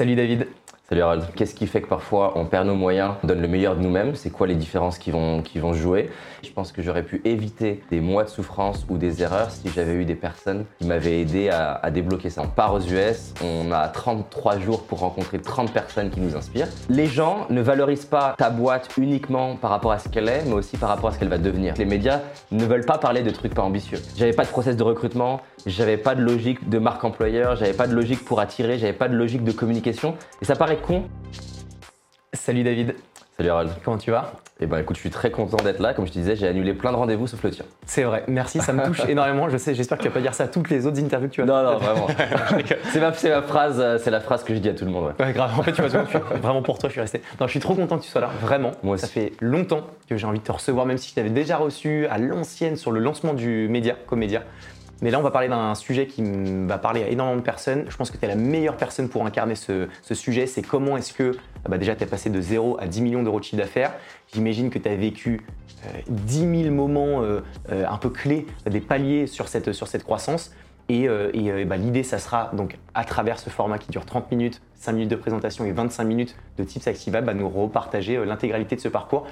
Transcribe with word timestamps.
Salut 0.00 0.16
David. 0.16 0.59
Salut 0.90 1.02
Harold. 1.02 1.24
Qu'est-ce 1.36 1.54
qui 1.54 1.68
fait 1.68 1.82
que 1.82 1.86
parfois 1.86 2.32
on 2.34 2.46
perd 2.46 2.66
nos 2.66 2.74
moyens, 2.74 3.14
on 3.22 3.28
donne 3.28 3.40
le 3.40 3.46
meilleur 3.46 3.76
de 3.76 3.80
nous-mêmes? 3.80 4.16
C'est 4.16 4.30
quoi 4.30 4.48
les 4.48 4.56
différences 4.56 4.98
qui 4.98 5.12
vont, 5.12 5.40
qui 5.40 5.60
vont 5.60 5.72
jouer? 5.72 6.10
Je 6.42 6.50
pense 6.50 6.72
que 6.72 6.82
j'aurais 6.82 7.04
pu 7.04 7.20
éviter 7.24 7.80
des 7.92 8.00
mois 8.00 8.24
de 8.24 8.28
souffrance 8.28 8.84
ou 8.88 8.98
des 8.98 9.22
erreurs 9.22 9.52
si 9.52 9.68
j'avais 9.72 9.92
eu 9.92 10.04
des 10.04 10.16
personnes 10.16 10.64
qui 10.80 10.88
m'avaient 10.88 11.20
aidé 11.20 11.48
à, 11.48 11.88
débloquer 11.92 12.28
ça. 12.28 12.42
On 12.42 12.48
part 12.48 12.74
aux 12.74 12.80
US, 12.80 13.34
on 13.40 13.70
a 13.70 13.86
33 13.86 14.58
jours 14.58 14.82
pour 14.82 14.98
rencontrer 14.98 15.38
30 15.38 15.72
personnes 15.72 16.10
qui 16.10 16.18
nous 16.18 16.34
inspirent. 16.34 16.66
Les 16.88 17.06
gens 17.06 17.46
ne 17.50 17.60
valorisent 17.60 18.04
pas 18.04 18.34
ta 18.36 18.50
boîte 18.50 18.88
uniquement 18.98 19.54
par 19.54 19.70
rapport 19.70 19.92
à 19.92 20.00
ce 20.00 20.08
qu'elle 20.08 20.28
est, 20.28 20.42
mais 20.44 20.54
aussi 20.54 20.76
par 20.76 20.88
rapport 20.88 21.10
à 21.10 21.12
ce 21.12 21.20
qu'elle 21.20 21.28
va 21.28 21.38
devenir. 21.38 21.74
Les 21.78 21.84
médias 21.84 22.18
ne 22.50 22.64
veulent 22.64 22.84
pas 22.84 22.98
parler 22.98 23.22
de 23.22 23.30
trucs 23.30 23.54
pas 23.54 23.62
ambitieux. 23.62 24.00
J'avais 24.16 24.32
pas 24.32 24.44
de 24.44 24.50
process 24.50 24.76
de 24.76 24.82
recrutement, 24.82 25.40
j'avais 25.66 25.98
pas 25.98 26.16
de 26.16 26.22
logique 26.22 26.68
de 26.68 26.78
marque 26.78 27.04
employeur, 27.04 27.54
j'avais 27.54 27.74
pas 27.74 27.86
de 27.86 27.94
logique 27.94 28.24
pour 28.24 28.40
attirer, 28.40 28.76
j'avais 28.76 28.92
pas 28.92 29.08
de 29.08 29.14
logique 29.14 29.44
de 29.44 29.52
communication. 29.52 30.16
Et 30.42 30.44
ça 30.44 30.56
paraît 30.56 30.79
con. 30.80 31.04
Salut 32.32 32.62
David. 32.62 32.94
Salut 33.36 33.50
Harold. 33.50 33.70
Comment 33.84 33.98
tu 33.98 34.10
vas? 34.10 34.32
Eh 34.62 34.66
ben 34.66 34.78
écoute, 34.78 34.96
je 34.96 35.00
suis 35.00 35.10
très 35.10 35.30
content 35.30 35.56
d'être 35.64 35.80
là. 35.80 35.94
Comme 35.94 36.06
je 36.06 36.12
te 36.12 36.18
disais, 36.18 36.36
j'ai 36.36 36.46
annulé 36.46 36.74
plein 36.74 36.92
de 36.92 36.96
rendez-vous 36.96 37.26
sauf 37.26 37.42
le 37.42 37.50
tien. 37.50 37.64
C'est 37.86 38.02
vrai, 38.02 38.24
merci, 38.28 38.60
ça 38.60 38.74
me 38.74 38.84
touche 38.84 39.00
énormément. 39.08 39.48
Je 39.48 39.56
sais, 39.56 39.74
j'espère 39.74 39.96
que 39.96 40.02
tu 40.02 40.08
vas 40.08 40.14
pas 40.14 40.20
dire 40.20 40.34
ça 40.34 40.44
à 40.44 40.48
toutes 40.48 40.68
les 40.68 40.86
autres 40.86 41.02
interviews 41.02 41.28
que 41.30 41.34
tu 41.34 41.42
as. 41.42 41.46
Non, 41.46 41.62
non, 41.62 41.78
vraiment. 41.78 42.06
c'est 42.92 43.00
ma, 43.00 43.36
ma, 43.36 43.42
phrase, 43.42 43.80
euh, 43.80 43.98
c'est 43.98 44.10
la 44.10 44.20
phrase 44.20 44.44
que 44.44 44.54
je 44.54 44.58
dis 44.58 44.68
à 44.68 44.74
tout 44.74 44.84
le 44.84 44.90
monde. 44.90 45.14
Ouais. 45.18 45.32
grave. 45.32 45.58
En 45.58 45.62
fait, 45.62 45.72
tu 45.72 45.80
vois, 45.80 46.02
vraiment 46.42 46.60
pour 46.60 46.78
toi, 46.78 46.90
je 46.90 46.92
suis 46.92 47.00
resté. 47.00 47.22
Non, 47.40 47.46
je 47.46 47.52
suis 47.52 47.60
trop 47.60 47.74
content 47.74 47.96
que 47.96 48.04
tu 48.04 48.10
sois 48.10 48.20
là, 48.20 48.30
vraiment. 48.42 48.72
Moi 48.82 48.94
aussi. 48.94 49.06
Ça 49.06 49.08
fait 49.08 49.32
longtemps 49.40 49.86
que 50.08 50.18
j'ai 50.18 50.26
envie 50.26 50.40
de 50.40 50.44
te 50.44 50.52
recevoir, 50.52 50.84
même 50.84 50.98
si 50.98 51.08
je 51.08 51.14
t'avais 51.14 51.30
déjà 51.30 51.56
reçu 51.56 52.06
à 52.08 52.18
l'ancienne 52.18 52.76
sur 52.76 52.92
le 52.92 53.00
lancement 53.00 53.32
du 53.32 53.66
média, 53.70 53.94
Comédia. 54.06 54.42
Mais 55.02 55.10
là, 55.10 55.18
on 55.18 55.22
va 55.22 55.30
parler 55.30 55.48
d'un 55.48 55.74
sujet 55.74 56.06
qui 56.06 56.22
va 56.66 56.78
parler 56.78 57.02
à 57.02 57.08
énormément 57.08 57.38
de 57.38 57.44
personnes. 57.44 57.84
Je 57.88 57.96
pense 57.96 58.10
que 58.10 58.18
tu 58.18 58.24
es 58.24 58.28
la 58.28 58.34
meilleure 58.34 58.76
personne 58.76 59.08
pour 59.08 59.24
incarner 59.24 59.54
ce, 59.54 59.88
sujet. 60.12 60.46
C'est 60.46 60.62
comment 60.62 60.96
est-ce 60.96 61.14
que, 61.14 61.36
ah 61.64 61.68
bah 61.68 61.78
déjà, 61.78 61.96
tu 61.96 62.02
es 62.02 62.06
passé 62.06 62.28
de 62.28 62.40
0 62.40 62.76
à 62.80 62.86
10 62.86 63.00
millions 63.00 63.22
d'euros 63.22 63.38
de 63.38 63.44
chiffre 63.44 63.62
d'affaires. 63.62 63.92
J'imagine 64.34 64.68
que 64.68 64.78
tu 64.78 64.88
as 64.88 64.96
vécu 64.96 65.40
10 66.08 66.44
euh, 66.44 66.62
000 66.64 66.74
moments 66.74 67.22
euh, 67.22 67.40
euh, 67.70 67.86
un 67.88 67.96
peu 67.96 68.10
clés, 68.10 68.46
des 68.66 68.80
paliers 68.80 69.26
sur 69.26 69.48
cette, 69.48 70.04
croissance. 70.04 70.52
Et, 70.90 71.08
bah, 71.66 71.76
l'idée, 71.76 72.02
ça 72.02 72.18
sera 72.18 72.50
donc 72.52 72.76
à 72.94 73.04
travers 73.04 73.38
ce 73.38 73.48
format 73.48 73.78
qui 73.78 73.90
dure 73.90 74.04
30 74.04 74.30
minutes, 74.32 74.60
5 74.74 74.92
minutes 74.92 75.10
de 75.10 75.16
présentation 75.16 75.64
et 75.64 75.72
25 75.72 76.04
minutes 76.04 76.36
de 76.58 76.64
tips 76.64 76.86
activables, 76.88 77.26
bah, 77.26 77.34
nous 77.34 77.48
repartager 77.48 78.22
l'intégralité 78.24 78.76
de 78.76 78.80
ce 78.80 78.88
parcours 78.88 79.26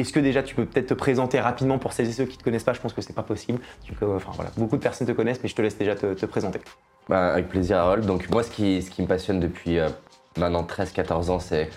est-ce 0.00 0.12
que 0.12 0.20
déjà 0.20 0.42
tu 0.42 0.54
peux 0.54 0.64
peut-être 0.64 0.88
te 0.88 0.94
présenter 0.94 1.40
rapidement 1.40 1.78
pour 1.78 1.92
celles 1.92 2.08
et 2.08 2.12
ceux 2.12 2.24
qui 2.24 2.34
ne 2.34 2.38
te 2.38 2.44
connaissent 2.44 2.64
pas? 2.64 2.72
Je 2.72 2.80
pense 2.80 2.92
que 2.92 3.00
c'est 3.00 3.14
pas 3.14 3.22
possible. 3.22 3.60
enfin, 4.02 4.32
voilà, 4.34 4.50
beaucoup 4.56 4.76
de 4.76 4.82
personnes 4.82 5.06
te 5.06 5.12
connaissent, 5.12 5.40
mais 5.42 5.48
je 5.48 5.54
te 5.54 5.62
laisse 5.62 5.76
déjà 5.76 5.94
te, 5.94 6.26
présenter. 6.26 6.60
Bah, 7.08 7.32
avec 7.32 7.48
plaisir, 7.48 7.78
Harold. 7.78 8.04
Donc 8.06 8.30
moi, 8.30 8.42
ce 8.42 8.50
qui, 8.50 8.82
me 8.98 9.06
passionne 9.06 9.40
depuis 9.40 9.78
euh, 9.78 9.88
maintenant 10.36 10.62
13-14 10.62 11.30
ans, 11.30 11.40
c'est 11.40 11.70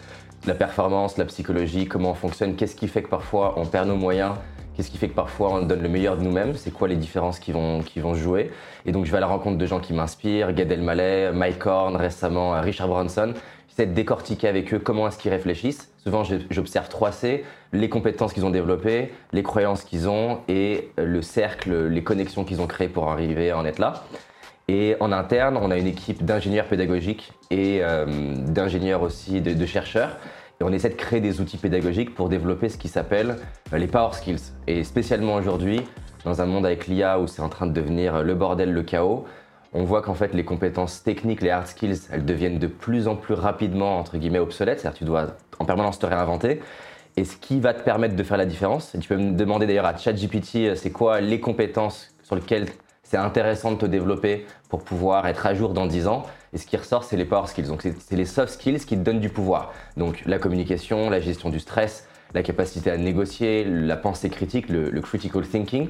la 0.45 0.55
performance, 0.55 1.17
la 1.17 1.25
psychologie, 1.25 1.87
comment 1.87 2.11
on 2.11 2.15
fonctionne, 2.15 2.55
qu'est-ce 2.55 2.75
qui 2.75 2.87
fait 2.87 3.03
que 3.03 3.09
parfois 3.09 3.53
on 3.57 3.65
perd 3.65 3.87
nos 3.87 3.95
moyens, 3.95 4.33
qu'est-ce 4.75 4.89
qui 4.89 4.97
fait 4.97 5.09
que 5.09 5.15
parfois 5.15 5.53
on 5.53 5.61
donne 5.61 5.83
le 5.83 5.89
meilleur 5.89 6.17
de 6.17 6.23
nous-mêmes, 6.23 6.55
c'est 6.55 6.71
quoi 6.71 6.87
les 6.87 6.95
différences 6.95 7.39
qui 7.39 7.51
vont, 7.51 7.81
qui 7.81 7.99
vont 7.99 8.15
jouer. 8.15 8.51
Et 8.85 8.91
donc 8.91 9.05
je 9.05 9.11
vais 9.11 9.17
à 9.17 9.21
la 9.21 9.27
rencontre 9.27 9.57
de 9.57 9.65
gens 9.65 9.79
qui 9.79 9.93
m'inspirent, 9.93 10.53
Gad 10.53 10.71
Elmaleh, 10.71 11.31
Mike 11.31 11.65
Horn, 11.65 11.95
récemment 11.95 12.59
Richard 12.59 12.87
Branson. 12.87 13.33
J'essaie 13.69 13.85
de 13.85 13.93
décortiquer 13.93 14.47
avec 14.47 14.73
eux 14.73 14.79
comment 14.79 15.07
est-ce 15.07 15.17
qu'ils 15.17 15.31
réfléchissent. 15.31 15.90
Souvent, 16.03 16.23
j'observe 16.49 16.89
3C, 16.89 17.41
les 17.73 17.87
compétences 17.87 18.33
qu'ils 18.33 18.45
ont 18.45 18.49
développées, 18.49 19.13
les 19.33 19.43
croyances 19.43 19.83
qu'ils 19.83 20.09
ont 20.09 20.39
et 20.47 20.89
le 20.97 21.21
cercle, 21.21 21.87
les 21.87 22.03
connexions 22.03 22.43
qu'ils 22.43 22.59
ont 22.59 22.65
créées 22.65 22.89
pour 22.89 23.09
arriver 23.09 23.51
à 23.51 23.57
en 23.59 23.65
être 23.65 23.77
là. 23.77 24.03
Et 24.67 24.95
en 24.99 25.11
interne, 25.11 25.57
on 25.61 25.69
a 25.69 25.77
une 25.77 25.85
équipe 25.85 26.25
d'ingénieurs 26.25 26.65
pédagogiques 26.65 27.33
et 27.51 27.79
euh, 27.81 28.05
d'ingénieurs 28.47 29.03
aussi, 29.03 29.41
de, 29.41 29.65
chercheurs. 29.67 30.17
Et 30.59 30.63
on 30.63 30.71
essaie 30.71 30.89
de 30.89 30.95
créer 30.95 31.19
des 31.19 31.39
outils 31.39 31.57
pédagogiques 31.57 32.15
pour 32.15 32.29
développer 32.29 32.69
ce 32.69 32.77
qui 32.79 32.87
s'appelle 32.87 33.35
euh, 33.71 33.77
les 33.77 33.87
power 33.87 34.13
skills. 34.13 34.53
Et 34.65 34.83
spécialement 34.83 35.35
aujourd'hui, 35.35 35.81
dans 36.25 36.41
un 36.41 36.45
monde 36.47 36.65
avec 36.65 36.87
l'IA 36.87 37.19
où 37.19 37.27
c'est 37.27 37.43
en 37.43 37.49
train 37.49 37.67
de 37.67 37.73
devenir 37.73 38.23
le 38.23 38.33
bordel, 38.33 38.73
le 38.73 38.81
chaos, 38.81 39.25
on 39.73 39.83
voit 39.83 40.01
qu'en 40.01 40.13
fait 40.13 40.33
les 40.33 40.43
compétences 40.43 41.03
techniques, 41.03 41.41
les 41.41 41.49
hard 41.49 41.67
skills, 41.67 42.01
elles 42.11 42.25
deviennent 42.25 42.59
de 42.59 42.67
plus 42.67 43.07
en 43.07 43.15
plus 43.15 43.33
rapidement 43.33 43.97
entre 43.97 44.17
guillemets 44.17 44.39
obsolètes, 44.39 44.81
c'est-à-dire 44.81 44.97
tu 44.97 45.05
dois 45.05 45.27
en 45.59 45.65
permanence 45.65 45.99
te 45.99 46.05
réinventer. 46.05 46.61
Et 47.17 47.25
ce 47.25 47.35
qui 47.35 47.59
va 47.59 47.73
te 47.73 47.83
permettre 47.83 48.15
de 48.15 48.23
faire 48.23 48.37
la 48.37 48.45
différence, 48.45 48.95
tu 48.99 49.07
peux 49.07 49.17
me 49.17 49.31
demander 49.31 49.67
d'ailleurs 49.67 49.85
à 49.85 49.95
ChatGPT, 49.95 50.55
euh, 50.55 50.75
c'est 50.75 50.91
quoi 50.91 51.19
les 51.19 51.39
compétences 51.39 52.13
sur 52.23 52.35
lesquelles 52.35 52.67
c'est 53.03 53.17
intéressant 53.17 53.73
de 53.73 53.77
te 53.77 53.85
développer 53.85 54.45
pour 54.69 54.83
pouvoir 54.83 55.27
être 55.27 55.45
à 55.45 55.53
jour 55.53 55.73
dans 55.73 55.85
10 55.85 56.07
ans. 56.07 56.23
Et 56.53 56.57
ce 56.57 56.65
qui 56.65 56.77
ressort, 56.77 57.03
c'est 57.03 57.17
les 57.17 57.25
power 57.25 57.47
skills. 57.47 57.67
Donc 57.67 57.81
c'est 57.81 58.15
les 58.15 58.25
soft 58.25 58.53
skills 58.53 58.79
qui 58.85 58.95
te 58.95 59.01
donnent 59.01 59.19
du 59.19 59.29
pouvoir. 59.29 59.73
Donc 59.97 60.23
la 60.25 60.39
communication, 60.39 61.09
la 61.09 61.19
gestion 61.19 61.49
du 61.49 61.59
stress, 61.59 62.07
la 62.33 62.43
capacité 62.43 62.91
à 62.91 62.97
négocier, 62.97 63.63
la 63.65 63.97
pensée 63.97 64.29
critique, 64.29 64.69
le 64.69 65.01
critical 65.01 65.45
thinking. 65.47 65.89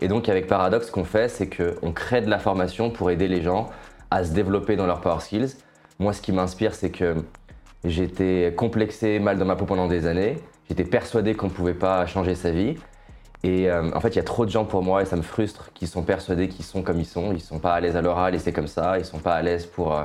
Et 0.00 0.08
donc 0.08 0.28
avec 0.28 0.46
Paradox, 0.46 0.86
ce 0.86 0.92
qu'on 0.92 1.04
fait, 1.04 1.28
c'est 1.28 1.48
qu'on 1.48 1.92
crée 1.92 2.20
de 2.20 2.28
la 2.28 2.38
formation 2.38 2.90
pour 2.90 3.10
aider 3.10 3.28
les 3.28 3.42
gens 3.42 3.70
à 4.10 4.24
se 4.24 4.32
développer 4.32 4.76
dans 4.76 4.86
leurs 4.86 5.00
power 5.00 5.20
skills. 5.20 5.56
Moi, 5.98 6.12
ce 6.12 6.20
qui 6.20 6.32
m'inspire, 6.32 6.74
c'est 6.74 6.90
que 6.90 7.14
j'étais 7.84 8.52
complexé, 8.56 9.18
mal 9.18 9.38
dans 9.38 9.46
ma 9.46 9.56
peau 9.56 9.64
pendant 9.64 9.88
des 9.88 10.06
années. 10.06 10.36
J'étais 10.68 10.84
persuadé 10.84 11.34
qu'on 11.34 11.46
ne 11.46 11.52
pouvait 11.52 11.74
pas 11.74 12.06
changer 12.06 12.34
sa 12.34 12.50
vie. 12.50 12.76
Et 13.42 13.70
euh, 13.70 13.90
en 13.94 14.00
fait, 14.00 14.08
il 14.08 14.16
y 14.16 14.20
a 14.20 14.24
trop 14.24 14.44
de 14.44 14.50
gens 14.50 14.64
pour 14.64 14.82
moi, 14.82 15.02
et 15.02 15.04
ça 15.04 15.16
me 15.16 15.22
frustre, 15.22 15.70
qui 15.72 15.86
sont 15.86 16.02
persuadés 16.02 16.48
qu'ils 16.48 16.64
sont 16.64 16.82
comme 16.82 16.98
ils 16.98 17.06
sont. 17.06 17.30
Ils 17.30 17.36
ne 17.36 17.38
sont 17.38 17.58
pas 17.58 17.74
à 17.74 17.80
l'aise 17.80 17.96
à 17.96 18.02
l'oral, 18.02 18.34
et 18.34 18.38
c'est 18.38 18.52
comme 18.52 18.66
ça. 18.66 18.96
Ils 18.96 19.02
ne 19.02 19.06
sont 19.06 19.20
pas 19.20 19.34
à 19.34 19.42
l'aise 19.42 19.66
pour, 19.66 19.96
euh, 19.96 20.04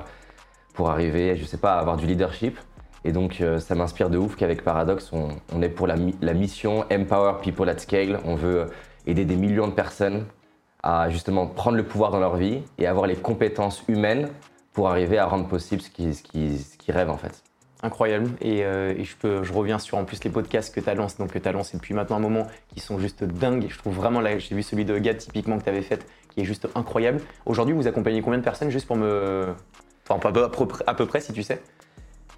pour 0.74 0.90
arriver, 0.90 1.36
je 1.36 1.42
ne 1.42 1.48
sais 1.48 1.58
pas, 1.58 1.74
à 1.74 1.80
avoir 1.80 1.98
du 1.98 2.06
leadership. 2.06 2.58
Et 3.03 3.12
donc, 3.12 3.41
euh, 3.41 3.59
ça 3.59 3.75
m'inspire 3.75 4.09
de 4.09 4.17
ouf 4.17 4.35
qu'avec 4.35 4.63
Paradox, 4.63 5.12
on, 5.12 5.62
est 5.62 5.69
pour 5.69 5.88
la, 5.88 5.95
mission 6.34 6.85
Empower 6.91 7.41
People 7.41 7.67
at 7.69 7.79
Scale. 7.79 8.19
On 8.25 8.35
veut 8.35 8.67
aider 9.07 9.25
des 9.25 9.35
millions 9.35 9.67
de 9.67 9.73
personnes 9.73 10.25
à 10.84 11.09
justement 11.09 11.47
prendre 11.47 11.78
le 11.78 11.84
pouvoir 11.84 12.12
dans 12.12 12.19
leur 12.19 12.35
vie 12.35 12.62
et 12.78 12.88
avoir 12.88 13.07
les 13.07 13.16
compétences 13.16 13.84
humaines 13.88 14.29
pour 14.73 14.89
arriver 14.89 15.17
à 15.17 15.25
rendre 15.25 15.47
possible 15.47 15.81
ce 15.81 15.89
qu'ils 15.89 16.16
ce 16.16 16.91
rêvent 16.91 17.09
en 17.09 17.17
fait. 17.17 17.44
Incroyable. 17.84 18.29
Euh, 18.45 18.94
et, 18.95 19.03
je, 19.03 19.16
peux, 19.16 19.44
je 19.44 19.53
reviens 19.53 19.79
sur 19.79 19.97
en 19.97 20.06
plus 20.06 20.23
les 20.23 20.29
podcasts 20.29 20.73
que 20.73 20.79
tu 20.79 20.89
as 20.89 20.94
lancés, 20.94 21.18
donc 21.18 21.31
que 21.31 21.39
tu 21.39 21.47
as 21.47 21.51
lancé 21.51 21.78
depuis 21.78 21.95
maintenant 21.95 22.18
un 22.18 22.22
moment, 22.22 22.47
qui 22.73 22.79
sont 22.79 23.00
juste 23.00 23.23
dingues. 23.23 23.66
Je 23.69 23.78
trouve 23.78 23.95
vraiment, 23.95 24.22
là, 24.22 24.38
j'ai 24.38 24.56
vu 24.56 24.62
celui 24.62 24.85
de 24.85 24.97
Gad 25.00 25.18
typiquement 25.18 25.57
que 25.57 25.63
tu 25.63 25.69
avais 25.69 25.81
fait, 25.81 26.06
qui 26.29 26.41
est 26.41 26.45
juste 26.45 26.68
incroyable. 26.75 27.22
Aujourd'hui, 27.45 27.73
vous 27.73 27.88
accompagnez 27.88 28.22
combien 28.22 28.38
de 28.38 28.44
personnes 28.44 28.69
juste 28.69 28.85
pour 28.85 28.97
me. 28.97 29.47
Enfin, 30.07 30.31
à 30.88 30.94
peu 30.94 31.06
près 31.06 31.22
si 31.22 31.33
tu 31.33 31.41
sais? 31.41 31.62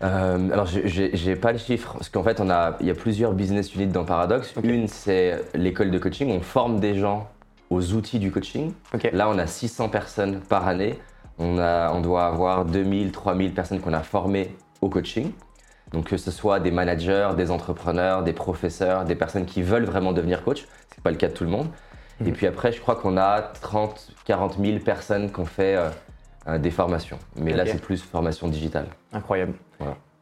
Euh, 0.02 0.50
alors, 0.52 0.66
j'ai 0.66 1.36
pas 1.36 1.52
le 1.52 1.58
chiffre, 1.58 1.94
parce 1.94 2.10
qu'en 2.10 2.24
fait, 2.24 2.42
on 2.42 2.50
a, 2.50 2.78
il 2.82 2.88
y 2.88 2.92
a 2.92 2.96
plusieurs 2.96 3.34
business 3.34 3.74
units 3.76 3.88
dans 3.88 4.06
Paradox. 4.06 4.54
Une, 4.64 4.88
c'est 4.88 5.42
l'école 5.54 5.92
de 5.92 6.00
coaching. 6.00 6.30
On 6.32 6.42
forme 6.42 6.80
des 6.80 6.96
gens 6.96 7.30
aux 7.70 7.94
outils 7.94 8.20
du 8.20 8.32
coaching. 8.32 8.74
Là, 9.14 9.30
on 9.30 9.38
a 9.38 9.48
600 9.48 9.90
personnes 9.90 10.42
par 10.42 10.68
année. 10.68 11.00
On, 11.40 11.58
a, 11.58 11.92
on 11.94 12.02
doit 12.02 12.26
avoir 12.26 12.66
2000, 12.66 13.12
3000 13.12 13.54
personnes 13.54 13.80
qu'on 13.80 13.94
a 13.94 14.04
formées 14.04 14.56
au 14.82 14.90
coaching. 14.90 15.32
Donc, 15.92 16.10
que 16.10 16.18
ce 16.18 16.32
soit 16.32 16.60
des 16.60 16.72
managers, 16.72 17.30
des 17.38 17.52
entrepreneurs, 17.52 18.24
des 18.24 18.34
professeurs, 18.34 19.06
des 19.06 19.16
personnes 19.16 19.46
qui 19.46 19.62
veulent 19.62 19.86
vraiment 19.86 20.12
devenir 20.12 20.44
coach. 20.44 20.68
C'est 20.94 21.04
pas 21.04 21.12
le 21.12 21.18
cas 21.18 21.28
de 21.28 21.34
tout 21.34 21.44
le 21.44 21.50
monde. 21.50 21.68
Et 22.20 22.26
mhm. 22.26 22.34
puis 22.34 22.48
après, 22.48 22.72
je 22.72 22.82
crois 22.82 22.96
qu'on 22.96 23.18
a 23.18 23.42
30, 23.42 24.12
40 24.26 24.58
000 24.60 24.80
personnes 24.80 25.32
qui 25.32 25.40
ont 25.40 25.46
fait 25.46 25.76
euh, 25.76 25.90
euh, 26.48 26.58
des 26.58 26.72
formations. 26.72 27.20
Mais 27.38 27.54
là, 27.54 27.66
c'est 27.66 27.82
plus 27.82 28.02
formation 28.02 28.50
digitale. 28.50 28.88
Incroyable. 29.14 29.54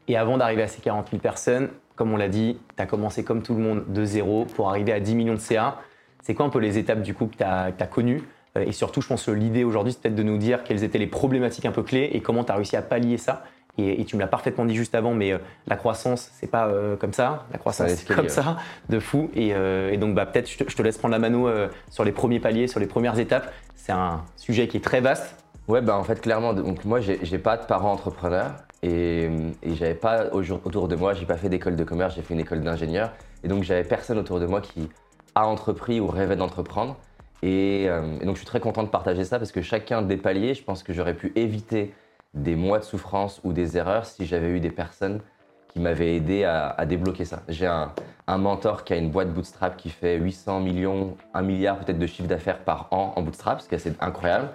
Et 0.07 0.17
avant 0.17 0.37
d'arriver 0.37 0.63
à 0.63 0.67
ces 0.67 0.81
40 0.81 1.09
000 1.09 1.21
personnes, 1.21 1.69
comme 1.95 2.13
on 2.13 2.17
l'a 2.17 2.27
dit, 2.27 2.57
tu 2.75 2.83
as 2.83 2.85
commencé 2.85 3.23
comme 3.23 3.41
tout 3.41 3.55
le 3.55 3.61
monde 3.61 3.85
de 3.87 4.05
zéro 4.05 4.45
pour 4.45 4.69
arriver 4.69 4.91
à 4.91 4.99
10 4.99 5.15
millions 5.15 5.33
de 5.33 5.39
CA. 5.39 5.79
C'est 6.21 6.35
quoi 6.35 6.45
un 6.45 6.49
peu 6.49 6.59
les 6.59 6.77
étapes 6.77 7.01
du 7.01 7.13
coup 7.13 7.25
que 7.25 7.37
tu 7.37 7.43
as, 7.43 7.71
connues? 7.89 8.23
Euh, 8.57 8.65
Et 8.67 8.71
surtout, 8.71 9.01
je 9.01 9.07
pense 9.07 9.25
que 9.25 9.31
l'idée 9.31 9.63
aujourd'hui, 9.63 9.93
c'est 9.93 10.01
peut-être 10.01 10.15
de 10.15 10.23
nous 10.23 10.37
dire 10.37 10.63
quelles 10.63 10.83
étaient 10.83 10.99
les 10.99 11.07
problématiques 11.07 11.65
un 11.65 11.71
peu 11.71 11.81
clés 11.81 12.09
et 12.13 12.21
comment 12.21 12.43
tu 12.43 12.51
as 12.51 12.55
réussi 12.55 12.75
à 12.75 12.81
pallier 12.81 13.17
ça. 13.17 13.43
Et, 13.77 14.03
tu 14.03 14.15
me 14.15 14.21
l'as 14.21 14.27
parfaitement 14.27 14.65
dit 14.65 14.75
juste 14.75 14.93
avant, 14.93 15.13
mais 15.13 15.31
euh, 15.31 15.37
la 15.65 15.75
croissance, 15.75 16.29
c'est 16.33 16.51
pas 16.51 16.69
comme 16.99 17.13
ça. 17.13 17.45
La 17.51 17.57
croissance, 17.57 17.89
c'est 17.89 18.13
comme 18.13 18.29
ça, 18.29 18.57
de 18.89 18.99
fou. 18.99 19.31
Et, 19.33 19.53
donc, 19.97 20.13
bah, 20.13 20.25
peut-être, 20.25 20.49
je, 20.49 20.63
je, 20.67 20.75
te 20.75 20.81
laisse 20.81 20.97
prendre 20.97 21.13
la 21.13 21.19
mano 21.19 21.49
sur 21.89 22.03
les 22.03 22.11
premiers 22.11 22.39
paliers, 22.39 22.67
sur 22.67 22.79
les 22.79 22.85
premières 22.85 23.17
étapes. 23.17 23.51
C'est 23.75 23.93
un 23.93 24.21
sujet 24.35 24.67
qui 24.67 24.77
est 24.77 24.81
très 24.83 25.01
vaste. 25.01 25.35
Ouais, 25.67 25.81
bah 25.81 25.97
en 25.97 26.03
fait, 26.03 26.19
clairement, 26.19 26.53
donc 26.53 26.85
moi, 26.85 26.99
j'ai 26.99 27.37
pas 27.37 27.55
de 27.55 27.65
parents 27.65 27.91
entrepreneurs 27.91 28.55
et, 28.83 29.29
et 29.61 29.75
j'avais 29.75 29.93
pas 29.93 30.25
autour 30.31 30.87
de 30.87 30.95
moi, 30.95 31.13
j'ai 31.13 31.25
pas 31.25 31.37
fait 31.37 31.49
d'école 31.49 31.75
de 31.75 31.83
commerce, 31.83 32.15
j'ai 32.15 32.23
fait 32.23 32.33
une 32.33 32.39
école 32.39 32.61
d'ingénieur 32.61 33.11
et 33.43 33.47
donc 33.47 33.63
j'avais 33.63 33.83
personne 33.83 34.17
autour 34.17 34.39
de 34.39 34.45
moi 34.47 34.59
qui 34.59 34.89
a 35.35 35.45
entrepris 35.47 35.99
ou 35.99 36.07
rêvait 36.07 36.35
d'entreprendre. 36.35 36.97
Et, 37.43 37.85
euh, 37.87 38.17
donc, 38.19 38.35
je 38.35 38.41
suis 38.41 38.45
très 38.45 38.59
content 38.59 38.83
de 38.83 38.89
partager 38.89 39.23
ça 39.23 39.39
parce 39.39 39.51
que 39.51 39.61
chacun 39.61 40.01
des 40.01 40.17
paliers, 40.17 40.53
je 40.53 40.63
pense 40.63 40.83
que 40.83 40.93
j'aurais 40.93 41.15
pu 41.15 41.31
éviter 41.35 41.93
des 42.33 42.55
mois 42.55 42.79
de 42.79 42.83
souffrance 42.83 43.41
ou 43.43 43.53
des 43.53 43.77
erreurs 43.77 44.05
si 44.05 44.25
j'avais 44.25 44.49
eu 44.49 44.59
des 44.59 44.69
personnes 44.69 45.21
qui 45.69 45.79
m'avaient 45.79 46.15
aidé 46.15 46.43
à, 46.43 46.85
débloquer 46.85 47.23
ça. 47.23 47.43
J'ai 47.47 47.65
un, 47.65 47.93
un, 48.27 48.37
mentor 48.37 48.83
qui 48.83 48.91
a 48.91 48.97
une 48.97 49.09
boîte 49.09 49.33
bootstrap 49.33 49.77
qui 49.77 49.89
fait 49.89 50.17
800 50.17 50.59
millions, 50.59 51.15
1 51.33 51.41
milliard 51.43 51.79
peut-être 51.79 51.97
de 51.97 52.07
chiffre 52.07 52.27
d'affaires 52.27 52.59
par 52.59 52.89
an 52.91 53.13
en 53.15 53.21
bootstrap, 53.21 53.61
ce 53.61 53.69
qui 53.69 53.75
est 53.75 53.77
assez 53.77 53.93
incroyable. 54.01 54.49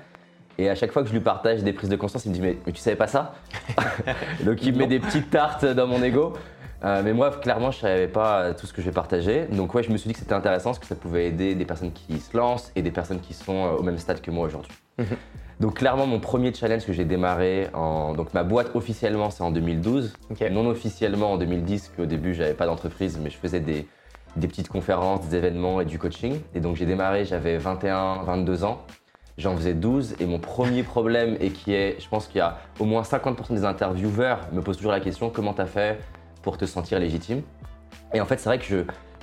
Et 0.59 0.71
à 0.71 0.75
chaque 0.75 0.93
fois 0.93 1.03
que 1.03 1.09
je 1.09 1.13
lui 1.13 1.21
partage 1.21 1.63
des 1.63 1.73
prises 1.73 1.91
de 1.91 1.97
conscience, 1.97 2.25
il 2.25 2.31
me 2.31 2.35
dit 2.35 2.41
Mais, 2.41 2.59
mais 2.67 2.73
tu 2.73 2.81
savais 2.81 2.97
pas 2.97 3.07
ça 3.07 3.35
Donc 4.45 4.63
il 4.63 4.73
me 4.73 4.79
met 4.79 4.87
des 4.87 5.01
petites 5.01 5.31
tartes 5.31 5.65
dans 5.65 5.87
mon 5.87 6.03
ego. 6.03 6.33
Euh, 6.85 7.03
mais 7.03 7.13
moi, 7.13 7.31
clairement, 7.31 7.71
je 7.71 7.79
savais 7.79 8.09
pas 8.09 8.53
tout 8.53 8.67
ce 8.67 8.73
que 8.73 8.83
je 8.83 8.87
vais 8.87 8.93
partager. 8.93 9.47
Donc 9.47 9.75
ouais, 9.75 9.83
je 9.83 9.91
me 9.91 9.97
suis 9.97 10.09
dit 10.09 10.15
que 10.15 10.21
c'était 10.21 10.35
intéressant 10.35 10.71
parce 10.71 10.79
que 10.79 10.87
ça 10.87 10.95
pouvait 10.95 11.27
aider 11.27 11.55
des 11.55 11.65
personnes 11.65 11.93
qui 11.93 12.19
se 12.19 12.37
lancent 12.37 12.71
et 12.77 12.83
des 12.83 12.91
personnes 12.91 13.21
qui 13.21 13.35
sont 13.35 13.55
euh, 13.55 13.71
au 13.79 13.83
même 13.83 13.99
stade 13.99 14.21
que 14.21 14.31
moi 14.31 14.47
aujourd'hui. 14.47 14.73
Donc 15.59 15.79
clairement, 15.79 16.07
mon 16.07 16.21
premier 16.21 16.53
challenge 16.53 16.85
que 16.85 16.93
j'ai 16.93 17.07
démarré 17.07 17.69
en... 17.73 18.13
Donc 18.13 18.35
ma 18.35 18.45
boîte 18.45 18.77
officiellement, 18.77 19.31
c'est 19.31 19.43
en 19.43 19.51
2012. 19.51 20.13
Non 20.51 20.67
officiellement 20.67 21.33
en 21.33 21.39
2010, 21.39 21.93
qu'au 21.97 22.05
début, 22.05 22.35
j'avais 22.35 22.53
pas 22.53 22.67
d'entreprise, 22.67 23.19
mais 23.23 23.31
je 23.31 23.39
faisais 23.39 23.61
des, 23.61 23.89
des 24.37 24.49
petites 24.49 24.69
conférences, 24.69 25.27
des 25.27 25.37
événements 25.37 25.81
et 25.81 25.87
du 25.87 25.99
coaching. 25.99 26.41
Et 26.55 26.61
donc 26.61 26.77
j'ai 26.77 26.85
démarré, 26.85 27.25
j'avais 27.25 27.57
21, 27.57 28.25
22 28.25 28.65
ans. 28.65 28.83
J'en 29.39 29.55
faisais 29.55 29.75
12 29.75 30.17
et 30.19 30.25
mon 30.25 30.39
premier 30.39 30.83
problème, 30.83 31.37
et 31.41 31.51
qui 31.51 31.75
est, 31.75 32.01
je 32.01 32.09
pense 32.09 32.27
qu'il 32.27 32.39
y 32.39 32.41
a 32.41 32.59
au 32.81 32.85
moins 32.85 33.03
50% 33.03 33.53
des 33.53 33.65
intervieweurs 33.67 34.41
me 34.53 34.63
posent 34.63 34.79
toujours 34.79 34.93
la 34.93 35.01
question 35.01 35.29
comment 35.29 35.53
tu 35.53 35.61
as 35.61 35.67
fait 35.67 36.01
pour 36.43 36.57
te 36.57 36.65
sentir 36.65 36.99
légitime? 36.99 37.43
Et 38.15 38.21
en 38.21 38.25
fait, 38.25 38.39
c'est 38.39 38.49
vrai 38.49 38.59
que 38.59 38.65
je, 38.65 38.77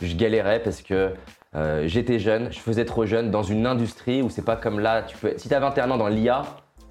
je, 0.06 0.16
galérais 0.16 0.62
parce 0.62 0.84
que 0.84 1.14
euh, 1.56 1.88
j'étais 1.88 2.20
jeune, 2.20 2.52
je 2.52 2.60
faisais 2.60 2.86
trop 2.86 3.08
jeune 3.08 3.32
dans 3.32 3.42
une 3.42 3.66
industrie 3.66 4.22
où 4.22 4.30
c'est 4.30 4.46
pas 4.46 4.56
comme 4.56 4.80
là, 4.80 5.02
tu 5.02 5.18
peux, 5.18 5.34
si 5.38 5.50
tu 5.50 5.56
as 5.56 5.60
21 5.60 5.90
ans 5.90 5.98
dans 5.98 6.10
l'IA, 6.10 6.44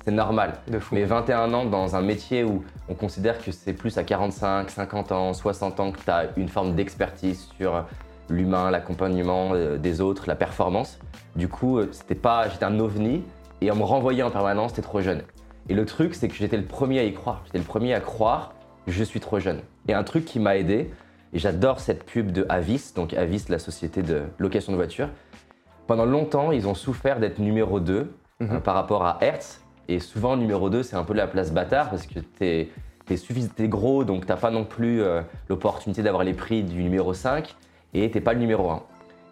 c'est 0.04 0.10
normal. 0.10 0.54
Mais 0.90 1.04
21 1.04 1.54
ans 1.54 1.64
dans 1.64 1.94
un 1.94 2.02
métier 2.02 2.42
où 2.42 2.64
on 2.88 2.94
considère 2.94 3.42
que 3.42 3.52
c'est 3.52 3.72
plus 3.72 3.98
à 3.98 4.02
45, 4.02 4.68
50 4.68 5.12
ans, 5.12 5.32
60 5.32 5.78
ans 5.78 5.92
que 5.92 6.00
tu 6.00 6.10
as 6.10 6.26
une 6.36 6.48
forme 6.48 6.74
d'expertise 6.74 7.48
sur 7.56 7.84
l'humain, 8.28 8.70
l'accompagnement 8.70 9.50
euh, 9.54 9.78
des 9.78 10.00
autres, 10.00 10.24
la 10.26 10.34
performance. 10.34 10.98
Du 11.36 11.48
coup, 11.48 11.78
euh, 11.78 11.88
c'était 11.92 12.14
pas, 12.14 12.48
j'étais 12.48 12.64
un 12.64 12.78
ovni 12.78 13.22
et 13.60 13.70
on 13.70 13.76
me 13.76 13.84
renvoyait 13.84 14.22
en 14.22 14.30
permanence, 14.30 14.70
c'était 14.70 14.82
trop 14.82 15.00
jeune. 15.00 15.22
Et 15.68 15.74
le 15.74 15.86
truc, 15.86 16.14
c'est 16.14 16.28
que 16.28 16.34
j'étais 16.34 16.56
le 16.56 16.64
premier 16.64 16.98
à 16.98 17.04
y 17.04 17.14
croire. 17.14 17.42
J'étais 17.46 17.58
le 17.58 17.64
premier 17.64 17.94
à 17.94 18.00
croire, 18.00 18.54
je 18.86 19.04
suis 19.04 19.20
trop 19.20 19.38
jeune. 19.38 19.60
Et 19.88 19.94
un 19.94 20.02
truc 20.02 20.24
qui 20.24 20.40
m'a 20.40 20.56
aidé, 20.56 20.90
et 21.32 21.38
j'adore 21.38 21.80
cette 21.80 22.04
pub 22.04 22.32
de 22.32 22.44
Avis, 22.48 22.92
donc 22.94 23.14
Avis, 23.14 23.44
la 23.48 23.58
société 23.58 24.02
de 24.02 24.22
location 24.38 24.72
de 24.72 24.76
voitures. 24.76 25.08
Pendant 25.86 26.04
longtemps, 26.04 26.52
ils 26.52 26.68
ont 26.68 26.74
souffert 26.74 27.20
d'être 27.20 27.38
numéro 27.38 27.80
2 27.80 28.12
mhm. 28.40 28.50
euh, 28.50 28.60
par 28.60 28.74
rapport 28.74 29.04
à 29.04 29.18
Hertz. 29.20 29.60
Et 29.88 30.00
souvent, 30.00 30.36
numéro 30.36 30.68
2, 30.70 30.82
c'est 30.82 30.96
un 30.96 31.04
peu 31.04 31.14
la 31.14 31.26
place 31.26 31.52
bâtard 31.52 31.90
parce 31.90 32.06
que 32.06 32.18
t'es 32.20 32.70
es, 33.10 33.68
gros, 33.68 34.04
donc 34.04 34.26
t'as 34.26 34.36
pas 34.36 34.50
non 34.50 34.64
plus 34.64 35.02
l'opportunité 35.48 36.02
d'avoir 36.02 36.24
les 36.24 36.32
prix 36.32 36.62
du 36.62 36.82
numéro 36.82 37.12
5 37.12 37.56
et 37.94 38.10
t'es 38.10 38.20
pas 38.20 38.32
le 38.32 38.40
numéro 38.40 38.70
1. 38.70 38.82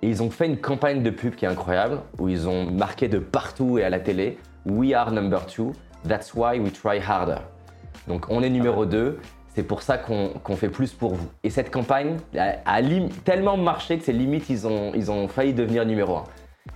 Et 0.02 0.08
ils 0.08 0.22
ont 0.22 0.30
fait 0.30 0.46
une 0.46 0.56
campagne 0.56 1.02
de 1.02 1.10
pub 1.10 1.34
qui 1.34 1.44
est 1.44 1.48
incroyable, 1.48 2.00
où 2.18 2.28
ils 2.28 2.48
ont 2.48 2.70
marqué 2.70 3.08
de 3.08 3.18
partout 3.18 3.78
et 3.78 3.84
à 3.84 3.90
la 3.90 4.00
télé 4.00 4.38
We 4.66 4.92
are 4.94 5.10
number 5.10 5.40
2, 5.46 5.72
that's 6.08 6.34
why 6.34 6.58
we 6.58 6.72
try 6.72 6.98
harder. 6.98 7.40
Donc 8.08 8.26
on 8.28 8.42
est 8.42 8.50
numéro 8.50 8.86
2, 8.86 9.18
c'est 9.54 9.62
pour 9.62 9.82
ça 9.82 9.98
qu'on 9.98 10.56
fait 10.56 10.68
plus 10.68 10.92
pour 10.92 11.14
vous. 11.14 11.28
Et 11.42 11.50
cette 11.50 11.70
campagne 11.70 12.16
a, 12.38 12.80
tellement 13.24 13.56
marché 13.56 13.98
que 13.98 14.04
c'est 14.04 14.12
limite, 14.12 14.48
ils 14.48 14.66
ont, 14.66 14.92
ils 14.94 15.10
ont 15.10 15.28
failli 15.28 15.52
devenir 15.52 15.84
numéro 15.84 16.16
1. 16.16 16.24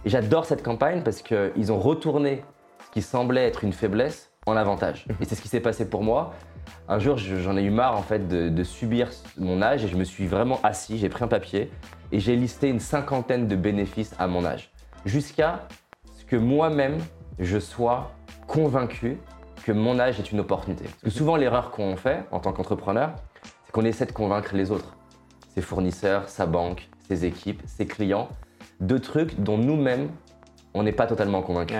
Et 0.04 0.10
j'adore 0.10 0.44
cette 0.44 0.62
campagne 0.62 1.02
parce 1.02 1.22
qu'ils 1.22 1.72
ont 1.72 1.78
retourné 1.78 2.42
ce 2.86 2.90
qui 2.90 3.02
semblait 3.02 3.46
être 3.46 3.64
une 3.64 3.72
faiblesse 3.72 4.30
en 4.46 4.56
avantage. 4.56 5.06
Et 5.20 5.24
c'est 5.24 5.34
ce 5.34 5.42
qui 5.42 5.48
s'est 5.48 5.60
passé 5.60 5.88
pour 5.88 6.02
moi. 6.02 6.34
Un 6.88 6.98
jour, 6.98 7.16
j'en 7.16 7.56
ai 7.56 7.62
eu 7.62 7.70
marre 7.70 7.96
en 7.96 8.02
fait 8.02 8.28
de, 8.28 8.64
subir 8.64 9.10
mon 9.38 9.62
âge 9.62 9.84
et 9.84 9.88
je 9.88 9.96
me 9.96 10.04
suis 10.04 10.26
vraiment 10.26 10.60
assis, 10.62 10.98
j'ai 10.98 11.08
pris 11.08 11.24
un 11.24 11.28
papier 11.28 11.70
et 12.12 12.20
j'ai 12.20 12.36
listé 12.36 12.68
une 12.68 12.80
cinquantaine 12.80 13.48
de 13.48 13.56
bénéfices 13.56 14.14
à 14.18 14.26
mon 14.26 14.44
âge. 14.44 14.70
Jusqu'à 15.06 15.66
ce 16.16 16.24
que 16.24 16.36
moi-même, 16.36 16.98
je 17.38 17.58
sois 17.58 18.12
convaincu 18.46 19.18
que 19.64 19.72
mon 19.72 19.98
âge 19.98 20.20
est 20.20 20.30
une 20.30 20.40
opportunité. 20.40 20.84
Parce 20.84 21.02
que 21.02 21.10
souvent, 21.10 21.36
l'erreur 21.36 21.70
qu'on 21.70 21.96
fait 21.96 22.24
en 22.30 22.40
tant 22.40 22.52
qu'entrepreneur, 22.52 23.14
c'est 23.64 23.72
qu'on 23.72 23.84
essaie 23.84 24.06
de 24.06 24.12
convaincre 24.12 24.54
les 24.54 24.70
autres, 24.70 24.94
ses 25.54 25.62
fournisseurs, 25.62 26.28
sa 26.28 26.44
banque, 26.44 26.88
ses 27.08 27.24
équipes, 27.24 27.62
ses 27.66 27.86
clients, 27.86 28.28
de 28.80 28.98
trucs 28.98 29.40
dont 29.40 29.56
nous-mêmes, 29.56 30.08
on 30.74 30.82
n'est 30.82 30.92
pas 30.92 31.06
totalement 31.06 31.40
convaincus. 31.40 31.76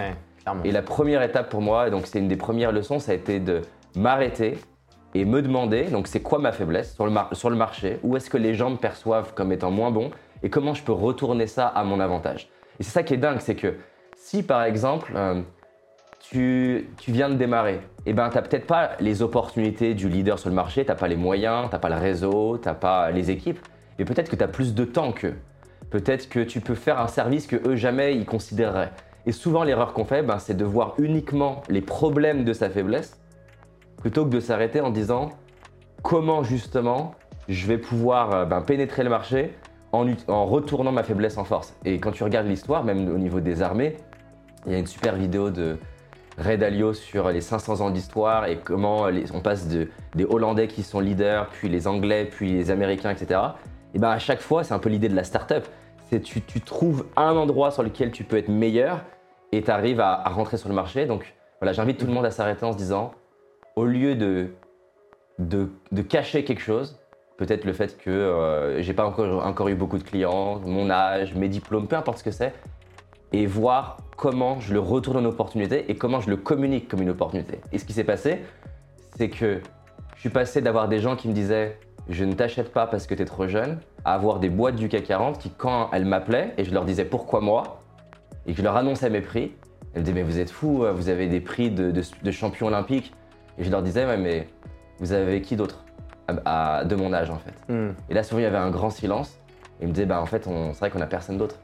et 0.64 0.72
la 0.72 0.82
première 0.82 1.22
étape 1.22 1.50
pour 1.50 1.60
moi, 1.60 1.90
donc 1.90 2.06
c'est 2.06 2.19
une 2.19 2.28
des 2.28 2.37
premières 2.37 2.72
leçons, 2.72 2.98
ça 2.98 3.12
a 3.12 3.14
été 3.14 3.40
de 3.40 3.62
m'arrêter 3.96 4.58
et 5.14 5.25
me 5.25 5.43
demander, 5.43 5.84
donc 5.84 6.08
c'est 6.08 6.20
quoi 6.20 6.38
ma 6.38 6.52
faiblesse 6.52 6.94
sur 6.94 7.06
le, 7.06 7.12
sur 7.32 7.50
le 7.50 7.56
marché, 7.56 7.99
où 8.02 8.16
est-ce 8.16 8.28
que 8.28 8.37
les 8.37 8.55
gens 8.55 8.70
me 8.70 8.76
perçoivent 8.76 9.32
comme 9.34 9.52
étant 9.52 9.70
moins 9.70 9.90
bon, 9.90 10.11
et 10.43 10.50
comment 10.50 10.75
je 10.75 10.82
peux 10.82 10.93
retourner 10.93 11.46
ça 11.46 11.69
à 11.69 11.84
mon 11.84 12.00
avantage? 12.00 12.49
Et 12.81 12.82
c'est 12.82 12.90
ça 12.90 13.02
qui 13.02 13.14
est 13.14 13.19
dingue, 13.19 13.38
c'est 13.40 13.55
que 13.55 13.75
si 14.16 14.43
par 14.43 14.64
exemple 14.64 15.12
euh, 15.14 15.40
tu, 16.19 16.88
tu, 16.99 17.12
viens 17.12 17.28
de 17.28 17.34
démarrer, 17.34 17.75
et 17.75 18.11
eh 18.11 18.12
ben 18.12 18.28
tu 18.28 18.34
n'as 18.34 18.43
peut-être 18.43 18.66
pas 18.66 18.93
les 18.99 19.22
opportunités 19.22 19.94
du 19.94 20.08
leader 20.08 20.38
sur 20.38 20.49
le 20.49 20.55
marché, 20.55 20.84
tu 20.84 20.90
n'as 20.90 20.96
pas 20.96 21.08
les 21.08 21.16
moyens, 21.16 21.69
tu 21.69 21.75
n'as 21.75 21.78
pas 21.78 21.90
le 21.90 21.96
réseau, 21.96 22.58
tu 22.58 22.69
n'as 22.69 22.75
pas 22.75 23.11
les 23.11 23.31
équipes, 23.31 23.61
mais 23.99 24.05
peut-être 24.05 24.28
que 24.28 24.37
tu 24.37 24.43
as 24.43 24.49
plus 24.49 24.75
de 24.75 24.84
temps 24.84 25.12
qu'eux. 25.12 25.37
Peut-être 25.90 26.28
que 26.28 26.40
tu 26.40 26.61
peux 26.61 26.75
faire 26.75 26.99
un 26.99 27.06
service 27.06 27.46
que 27.46 27.56
eux 27.69 27.76
jamais 27.76 28.16
ils 28.16 28.26
considéreraient. 28.26 28.90
Et 29.26 29.32
souvent 29.32 29.62
l'erreur 29.62 29.93
qu'on 29.93 30.05
fait, 30.05 30.22
ben, 30.22 30.38
c'est 30.40 30.56
de 30.56 30.64
voir 30.64 30.94
uniquement 30.99 31.62
les 31.69 31.81
problèmes 31.81 32.44
de 32.44 32.52
sa 32.52 32.69
faiblesse 32.69 33.16
plutôt 34.04 34.26
que 34.26 34.30
de 34.30 34.40
s'arrêter 34.40 34.82
en 34.82 34.90
disant 34.90 35.30
comment 36.02 36.42
justement 36.42 37.14
je 37.48 37.66
vais 37.66 37.78
pouvoir 37.78 38.34
euh, 38.34 38.44
ben, 38.44 38.60
pénétrer 38.60 39.02
le 39.02 39.08
marché 39.08 39.54
en, 39.92 40.44
retournant 40.44 40.92
ma 40.92 41.02
faiblesse 41.02 41.38
en 41.38 41.44
force. 41.44 41.74
Et 41.86 41.98
quand 41.98 42.10
tu 42.10 42.22
regardes 42.22 42.46
l'histoire, 42.46 42.84
même 42.84 43.08
au 43.08 43.16
niveau 43.16 43.40
des 43.40 43.62
armées, 43.62 43.96
il 44.66 44.72
y 44.72 44.74
a 44.74 44.78
une 44.78 44.86
super 44.86 45.16
vidéo 45.16 45.48
de 45.48 45.78
Ray 46.36 46.58
Dalio 46.58 46.92
sur 46.92 47.30
les 47.30 47.40
500 47.40 47.80
ans 47.80 47.88
d'histoire 47.88 48.44
et 48.44 48.58
comment 48.58 49.06
on 49.32 49.40
passe 49.40 49.68
de, 49.68 49.88
des 50.14 50.26
Hollandais 50.26 50.68
qui 50.68 50.82
sont 50.82 51.00
leaders, 51.00 51.48
puis 51.48 51.70
les 51.70 51.88
Anglais, 51.88 52.28
puis 52.30 52.52
les 52.52 52.70
Américains, 52.70 53.10
etc. 53.10 53.40
Et 53.94 53.98
ben 53.98 54.10
à 54.10 54.18
chaque 54.18 54.42
fois, 54.42 54.64
c'est 54.64 54.74
un 54.74 54.78
peu 54.78 54.90
l'idée 54.90 55.08
de 55.08 55.16
la 55.16 55.24
startup. 55.24 55.64
C'est 56.10 56.20
tu, 56.20 56.42
tu 56.42 56.60
trouves 56.60 57.06
un 57.16 57.34
endroit 57.36 57.70
sur 57.70 57.82
lequel 57.82 58.10
tu 58.10 58.24
peux 58.24 58.36
être 58.36 58.50
meilleur 58.50 59.00
et 59.52 59.62
tu 59.62 59.70
arrives 59.70 60.00
à 60.00 60.28
rentrer 60.28 60.58
sur 60.58 60.68
le 60.68 60.74
marché. 60.74 61.06
Donc 61.06 61.34
voilà, 61.58 61.72
j'invite 61.72 61.96
tout 61.96 62.06
le 62.06 62.12
monde 62.12 62.26
à 62.26 62.30
s'arrêter 62.30 62.66
en 62.66 62.72
se 62.72 62.76
disant 62.76 63.14
au 63.76 63.85
lieu 63.85 64.15
de, 64.15 64.50
de, 65.38 66.03
cacher 66.03 66.44
quelque 66.44 66.62
chose, 66.62 66.99
peut-être 67.37 67.65
le 67.65 67.73
fait 67.73 67.99
que 67.99 68.11
euh, 68.11 68.82
j'ai 68.82 68.94
pas 68.94 69.05
encore, 69.05 69.44
encore 69.44 69.69
eu 69.69 69.75
beaucoup 69.75 69.99
de 69.99 70.05
clients, 70.05 70.61
mon 70.61 70.91
âge, 70.91 71.35
mes 71.35 71.49
diplômes, 71.49 71.88
peu 71.88 71.97
importe 71.97 72.19
ce 72.19 72.25
que 72.25 72.31
c'est, 72.31 72.53
et 73.32 73.47
voir 73.47 73.99
comment 74.17 74.61
je 74.61 74.73
le 74.73 74.81
retourne 74.81 75.17
en 75.17 75.25
opportunité 75.25 75.91
et 75.91 75.97
comment 75.97 76.21
je 76.21 76.31
le 76.31 76.37
communique 76.37 76.88
comme 76.88 77.03
une 77.03 77.11
opportunité. 77.11 77.61
Et 77.73 77.79
ce 77.79 77.85
qui 77.85 77.93
s'est 77.93 78.05
passé, 78.05 78.43
c'est 79.17 79.29
que 79.29 79.61
je 80.15 80.21
suis 80.21 80.31
passé 80.31 80.61
d'avoir 80.61 80.88
des 80.88 81.00
gens 81.00 81.17
qui 81.17 81.29
me 81.29 81.32
disaient 81.32 81.79
je 82.09 82.25
ne 82.25 82.35
t'achète 82.35 82.71
pas 82.73 82.87
parce 82.87 83.07
que 83.07 83.14
tu 83.14 83.23
es 83.23 83.25
trop 83.25 83.49
jeune, 83.49 83.78
à 84.04 84.14
avoir 84.14 84.38
des 84.38 84.50
boîtes 84.50 84.76
du 84.76 84.88
CAC 84.88 85.04
40 85.04 85.38
qui, 85.38 85.50
quand 85.50 85.88
elles 85.93 86.04
m'appelaient 86.04 86.52
et 86.59 86.64
je 86.64 86.73
leur 86.73 86.85
disais 86.85 87.07
pourquoi 87.07 87.40
moi, 87.40 87.83
et 88.47 88.52
que 88.52 88.59
je 88.59 88.62
leur 88.62 88.76
annonçais 88.76 89.09
mes 89.09 89.23
prix, 89.23 89.52
elles 89.95 90.00
me 90.00 90.04
disaient 90.04 90.14
mais 90.14 90.23
vous 90.23 90.38
êtes 90.38 90.50
fous, 90.50 90.85
vous 90.95 91.09
avez 91.09 91.28
des 91.28 91.40
prix 91.40 91.71
de, 91.71 91.90
de, 91.90 92.02
de 92.23 92.31
champion 92.31 92.66
olympique, 92.66 93.14
et 93.58 93.64
je 93.64 93.70
leur 93.70 93.82
disais, 93.82 94.04
ouais, 94.04 94.16
mais 94.16 94.49
vous 94.99 95.12
avez 95.12 95.42
qui 95.42 95.56
d'autre 95.56 95.84
de 96.28 96.94
mon 96.94 97.12
âge 97.12 97.30
en 97.30 97.38
fait? 97.38 97.73
Hmm. 97.73 97.92
Et 98.08 98.14
là, 98.14 98.23
souvent, 98.23 98.40
il 98.40 98.44
y 98.44 98.46
avait 98.46 98.56
un 98.56 98.70
grand 98.70 98.90
silence. 98.90 99.38
Et 99.80 99.84
ils 99.84 99.88
me 99.88 99.92
disaient, 99.92 100.06
bah 100.06 100.20
en 100.20 100.26
fait, 100.26 100.44
c'est 100.44 100.78
vrai 100.78 100.90
qu'on 100.90 101.00
a 101.00 101.06
personne 101.06 101.37
d'autre. 101.37 101.56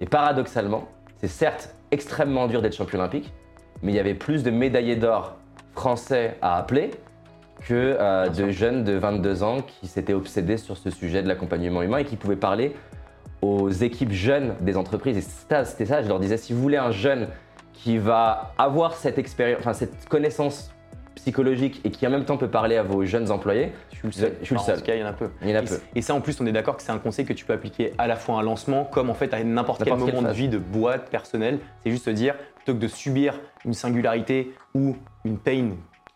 Et 0.00 0.06
paradoxalement, 0.06 0.88
c'est 1.16 1.28
certes 1.28 1.74
extrêmement 1.90 2.46
dur 2.46 2.62
d'être 2.62 2.74
champion 2.74 2.98
olympique, 2.98 3.32
mais 3.82 3.92
il 3.92 3.94
y 3.94 3.98
avait 3.98 4.14
plus 4.14 4.42
de 4.42 4.50
médaillés 4.50 4.96
d'or 4.96 5.36
français 5.72 6.36
à 6.42 6.56
appeler 6.56 6.90
que 7.60 7.96
euh, 7.98 8.28
de 8.28 8.50
jeunes 8.50 8.84
de 8.84 8.92
22 8.92 9.42
ans 9.42 9.62
qui 9.62 9.86
s'étaient 9.86 10.12
obsédés 10.12 10.56
sur 10.56 10.76
ce 10.76 10.90
sujet 10.90 11.22
de 11.22 11.28
l'accompagnement 11.28 11.82
humain 11.82 11.98
et 11.98 12.04
qui 12.04 12.16
pouvaient 12.16 12.36
parler 12.36 12.74
aux 13.42 13.70
équipes 13.70 14.12
jeunes 14.12 14.54
des 14.60 14.76
entreprises. 14.76 15.16
Et 15.16 15.20
c'était 15.64 15.86
ça, 15.86 16.02
je 16.02 16.08
leur 16.08 16.20
disais, 16.20 16.36
si 16.36 16.52
vous 16.52 16.60
voulez 16.60 16.76
un 16.76 16.90
jeune 16.90 17.28
qui 17.72 17.98
va 17.98 18.52
avoir 18.58 18.94
cette 18.94 19.18
expérience, 19.18 19.60
enfin 19.60 19.72
cette 19.72 20.08
connaissance 20.08 20.72
psychologique 21.18 21.80
et 21.84 21.90
qui 21.90 22.06
en 22.06 22.10
même 22.10 22.24
temps 22.24 22.36
peut 22.36 22.48
parler 22.48 22.76
à 22.76 22.82
vos 22.82 23.04
jeunes 23.04 23.30
employés, 23.30 23.72
je 23.92 23.96
suis 23.96 24.06
le 24.06 24.12
seul. 24.12 24.36
Je 24.40 24.46
suis 24.46 24.54
le 24.54 24.60
seul. 24.60 24.76
En 24.76 24.78
tout 24.78 24.84
cas, 24.84 24.94
il 24.94 25.00
y 25.00 25.04
en 25.04 25.06
a 25.06 25.12
peu. 25.12 25.28
Il 25.42 25.50
y 25.50 25.52
en 25.52 25.56
a 25.56 25.62
et, 25.62 25.66
peu. 25.66 25.78
Et 25.94 26.02
ça, 26.02 26.14
en 26.14 26.20
plus, 26.20 26.40
on 26.40 26.46
est 26.46 26.52
d'accord 26.52 26.76
que 26.76 26.82
c'est 26.82 26.92
un 26.92 26.98
conseil 26.98 27.24
que 27.24 27.32
tu 27.32 27.44
peux 27.44 27.52
appliquer 27.52 27.92
à 27.98 28.06
la 28.06 28.16
fois 28.16 28.36
à 28.36 28.38
un 28.38 28.42
lancement, 28.42 28.84
comme 28.84 29.10
en 29.10 29.14
fait 29.14 29.34
à 29.34 29.42
n'importe 29.42 29.84
quel 29.84 29.96
moment 29.96 30.22
de 30.22 30.32
vie 30.32 30.48
de 30.48 30.58
boîte 30.58 31.10
personnelle. 31.10 31.58
C'est 31.82 31.90
juste 31.90 32.04
se 32.04 32.10
dire, 32.10 32.34
plutôt 32.56 32.74
que 32.74 32.80
de 32.80 32.88
subir 32.88 33.38
une 33.64 33.74
singularité 33.74 34.52
ou 34.74 34.96
une 35.24 35.38
pain 35.38 35.70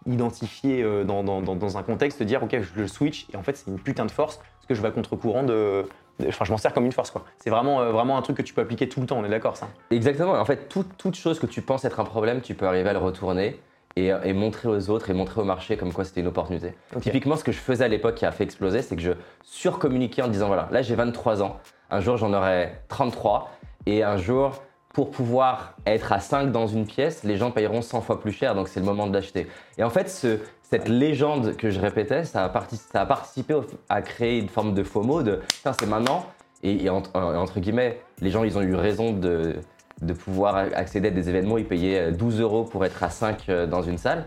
identifiée 0.07 0.83
euh, 0.83 1.05
dans, 1.05 1.23
dans, 1.23 1.41
dans, 1.41 1.79
un 1.79 1.83
contexte, 1.83 2.19
de 2.21 2.25
dire, 2.25 2.43
ok, 2.43 2.61
je 2.61 2.81
le 2.81 2.89
switch 2.89 3.27
et 3.33 3.37
en 3.37 3.43
fait, 3.43 3.57
c'est 3.57 3.71
une 3.71 3.79
putain 3.79 4.05
de 4.05 4.11
force 4.11 4.37
parce 4.37 4.67
que 4.69 4.75
je 4.75 4.83
vais 4.83 4.89
à 4.89 4.91
contre-courant 4.91 5.45
de, 5.45 5.85
Enfin, 6.29 6.45
je 6.45 6.53
m'en 6.53 6.59
sers 6.59 6.73
comme 6.73 6.85
une 6.85 6.93
force, 6.93 7.11
quoi. 7.11 7.25
C'est 7.39 7.51
vraiment, 7.51 7.81
euh, 7.81 7.91
vraiment 7.91 8.17
un 8.17 8.23
truc 8.23 8.37
que 8.37 8.43
tu 8.43 8.55
peux 8.55 8.61
appliquer 8.61 8.89
tout 8.89 9.01
le 9.01 9.07
temps, 9.07 9.19
on 9.19 9.25
est 9.25 9.31
d'accord, 9.31 9.57
ça 9.57 9.69
Exactement. 9.91 10.33
En 10.33 10.45
fait, 10.45 10.69
toute 10.69 11.15
chose 11.15 11.39
que 11.39 11.47
tu 11.47 11.63
penses 11.63 11.85
être 11.85 12.01
un 12.01 12.05
problème, 12.05 12.41
tu 12.41 12.55
peux 12.55 12.67
arriver 12.67 12.91
à 12.91 12.93
le 12.93 12.99
retourner 12.99 13.61
et, 13.97 14.33
montrer 14.33 14.69
aux 14.69 14.91
autres 14.91 15.11
et 15.11 15.15
montrer 15.15 15.41
au 15.41 15.45
marché 15.45 15.77
comme 15.77 15.93
quoi 15.93 16.05
c'était 16.05 16.21
une 16.21 16.29
opportunité. 16.29 16.75
Typiquement, 17.01 17.37
ce 17.37 17.45
que 17.45 17.53
je 17.53 17.59
faisais 17.59 17.85
à 17.85 17.89
l'époque 17.89 18.15
qui 18.15 18.25
a 18.25 18.33
fait 18.33 18.45
exploser, 18.45 18.83
c'est 18.83 18.97
que 18.97 19.03
je 19.03 19.13
surcommuniquais 19.43 20.23
en 20.23 20.29
disant 20.29 20.47
voilà, 20.47 20.69
là 20.71 20.83
j'ai 20.83 20.95
23 20.95 21.43
ans, 21.43 21.59
un 21.91 22.01
jour 22.01 22.17
j'en 22.17 22.33
aurai 22.33 22.73
33 22.89 23.51
et 23.87 24.03
un 24.03 24.17
jour 24.17 24.63
pour 24.93 25.11
pouvoir 25.11 25.75
être 25.87 26.13
à 26.13 26.21
5 26.21 26.53
dans 26.53 26.67
une 26.67 26.87
pièce, 26.87 27.25
les 27.25 27.37
gens 27.37 27.51
payeront 27.51 27.83
100 27.83 28.03
fois 28.03 28.21
plus 28.21 28.33
cher, 28.33 28.55
donc 28.55 28.69
c'est 28.69 28.81
le 28.81 28.87
moment 28.87 29.07
de 29.07 29.15
l'acheter. 29.15 29.47
Et 29.79 29.85
en 29.85 29.91
fait, 29.91 30.11
ce, 30.11 30.39
cette 30.63 30.89
légende 30.89 31.57
que 31.57 31.71
je 31.71 31.81
répétais, 31.81 32.25
ça 32.25 32.45
a, 32.45 32.67
ça 32.71 33.01
a 33.01 33.07
participé 33.07 33.55
à 33.89 34.03
créer 34.03 34.39
une 34.39 34.51
forme 34.51 34.75
de 34.75 34.83
FOMO, 34.83 35.23
de 35.23 35.41
c'est 35.49 35.87
maintenant, 35.87 36.27
et, 36.63 36.89
entre, 36.89 37.59
guillemets, 37.59 38.01
les 38.21 38.31
gens, 38.31 38.45
ils 38.45 38.57
ont 38.57 38.63
eu 38.63 38.75
raison 38.75 39.13
de, 39.13 39.57
de 40.03 40.13
pouvoir 40.13 40.57
accéder 40.57 41.09
à 41.09 41.11
des 41.11 41.29
événements, 41.29 41.59
ils 41.59 41.67
payaient 41.67 42.13
12 42.13 42.41
euros 42.41 42.65
pour 42.65 42.85
être 42.85 43.03
à 43.03 43.11
5 43.11 43.49
euh, 43.49 43.67
dans 43.67 43.83
une 43.83 43.99
salle. 43.99 44.27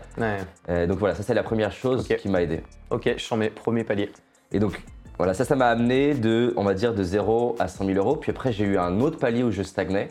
Euh, 0.68 0.86
donc 0.86 0.98
voilà, 0.98 1.14
ça 1.14 1.22
c'est 1.22 1.34
la 1.34 1.42
première 1.42 1.72
chose 1.72 2.08
qui 2.08 2.28
m'a 2.28 2.42
aidé. 2.42 2.62
Ok, 2.90 3.12
je 3.16 3.22
sens 3.22 3.38
mes 3.38 3.50
premiers 3.50 3.84
paliers. 3.84 4.10
Et 4.52 4.58
donc 4.58 4.82
voilà, 5.18 5.34
ça, 5.34 5.44
ça 5.44 5.56
m'a 5.56 5.68
amené 5.68 6.14
de, 6.14 6.52
on 6.56 6.64
va 6.64 6.74
dire, 6.74 6.94
de 6.94 7.02
0 7.02 7.56
à 7.58 7.68
100 7.68 7.86
000 7.86 7.98
euros. 7.98 8.16
Puis 8.16 8.30
après, 8.30 8.52
j'ai 8.52 8.64
eu 8.64 8.78
un 8.78 9.00
autre 9.00 9.18
palier 9.18 9.42
où 9.42 9.50
je 9.50 9.62
stagnais. 9.62 10.08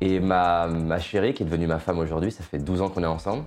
Et 0.00 0.20
ma, 0.20 0.66
ma 0.66 0.98
chérie, 0.98 1.32
qui 1.32 1.42
est 1.42 1.46
devenue 1.46 1.66
ma 1.66 1.78
femme 1.78 1.98
aujourd'hui, 1.98 2.30
ça 2.30 2.42
fait 2.42 2.58
12 2.58 2.82
ans 2.82 2.88
qu'on 2.88 3.02
est 3.02 3.06
ensemble, 3.06 3.44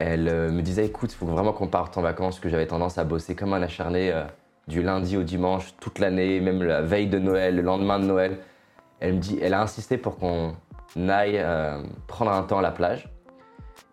elle 0.00 0.28
euh, 0.28 0.50
me 0.50 0.62
disait 0.62 0.86
écoute, 0.86 1.12
il 1.12 1.16
faut 1.16 1.26
vraiment 1.26 1.52
qu'on 1.52 1.68
parte 1.68 1.96
en 1.98 2.02
vacances, 2.02 2.40
que 2.40 2.48
j'avais 2.48 2.66
tendance 2.66 2.98
à 2.98 3.04
bosser 3.04 3.34
comme 3.34 3.52
un 3.52 3.62
acharné 3.62 4.10
euh, 4.12 4.24
du 4.66 4.82
lundi 4.82 5.16
au 5.16 5.22
dimanche, 5.22 5.74
toute 5.78 5.98
l'année, 5.98 6.40
même 6.40 6.62
la 6.62 6.80
veille 6.80 7.08
de 7.08 7.18
Noël, 7.18 7.56
le 7.56 7.62
lendemain 7.62 7.98
de 7.98 8.06
Noël. 8.06 8.38
Elle 9.00 9.14
me 9.14 9.18
dit, 9.18 9.38
elle 9.40 9.54
a 9.54 9.62
insisté 9.62 9.98
pour 9.98 10.18
qu'on 10.18 10.54
aille 10.96 11.38
euh, 11.38 11.82
prendre 12.06 12.30
un 12.30 12.42
temps 12.42 12.58
à 12.58 12.62
la 12.62 12.70
plage. 12.70 13.08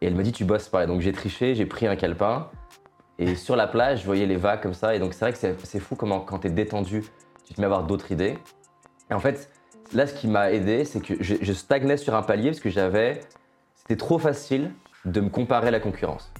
Et 0.02 0.08
elle 0.08 0.16
me 0.16 0.24
dit 0.24 0.32
tu 0.32 0.46
bosses 0.46 0.70
pas. 0.70 0.84
Et 0.84 0.88
donc 0.88 1.02
j'ai 1.02 1.14
triché, 1.14 1.56
j'ai 1.56 1.66
pris 1.66 1.88
un 1.88 1.96
calepin. 1.96 2.50
Et 3.20 3.36
sur 3.36 3.56
la 3.56 3.68
plage, 3.68 4.02
je 4.02 4.06
voyais 4.06 4.26
les 4.26 4.36
vagues 4.36 4.62
comme 4.62 4.74
ça. 4.74 4.96
Et 4.96 5.00
donc 5.00 5.14
c'est 5.14 5.26
vrai 5.26 5.34
que 5.34 5.58
c'est 5.64 5.80
fou 5.80 5.96
comment 5.96 6.20
quand 6.20 6.40
tu 6.40 6.48
es 6.48 6.50
détendu, 6.52 7.04
tu 7.46 7.54
te 7.54 7.62
mets 7.62 7.66
à 7.66 7.70
avoir 7.70 7.84
d'autres 7.84 8.12
idées. 8.12 8.38
Et 9.10 9.14
en 9.14 9.20
fait, 9.20 9.50
là, 9.94 10.06
ce 10.06 10.14
qui 10.14 10.28
m'a 10.28 10.52
aidé, 10.52 10.86
c'est 10.86 11.00
que 11.00 11.16
je, 11.22 11.54
stagnais 11.54 11.98
sur 11.98 12.16
un 12.16 12.22
palier 12.22 12.52
parce 12.52 12.60
que 12.60 12.70
j'avais. 12.70 13.22
C'était 13.76 13.96
trop 13.96 14.20
facile 14.20 14.72
de 15.06 15.22
me 15.22 15.30
comparer 15.30 15.70
à 15.70 15.72
la 15.72 15.80
concurrence. 15.80 16.32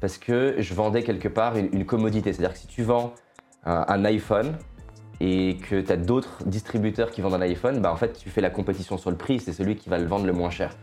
Parce 0.00 0.18
que 0.18 0.56
je 0.58 0.74
vendais 0.74 1.04
quelque 1.04 1.28
part 1.28 1.56
une, 1.56 1.86
commodité. 1.86 2.32
C'est-à-dire 2.32 2.54
que 2.54 2.58
si 2.58 2.66
tu 2.66 2.82
vends 2.82 3.14
un, 3.64 4.04
iPhone 4.04 4.56
et 5.20 5.58
que 5.68 5.80
tu 5.80 5.92
as 5.92 5.96
d'autres 5.96 6.42
distributeurs 6.46 7.10
qui 7.10 7.20
vendent 7.20 7.34
un 7.34 7.42
iPhone, 7.42 7.80
bah 7.80 7.92
en 7.92 7.96
fait, 7.96 8.14
tu 8.14 8.30
fais 8.30 8.40
la 8.40 8.50
compétition 8.50 8.96
sur 8.96 9.10
le 9.10 9.16
prix. 9.16 9.38
C'est 9.40 9.52
celui 9.52 9.76
qui 9.76 9.90
va 9.90 9.98
le 9.98 10.06
vendre 10.06 10.26
le 10.26 10.32
moins 10.32 10.50
cher. 10.50 10.74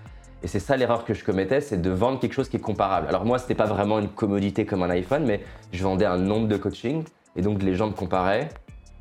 Et 0.43 0.47
c'est 0.47 0.59
ça 0.59 0.77
l'erreur 0.77 1.03
que 1.03 1.15
je 1.15 1.23
commettais, 1.23 1.61
c'est 1.61 1.81
de 1.81 1.89
vendre 1.89 2.19
quelque 2.19 2.33
chose 2.33 2.47
qui 2.47 2.57
est 2.57 2.61
comparable. 2.61 3.07
Alors 3.07 3.25
moi, 3.25 3.39
ce 3.39 3.43
n'était 3.43 3.55
pas 3.55 3.65
vraiment 3.65 3.97
une 3.97 4.09
commodité 4.09 4.65
comme 4.65 4.83
un 4.83 4.89
iPhone, 4.91 5.25
mais 5.25 5.41
je 5.71 5.83
vendais 5.83 6.05
un 6.05 6.17
nombre 6.17 6.47
de 6.47 6.57
coaching 6.57 7.03
et 7.35 7.41
donc 7.41 7.63
les 7.63 7.73
gens 7.73 7.87
me 7.87 7.93
comparaient 7.93 8.49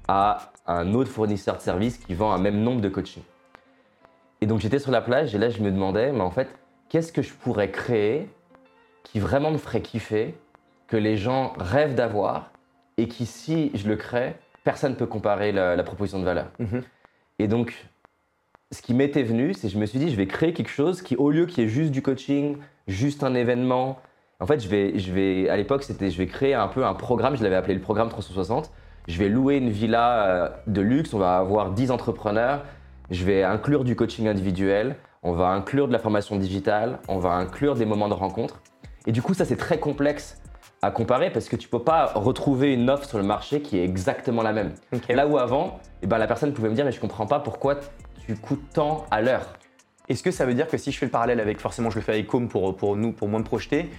à 0.09 0.51
un 0.67 0.95
autre 0.95 1.11
fournisseur 1.11 1.59
de 1.59 1.63
services 1.63 1.99
qui 1.99 2.15
vend 2.15 2.33
un 2.33 2.39
même 2.39 2.63
nombre 2.63 2.81
de 2.81 2.89
coaching. 2.89 3.23
Et 4.41 4.47
donc 4.47 4.61
j'étais 4.61 4.79
sur 4.79 4.91
la 4.91 5.03
plage 5.03 5.35
et 5.35 5.39
là 5.39 5.51
je 5.51 5.61
me 5.61 5.71
demandais, 5.71 6.11
mais 6.11 6.23
en 6.23 6.31
fait, 6.31 6.49
qu'est-ce 6.89 7.13
que 7.13 7.23
je 7.23 7.35
pourrais 7.35 7.71
créer 7.71 8.31
qui 9.03 9.21
vraiment 9.21 9.51
me 9.51 9.59
ferait 9.59 9.83
kiffer, 9.83 10.35
que 10.89 10.97
les 10.97 11.17
gens 11.17 11.53
rêvent 11.59 11.95
d'avoir 11.95 12.51
et 12.97 13.09
qui, 13.09 13.27
si 13.27 13.71
je 13.75 13.89
le 13.89 13.97
crée, 13.97 14.37
personne 14.67 14.91
ne 14.91 14.97
peut 14.97 15.07
comparer 15.07 15.53
la, 15.53 15.83
proposition 15.85 16.19
de 16.19 16.25
valeur. 16.25 16.49
Mhm. 16.59 16.83
Et 17.39 17.47
donc, 17.47 17.87
ce 18.73 18.83
qui 18.83 18.95
m'était 18.95 19.23
venu, 19.23 19.55
c'est 19.55 19.69
que 19.69 19.73
je 19.73 19.79
me 19.79 19.87
suis 19.87 20.01
dit, 20.01 20.11
je 20.11 20.17
vais 20.17 20.27
créer 20.27 20.53
quelque 20.53 20.73
chose 20.73 21.03
qui, 21.03 21.15
au 21.15 21.31
lieu 21.31 21.47
qu'il 21.47 21.63
y 21.63 21.67
ait 21.67 21.71
juste 21.71 21.93
du 21.93 22.03
coaching, 22.03 22.57
juste 22.89 23.23
un 23.23 23.35
événement, 23.35 24.01
en 24.41 24.47
fait, 24.47 24.59
je 24.59 24.69
vais, 24.69 24.99
je 24.99 25.13
vais 25.13 25.49
à 25.49 25.57
l'époque, 25.57 25.85
c'était, 25.85 26.11
je 26.11 26.19
vais 26.19 26.27
créer 26.27 26.53
un 26.53 26.67
peu 26.67 26.85
un 26.85 26.95
programme, 26.95 27.37
je 27.37 27.45
l'avais 27.45 27.55
appelé 27.55 27.75
le 27.75 27.81
programme 27.81 28.09
360, 28.09 28.73
je 29.07 29.17
vais 29.19 29.29
louer 29.29 29.59
une 29.59 29.71
villa 29.71 30.27
euh, 30.27 30.49
de 30.67 30.81
luxe, 30.81 31.15
on 31.15 31.19
va 31.19 31.39
avoir 31.39 31.71
10 31.71 31.93
entrepreneurs, 31.93 32.65
je 33.13 33.25
vais 33.25 33.45
inclure 33.45 33.85
du 33.85 33.95
coaching 33.95 34.27
individuel, 34.27 34.97
on 35.23 35.31
va 35.31 35.47
inclure 35.51 35.87
de 35.87 35.93
la 35.93 36.01
formation 36.01 36.35
digitale, 36.35 36.99
on 37.07 37.19
va 37.19 37.35
inclure 37.35 37.77
des 37.77 37.87
moments 37.87 38.09
de 38.09 38.15
rencontre. 38.15 38.61
Et 39.07 39.13
du 39.13 39.23
coup, 39.23 39.33
ça 39.33 39.45
c'est 39.45 39.57
très 39.57 39.79
complexe 39.79 40.43
à 40.83 40.91
comparer 40.91 41.31
parce 41.31 41.49
que 41.49 41.57
tu 41.57 41.69
peux 41.69 41.83
pas 41.83 42.07
retrouver 42.15 42.75
une 42.75 42.91
offre 42.91 43.09
sur 43.09 43.19
le 43.19 43.25
marché 43.25 43.63
qui 43.63 43.79
est 43.79 43.85
exactement 43.85 44.43
la 44.43 44.53
même. 44.53 44.75
Là 45.09 45.27
où 45.27 45.39
avant, 45.39 45.81
eh 46.03 46.07
ben, 46.07 46.19
la 46.19 46.27
personne 46.27 46.53
pouvait 46.53 46.69
me 46.69 46.75
dire 46.75 46.85
mais 46.85 46.93
je 46.93 47.01
comprends 47.01 47.27
pas 47.27 47.41
pourquoi 47.41 47.77
tu 48.27 48.37
coûtes 48.37 48.71
tant 48.73 49.07
à 49.11 49.23
l'heure. 49.23 49.55
Est-ce 50.09 50.23
que 50.23 50.31
ça 50.31 50.47
veut 50.47 50.55
dire 50.55 50.69
que 50.69 50.77
si 50.77 50.93
je 50.93 50.99
fais 50.99 51.07
le 51.07 51.11
parallèle 51.11 51.41
avec, 51.41 51.61
forcément 51.61 51.91
je 51.91 51.97
le 51.97 52.03
fais 52.03 52.13
avec 52.13 52.27
Com 52.27 52.49
pour, 52.49 52.77
pour 52.77 52.97
nous, 52.97 53.13
pour 53.13 53.29
moi 53.29 53.41
me 53.41 53.45
projeter, 53.45 53.91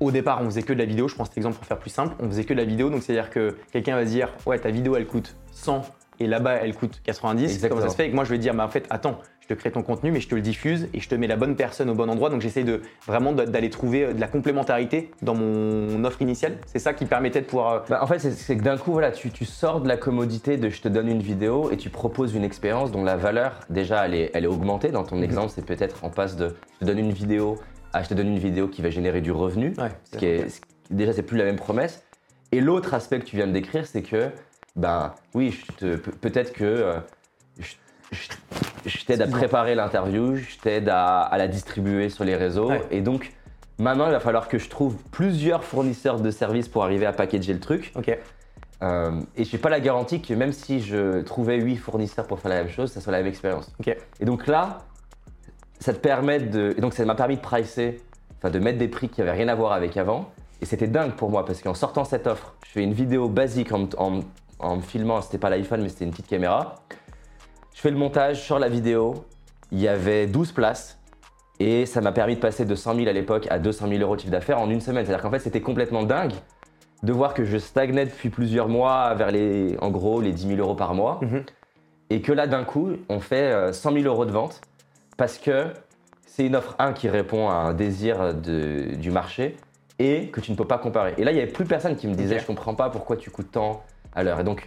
au 0.00 0.10
départ, 0.10 0.40
on 0.42 0.46
faisait 0.46 0.62
que 0.62 0.72
de 0.72 0.78
la 0.78 0.84
vidéo. 0.84 1.08
Je 1.08 1.14
prends 1.14 1.24
cet 1.24 1.36
exemple 1.36 1.56
pour 1.56 1.66
faire 1.66 1.78
plus 1.78 1.90
simple. 1.90 2.14
On 2.20 2.26
faisait 2.26 2.44
que 2.44 2.52
de 2.52 2.58
la 2.58 2.64
vidéo. 2.64 2.90
Donc, 2.90 3.02
c'est-à-dire 3.02 3.30
que 3.30 3.56
quelqu'un 3.72 3.94
va 3.94 4.04
se 4.04 4.10
dire 4.10 4.28
Ouais, 4.44 4.58
ta 4.58 4.70
vidéo, 4.70 4.96
elle 4.96 5.06
coûte 5.06 5.36
100 5.52 5.82
et 6.20 6.26
là-bas, 6.26 6.54
elle 6.54 6.74
coûte 6.74 7.00
90. 7.04 7.44
Exactement. 7.44 7.68
Comment 7.68 7.82
ça 7.82 7.90
se 7.90 7.96
fait? 7.96 8.06
Et 8.06 8.10
que 8.10 8.14
moi, 8.14 8.24
je 8.24 8.30
vais 8.30 8.38
dire 8.38 8.54
bah, 8.54 8.64
En 8.64 8.68
fait, 8.68 8.86
attends, 8.90 9.18
je 9.40 9.48
te 9.48 9.54
crée 9.54 9.70
ton 9.70 9.82
contenu, 9.82 10.10
mais 10.10 10.20
je 10.20 10.28
te 10.28 10.34
le 10.34 10.40
diffuse 10.40 10.88
et 10.94 11.00
je 11.00 11.08
te 11.08 11.14
mets 11.14 11.26
la 11.26 11.36
bonne 11.36 11.56
personne 11.56 11.90
au 11.90 11.94
bon 11.94 12.08
endroit. 12.08 12.30
Donc, 12.30 12.40
j'essaie 12.40 12.64
de 12.64 12.82
vraiment 13.06 13.32
d'aller 13.32 13.70
trouver 13.70 14.14
de 14.14 14.20
la 14.20 14.28
complémentarité 14.28 15.10
dans 15.22 15.34
mon 15.34 16.04
offre 16.04 16.22
initiale. 16.22 16.58
C'est 16.66 16.78
ça 16.78 16.94
qui 16.94 17.04
permettait 17.04 17.40
de 17.40 17.46
pouvoir. 17.46 17.72
Euh, 17.72 17.80
bah, 17.88 18.00
en 18.02 18.06
fait, 18.06 18.18
c'est 18.18 18.56
que 18.56 18.62
d'un 18.62 18.76
coup, 18.76 18.92
voilà, 18.92 19.10
tu, 19.10 19.30
tu, 19.30 19.44
sors 19.44 19.80
de 19.80 19.88
la 19.88 19.96
commodité 19.96 20.56
de 20.56 20.68
je 20.68 20.80
te 20.80 20.88
donne 20.88 21.08
une 21.08 21.22
vidéo 21.22 21.70
et 21.70 21.76
tu 21.76 21.90
proposes 21.90 22.34
une 22.34 22.44
expérience 22.44 22.92
dont 22.92 23.04
la 23.04 23.16
valeur, 23.16 23.60
déjà, 23.70 24.06
elle 24.06 24.14
est, 24.14 24.30
elle 24.34 24.44
est 24.44 24.48
augmentée. 24.48 24.88
Dans 24.88 25.04
ton 25.04 25.16
mhm. 25.16 25.24
exemple, 25.24 25.52
c'est 25.54 25.66
peut-être 25.66 26.04
en 26.04 26.10
passe 26.10 26.36
de 26.36 26.54
je 26.74 26.78
te 26.80 26.84
donne 26.84 26.98
une 26.98 27.12
vidéo 27.12 27.58
ah, 27.96 28.02
je 28.02 28.08
te 28.08 28.14
donne 28.14 28.26
une 28.26 28.40
vidéo 28.40 28.66
qui 28.66 28.82
va 28.82 28.90
générer 28.90 29.20
du 29.20 29.30
revenu, 29.30 29.72
ce 30.10 30.18
qui 30.18 30.26
est, 30.26 30.62
déjà 30.90 31.12
c'est 31.12 31.22
plus 31.22 31.38
la 31.38 31.44
même 31.44 31.56
promesse. 31.56 32.02
Et 32.50 32.60
l'autre 32.60 32.92
aspect 32.92 33.20
que 33.20 33.24
tu 33.24 33.36
viens 33.36 33.46
de 33.46 33.52
décrire, 33.52 33.86
c'est 33.86 34.02
que, 34.02 34.30
ben 34.76 35.14
oui, 35.34 35.58
peut-être 36.20 36.52
que 36.52 36.64
euh, 36.64 36.98
je, 38.10 39.04
t'aide 39.04 39.22
à 39.22 39.26
préparer 39.28 39.74
l'interview, 39.74 40.36
je 40.36 40.58
t'aide 40.58 40.88
à, 40.88 41.30
la 41.36 41.48
distribuer 41.48 42.08
sur 42.08 42.24
les 42.24 42.34
réseaux. 42.34 42.70
Et 42.90 43.00
donc, 43.00 43.32
maintenant, 43.78 44.06
il 44.06 44.12
va 44.12 44.20
falloir 44.20 44.48
que 44.48 44.58
je 44.58 44.68
trouve 44.68 44.96
plusieurs 45.10 45.64
fournisseurs 45.64 46.20
de 46.20 46.30
services 46.30 46.68
pour 46.68 46.82
arriver 46.82 47.06
à 47.06 47.12
packager 47.12 47.52
le 47.52 47.60
truc. 47.60 47.92
Ok. 47.94 48.18
Euh, 48.82 49.20
et 49.36 49.44
je 49.44 49.52
n'ai 49.52 49.58
pas 49.58 49.70
la 49.70 49.80
garantie 49.80 50.20
que 50.20 50.34
même 50.34 50.52
si 50.52 50.80
je 50.80 51.20
trouvais 51.22 51.56
8 51.56 51.76
fournisseurs 51.76 52.26
pour 52.26 52.40
faire 52.40 52.50
la 52.50 52.64
même 52.64 52.68
chose, 52.72 52.90
ça 52.90 53.00
soit 53.00 53.12
la 53.12 53.18
même 53.18 53.28
expérience. 53.28 53.72
Ok. 53.78 53.96
Et 54.20 54.24
donc 54.24 54.46
là, 54.48 54.80
ça 55.78 55.92
te 55.92 55.98
permet 55.98 56.40
de. 56.40 56.74
Et 56.76 56.80
donc, 56.80 56.94
ça 56.94 57.04
m'a 57.04 57.14
permis 57.14 57.36
de 57.36 57.40
pricer, 57.40 58.02
enfin 58.38 58.50
de 58.50 58.58
mettre 58.58 58.78
des 58.78 58.88
prix 58.88 59.08
qui 59.08 59.20
n'avaient 59.20 59.32
rien 59.32 59.48
à 59.48 59.54
voir 59.54 59.72
avec 59.72 59.96
avant. 59.96 60.32
Et 60.60 60.66
c'était 60.66 60.88
dingue 60.88 61.12
pour 61.12 61.30
moi 61.30 61.44
parce 61.44 61.62
qu'en 61.62 61.74
sortant 61.74 62.04
cette 62.04 62.26
offre, 62.26 62.54
je 62.66 62.72
fais 62.72 62.82
une 62.82 62.94
vidéo 62.94 63.28
basique 63.28 63.72
en, 63.72 63.88
en, 63.98 64.20
en 64.64 64.76
me 64.76 64.82
filmant, 64.82 65.20
c'était 65.20 65.38
pas 65.38 65.50
l'iPhone, 65.50 65.82
mais 65.82 65.88
c'était 65.88 66.04
une 66.04 66.10
petite 66.10 66.26
caméra. 66.26 66.76
Je 67.74 67.80
fais 67.80 67.90
le 67.90 67.96
montage 67.96 68.42
sur 68.42 68.58
la 68.58 68.68
vidéo, 68.68 69.24
il 69.72 69.80
y 69.80 69.88
avait 69.88 70.26
12 70.26 70.52
places. 70.52 70.98
Et 71.60 71.86
ça 71.86 72.00
m'a 72.00 72.12
permis 72.12 72.34
de 72.34 72.40
passer 72.40 72.64
de 72.64 72.74
100 72.74 72.96
000 72.96 73.08
à 73.08 73.12
l'époque 73.12 73.46
à 73.50 73.58
200 73.58 73.88
000 73.88 74.00
euros 74.02 74.16
de 74.16 74.20
chiffre 74.20 74.32
d'affaires 74.32 74.60
en 74.60 74.68
une 74.70 74.80
semaine. 74.80 75.04
C'est-à-dire 75.04 75.22
qu'en 75.22 75.30
fait, 75.30 75.38
c'était 75.38 75.60
complètement 75.60 76.02
dingue 76.02 76.32
de 77.02 77.12
voir 77.12 77.34
que 77.34 77.44
je 77.44 77.58
stagnais 77.58 78.06
depuis 78.06 78.30
plusieurs 78.30 78.68
mois 78.68 79.14
vers 79.14 79.30
les, 79.30 79.76
en 79.80 79.90
gros, 79.90 80.20
les 80.20 80.32
10 80.32 80.48
000 80.48 80.60
euros 80.60 80.74
par 80.74 80.94
mois. 80.94 81.20
Mhm. 81.22 81.44
Et 82.10 82.22
que 82.22 82.32
là, 82.32 82.46
d'un 82.46 82.64
coup, 82.64 82.90
on 83.08 83.20
fait 83.20 83.72
100 83.72 83.90
euh, 83.90 84.00
000 84.00 84.06
euros 84.06 84.24
de 84.24 84.32
vente 84.32 84.60
parce 85.16 85.38
que 85.38 85.66
c'est 86.26 86.46
une 86.46 86.56
offre 86.56 86.74
1 86.78 86.92
qui 86.92 87.08
répond 87.08 87.48
à 87.48 87.54
un 87.54 87.74
désir 87.74 88.34
du 88.34 89.10
marché 89.10 89.56
et 89.98 90.28
que 90.28 90.40
tu 90.40 90.50
ne 90.50 90.56
peux 90.56 90.64
pas 90.64 90.78
comparer. 90.78 91.14
Et 91.18 91.24
là, 91.24 91.30
il 91.30 91.34
n'y 91.34 91.40
avait 91.40 91.52
plus 91.52 91.64
personne 91.64 91.94
qui 91.94 92.08
me 92.08 92.14
disait 92.14 92.38
Je 92.38 92.46
comprends 92.46 92.74
pas 92.74 92.90
pourquoi 92.90 93.16
tu 93.16 93.30
coûtes 93.30 93.52
tant 93.52 93.84
à 94.14 94.22
l'heure. 94.22 94.40
Et 94.40 94.44
donc, 94.44 94.66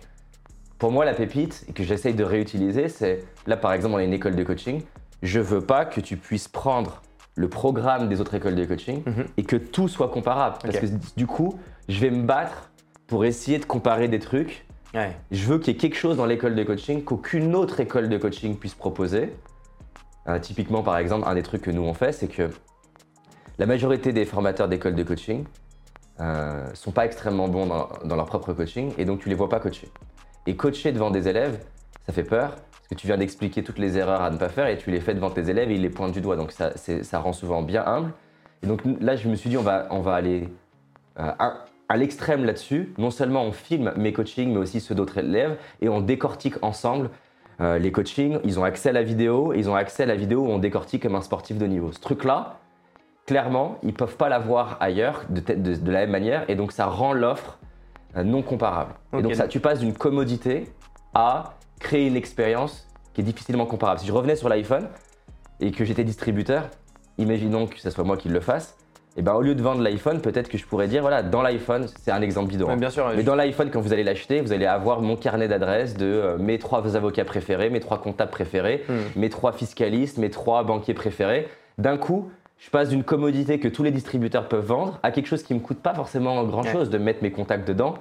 pour 0.77 0.91
moi, 0.91 1.05
la 1.05 1.13
pépite, 1.13 1.65
et 1.67 1.73
que 1.73 1.83
j'essaye 1.83 2.13
de 2.13 2.23
réutiliser, 2.23 2.89
c'est 2.89 3.23
là, 3.45 3.57
par 3.57 3.73
exemple, 3.73 3.95
on 3.95 3.97
a 3.97 4.03
une 4.03 4.13
école 4.13 4.35
de 4.35 4.43
coaching. 4.43 4.83
Je 5.23 5.39
veux 5.39 5.61
pas 5.61 5.85
que 5.85 6.01
tu 6.01 6.17
puisses 6.17 6.47
prendre 6.47 7.01
le 7.35 7.47
programme 7.49 8.09
des 8.09 8.19
autres 8.21 8.33
écoles 8.33 8.55
de 8.55 8.65
coaching 8.65 9.03
mhm. 9.05 9.25
et 9.37 9.43
que 9.43 9.55
tout 9.55 9.87
soit 9.87 10.09
comparable. 10.09 10.57
Parce 10.61 10.79
que 10.79 10.87
du 11.15 11.27
coup, 11.27 11.59
je 11.87 11.99
vais 11.99 12.09
me 12.09 12.23
battre 12.23 12.71
pour 13.07 13.25
essayer 13.25 13.59
de 13.59 13.65
comparer 13.65 14.07
des 14.07 14.19
trucs. 14.19 14.65
Je 15.29 15.45
veux 15.45 15.59
qu'il 15.59 15.73
y 15.73 15.77
ait 15.77 15.79
quelque 15.79 15.95
chose 15.95 16.17
dans 16.17 16.25
l'école 16.25 16.55
de 16.55 16.63
coaching 16.63 17.03
qu'aucune 17.03 17.55
autre 17.55 17.79
école 17.79 18.09
de 18.09 18.17
coaching 18.17 18.57
puisse 18.57 18.73
proposer. 18.73 19.33
Euh, 20.27 20.39
typiquement, 20.39 20.81
par 20.81 20.97
exemple, 20.97 21.27
un 21.27 21.35
des 21.35 21.43
trucs 21.43 21.61
que 21.61 21.71
nous 21.71 21.83
on 21.83 21.93
fait, 21.93 22.11
c'est 22.11 22.27
que 22.27 22.49
la 23.59 23.65
majorité 23.67 24.11
des 24.11 24.25
formateurs 24.25 24.67
d'écoles 24.67 24.95
de 24.95 25.03
coaching 25.03 25.45
euh, 26.19 26.73
sont 26.73 26.91
pas 26.91 27.05
extrêmement 27.05 27.47
bons 27.47 27.65
dans, 27.65 28.15
leur 28.15 28.25
propre 28.25 28.53
coaching 28.53 28.91
et 28.97 29.05
donc 29.05 29.19
tu 29.19 29.29
les 29.29 29.35
vois 29.35 29.49
pas 29.49 29.59
coacher. 29.59 29.89
Et 30.45 30.55
coacher 30.55 30.91
devant 30.91 31.11
des 31.11 31.27
élèves, 31.27 31.59
ça 32.05 32.13
fait 32.13 32.23
peur 32.23 32.51
parce 32.51 32.87
que 32.89 32.95
tu 32.95 33.07
viens 33.07 33.17
d'expliquer 33.17 33.63
toutes 33.63 33.79
les 33.79 33.97
erreurs 33.97 34.21
à 34.21 34.29
ne 34.29 34.37
pas 34.37 34.49
faire 34.49 34.67
et 34.67 34.77
tu 34.77 34.91
les 34.91 35.01
fais 35.01 35.13
devant 35.13 35.29
tes 35.29 35.49
élèves 35.49 35.69
et 35.69 35.75
ils 35.75 35.81
les 35.81 35.89
pointent 35.89 36.13
du 36.13 36.21
doigt. 36.21 36.35
Donc 36.35 36.51
ça, 36.51 36.71
ça 36.77 37.19
rend 37.19 37.33
souvent 37.33 37.61
bien 37.61 37.85
humble. 37.85 38.13
Et 38.63 38.67
donc 38.67 38.81
là, 39.01 39.15
je 39.15 39.27
me 39.27 39.35
suis 39.35 39.49
dit, 39.49 39.57
on 39.57 39.63
va, 39.63 39.87
on 39.91 39.99
va 39.99 40.15
aller 40.15 40.49
euh, 41.19 41.31
à 41.37 41.97
l'extrême 41.97 42.45
là-dessus. 42.45 42.93
Non 42.97 43.11
seulement 43.11 43.43
on 43.43 43.51
filme 43.51 43.93
mes 43.97 44.13
coachings, 44.13 44.51
mais 44.51 44.59
aussi 44.59 44.79
ceux 44.79 44.95
d'autres 44.95 45.17
élèves 45.17 45.57
et 45.81 45.89
on 45.89 46.01
décortique 46.01 46.55
ensemble 46.63 47.09
euh, 47.59 47.79
les 47.79 47.91
coachings, 47.91 48.39
ils 48.43 48.59
ont 48.59 48.63
accès 48.63 48.89
à 48.89 48.91
la 48.91 49.01
vidéo, 49.01 49.53
ils 49.53 49.69
ont 49.69 49.75
accès 49.75 50.03
à 50.03 50.05
la 50.05 50.15
vidéo 50.15 50.41
où 50.41 50.49
on 50.49 50.59
décortique 50.59 51.03
comme 51.03 51.15
un 51.15 51.21
sportif 51.21 51.57
de 51.57 51.65
niveau. 51.65 51.91
Ce 51.91 51.99
truc-là, 51.99 52.59
clairement, 53.27 53.77
ils 53.83 53.89
ne 53.89 53.93
peuvent 53.93 54.15
pas 54.15 54.29
l'avoir 54.29 54.77
ailleurs 54.79 55.25
de, 55.29 55.41
de, 55.53 55.91
la 55.91 55.99
même 55.99 56.11
manière, 56.11 56.49
et 56.49 56.55
donc 56.55 56.71
ça 56.71 56.87
rend 56.87 57.13
l'offre 57.13 57.59
euh, 58.15 58.23
non 58.23 58.41
comparable. 58.41 58.93
Et 59.15 59.21
donc 59.21 59.35
ça, 59.35 59.47
tu 59.47 59.59
passes 59.59 59.79
d'une 59.79 59.93
commodité 59.93 60.71
à 61.13 61.53
créer 61.79 62.07
une 62.07 62.15
expérience 62.15 62.87
qui 63.13 63.21
est 63.21 63.23
difficilement 63.25 63.65
comparable. 63.65 63.99
Si 63.99 64.07
je 64.07 64.13
revenais 64.13 64.35
sur 64.35 64.49
l'iPhone 64.49 64.87
et 65.59 65.71
que 65.71 65.83
j'étais 65.85 66.05
distributeur, 66.05 66.69
imaginons 67.17 67.67
que 67.67 67.79
ce 67.79 67.89
soit 67.89 68.03
moi 68.03 68.17
qui 68.17 68.29
le 68.29 68.39
fasse, 68.39 68.77
et 69.15 69.21
eh 69.21 69.23
ben 69.23 69.33
au 69.33 69.41
lieu 69.41 69.55
de 69.55 69.63
vendre 69.63 69.81
l'iPhone, 69.81 70.21
peut-être 70.21 70.47
que 70.47 70.59
je 70.59 70.65
pourrais 70.65 70.87
dire 70.87 71.01
voilà, 71.01 71.23
dans 71.23 71.41
l'iPhone, 71.41 71.87
c'est 71.99 72.11
un 72.11 72.21
exemple 72.21 72.49
bidon. 72.49 72.77
bien 72.77 72.91
sûr, 72.91 73.11
mais 73.15 73.23
dans 73.23 73.33
l'iPhone, 73.33 73.71
quand 73.71 73.81
vous 73.81 73.91
allez 73.91 74.03
l'acheter, 74.03 74.41
vous 74.41 74.53
allez 74.53 74.67
avoir 74.67 75.01
mon 75.01 75.15
carnet 75.15 75.47
d'adresses 75.47 75.97
de 75.97 76.05
euh, 76.05 76.37
mes 76.37 76.59
trois 76.59 76.95
avocats 76.95 77.25
préférés, 77.25 77.71
mes 77.71 77.79
trois 77.79 77.99
comptables 77.99 78.29
préférés, 78.29 78.83
hmm. 78.87 79.19
mes 79.19 79.29
trois 79.29 79.53
fiscalistes, 79.53 80.19
mes 80.19 80.29
trois 80.29 80.63
banquiers 80.63 80.93
préférés. 80.93 81.47
D'un 81.79 81.97
coup, 81.97 82.29
je 82.57 82.69
passe 82.69 82.89
d'une 82.89 83.03
commodité 83.03 83.59
que 83.59 83.67
tous 83.67 83.83
les 83.83 83.91
distributeurs 83.91 84.47
peuvent 84.47 84.65
vendre 84.65 84.99
à 85.03 85.11
quelque 85.11 85.27
chose 85.27 85.43
qui 85.43 85.53
me 85.53 85.59
coûte 85.59 85.79
pas 85.79 85.93
forcément 85.93 86.43
grand 86.43 86.63
chose 86.63 86.89
de 86.89 86.97
mettre 86.97 87.21
mes 87.23 87.31
contacts 87.31 87.67
dedans, 87.67 87.95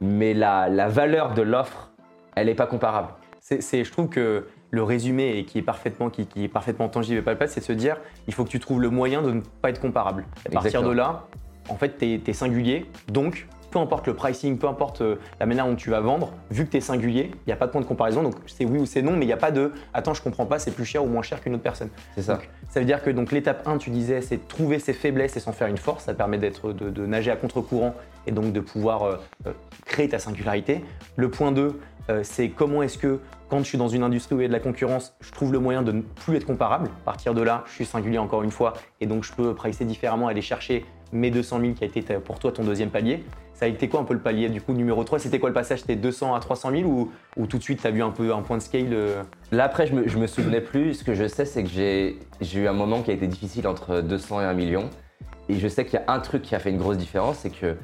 mais 0.00 0.34
la, 0.34 0.68
la 0.68 0.88
valeur 0.88 1.34
de 1.34 1.42
l'offre, 1.42 1.90
elle 2.34 2.46
n'est 2.46 2.54
pas 2.54 2.66
comparable. 2.66 3.08
C'est, 3.40 3.84
je 3.84 3.92
trouve 3.92 4.08
que 4.08 4.46
le 4.70 4.82
résumé 4.82 5.36
et 5.36 5.44
qui 5.44 5.58
est 5.58 5.62
parfaitement, 5.62 6.08
qui, 6.08 6.26
est 6.36 6.48
parfaitement 6.48 6.88
tangible 6.88 7.18
et 7.18 7.22
palpable, 7.22 7.50
c'est 7.50 7.60
de 7.60 7.66
se 7.66 7.72
dire 7.72 7.98
il 8.26 8.32
faut 8.32 8.42
que 8.42 8.48
tu 8.48 8.58
trouves 8.58 8.80
le 8.80 8.88
moyen 8.88 9.20
de 9.20 9.32
ne 9.32 9.40
pas 9.60 9.68
être 9.68 9.82
comparable. 9.82 10.24
À 10.46 10.50
partir 10.50 10.82
de 10.82 10.90
là, 10.90 11.26
en 11.68 11.76
fait, 11.76 11.98
tu 11.98 12.20
es, 12.26 12.32
singulier, 12.32 12.86
donc 13.08 13.46
peu 13.74 13.80
importe 13.80 14.06
le 14.06 14.14
pricing, 14.14 14.56
peu 14.56 14.68
importe 14.68 15.00
euh, 15.00 15.16
la 15.40 15.46
manière 15.46 15.66
dont 15.66 15.74
tu 15.74 15.90
vas 15.90 15.98
vendre, 15.98 16.32
vu 16.48 16.64
que 16.64 16.70
tu 16.70 16.76
es 16.76 16.80
singulier, 16.80 17.32
il 17.32 17.48
n'y 17.48 17.52
a 17.52 17.56
pas 17.56 17.66
de 17.66 17.72
point 17.72 17.80
de 17.80 17.86
comparaison, 17.86 18.22
donc 18.22 18.36
c'est 18.46 18.64
oui 18.64 18.78
ou 18.78 18.86
c'est 18.86 19.02
non, 19.02 19.16
mais 19.16 19.24
il 19.24 19.26
n'y 19.26 19.32
a 19.32 19.36
pas 19.36 19.50
de 19.50 19.72
attends, 19.92 20.14
je 20.14 20.22
comprends 20.22 20.46
pas, 20.46 20.60
c'est 20.60 20.70
plus 20.70 20.84
cher 20.84 21.04
ou 21.04 21.08
moins 21.08 21.22
cher 21.22 21.40
qu'une 21.40 21.54
autre 21.54 21.64
personne. 21.64 21.88
C'est 22.14 22.22
ça. 22.22 22.38
ça 22.70 22.78
veut 22.78 22.86
dire 22.86 23.02
que 23.02 23.10
donc 23.10 23.32
l'étape 23.32 23.66
1, 23.66 23.78
tu 23.78 23.90
disais, 23.90 24.20
c'est 24.20 24.46
trouver 24.46 24.78
ses 24.78 24.92
faiblesses 24.92 25.36
et 25.36 25.40
s'en 25.40 25.50
faire 25.50 25.66
une 25.66 25.76
force, 25.76 26.04
ça 26.04 26.14
permet 26.14 26.38
d'être 26.38 26.72
de, 26.72 27.06
nager 27.06 27.32
à 27.32 27.36
contre-courant 27.36 27.96
et 28.28 28.30
donc 28.30 28.52
de 28.52 28.60
pouvoir 28.60 29.02
euh, 29.02 29.16
euh, 29.48 29.52
créer 29.84 30.08
ta 30.08 30.20
singularité. 30.20 30.84
Le 31.16 31.28
point 31.28 31.50
2, 31.50 31.80
c'est 32.22 32.50
comment 32.50 32.82
est-ce 32.82 32.98
que 32.98 33.18
quand 33.48 33.60
je 33.60 33.64
suis 33.64 33.78
dans 33.78 33.88
une 33.88 34.02
industrie 34.02 34.36
où 34.36 34.40
il 34.40 34.42
y 34.42 34.44
a 34.44 34.48
de 34.48 34.52
la 34.52 34.60
concurrence, 34.60 35.16
je 35.20 35.32
trouve 35.32 35.52
le 35.52 35.58
moyen 35.58 35.82
de 35.82 35.90
ne 35.90 36.02
plus 36.02 36.36
être 36.36 36.44
comparable. 36.44 36.90
À 37.02 37.04
partir 37.06 37.32
de 37.32 37.40
là, 37.40 37.64
je 37.66 37.72
suis 37.72 37.86
singulier 37.86 38.18
encore 38.18 38.42
une 38.42 38.50
fois 38.50 38.74
et 39.00 39.06
donc 39.06 39.24
je 39.24 39.32
peux 39.32 39.54
pricer 39.54 39.86
différemment, 39.86 40.28
aller 40.28 40.42
chercher 40.42 40.84
mes 41.12 41.30
200 41.30 41.60
000 41.60 41.72
qui 41.72 41.84
a 41.84 41.86
été 41.86 42.02
pour 42.02 42.38
toi 42.38 42.52
ton 42.52 42.62
deuxième 42.62 42.90
palier. 42.90 43.24
Ça 43.54 43.66
a 43.66 43.68
été 43.68 43.88
quoi 43.88 44.00
un 44.00 44.04
peu 44.04 44.14
le 44.14 44.20
palier 44.20 44.48
du 44.48 44.60
coup 44.60 44.72
numéro 44.72 45.04
3 45.04 45.20
C'était 45.20 45.38
quoi 45.38 45.48
le 45.48 45.54
passage? 45.54 45.80
C'était 45.80 45.96
200 45.96 46.34
à 46.34 46.40
300 46.40 46.70
000 46.72 46.82
ou, 46.84 47.12
ou 47.36 47.46
tout 47.46 47.58
de 47.58 47.62
suite 47.62 47.80
tu 47.80 47.86
as 47.86 47.90
vu 47.90 48.02
un 48.02 48.10
peu 48.10 48.34
un 48.34 48.42
point 48.42 48.58
de 48.58 48.62
scale 48.62 48.88
euh? 48.92 49.22
Là 49.52 49.64
après 49.64 49.86
je 49.86 49.94
me, 49.94 50.02
me 50.02 50.26
souvenais 50.26 50.60
plus. 50.60 50.94
Ce 50.94 51.04
que 51.04 51.14
je 51.14 51.26
sais 51.26 51.44
c'est 51.44 51.62
que 51.62 51.70
j'ai 51.70 52.18
eu 52.60 52.66
un 52.66 52.72
moment 52.72 53.02
qui 53.02 53.10
a 53.10 53.14
été 53.14 53.26
difficile 53.26 53.66
entre 53.68 54.00
200 54.00 54.40
et 54.40 54.44
1 54.44 54.52
million. 54.54 54.90
Et 55.48 55.58
je 55.58 55.68
sais 55.68 55.84
qu'il 55.84 55.94
y 55.94 56.02
a 56.02 56.12
un 56.12 56.20
truc 56.20 56.42
qui 56.42 56.54
a 56.54 56.58
fait 56.58 56.70
une 56.70 56.78
grosse 56.78 56.96
différence, 56.96 57.38
c'est 57.38 57.50
que 57.50 57.76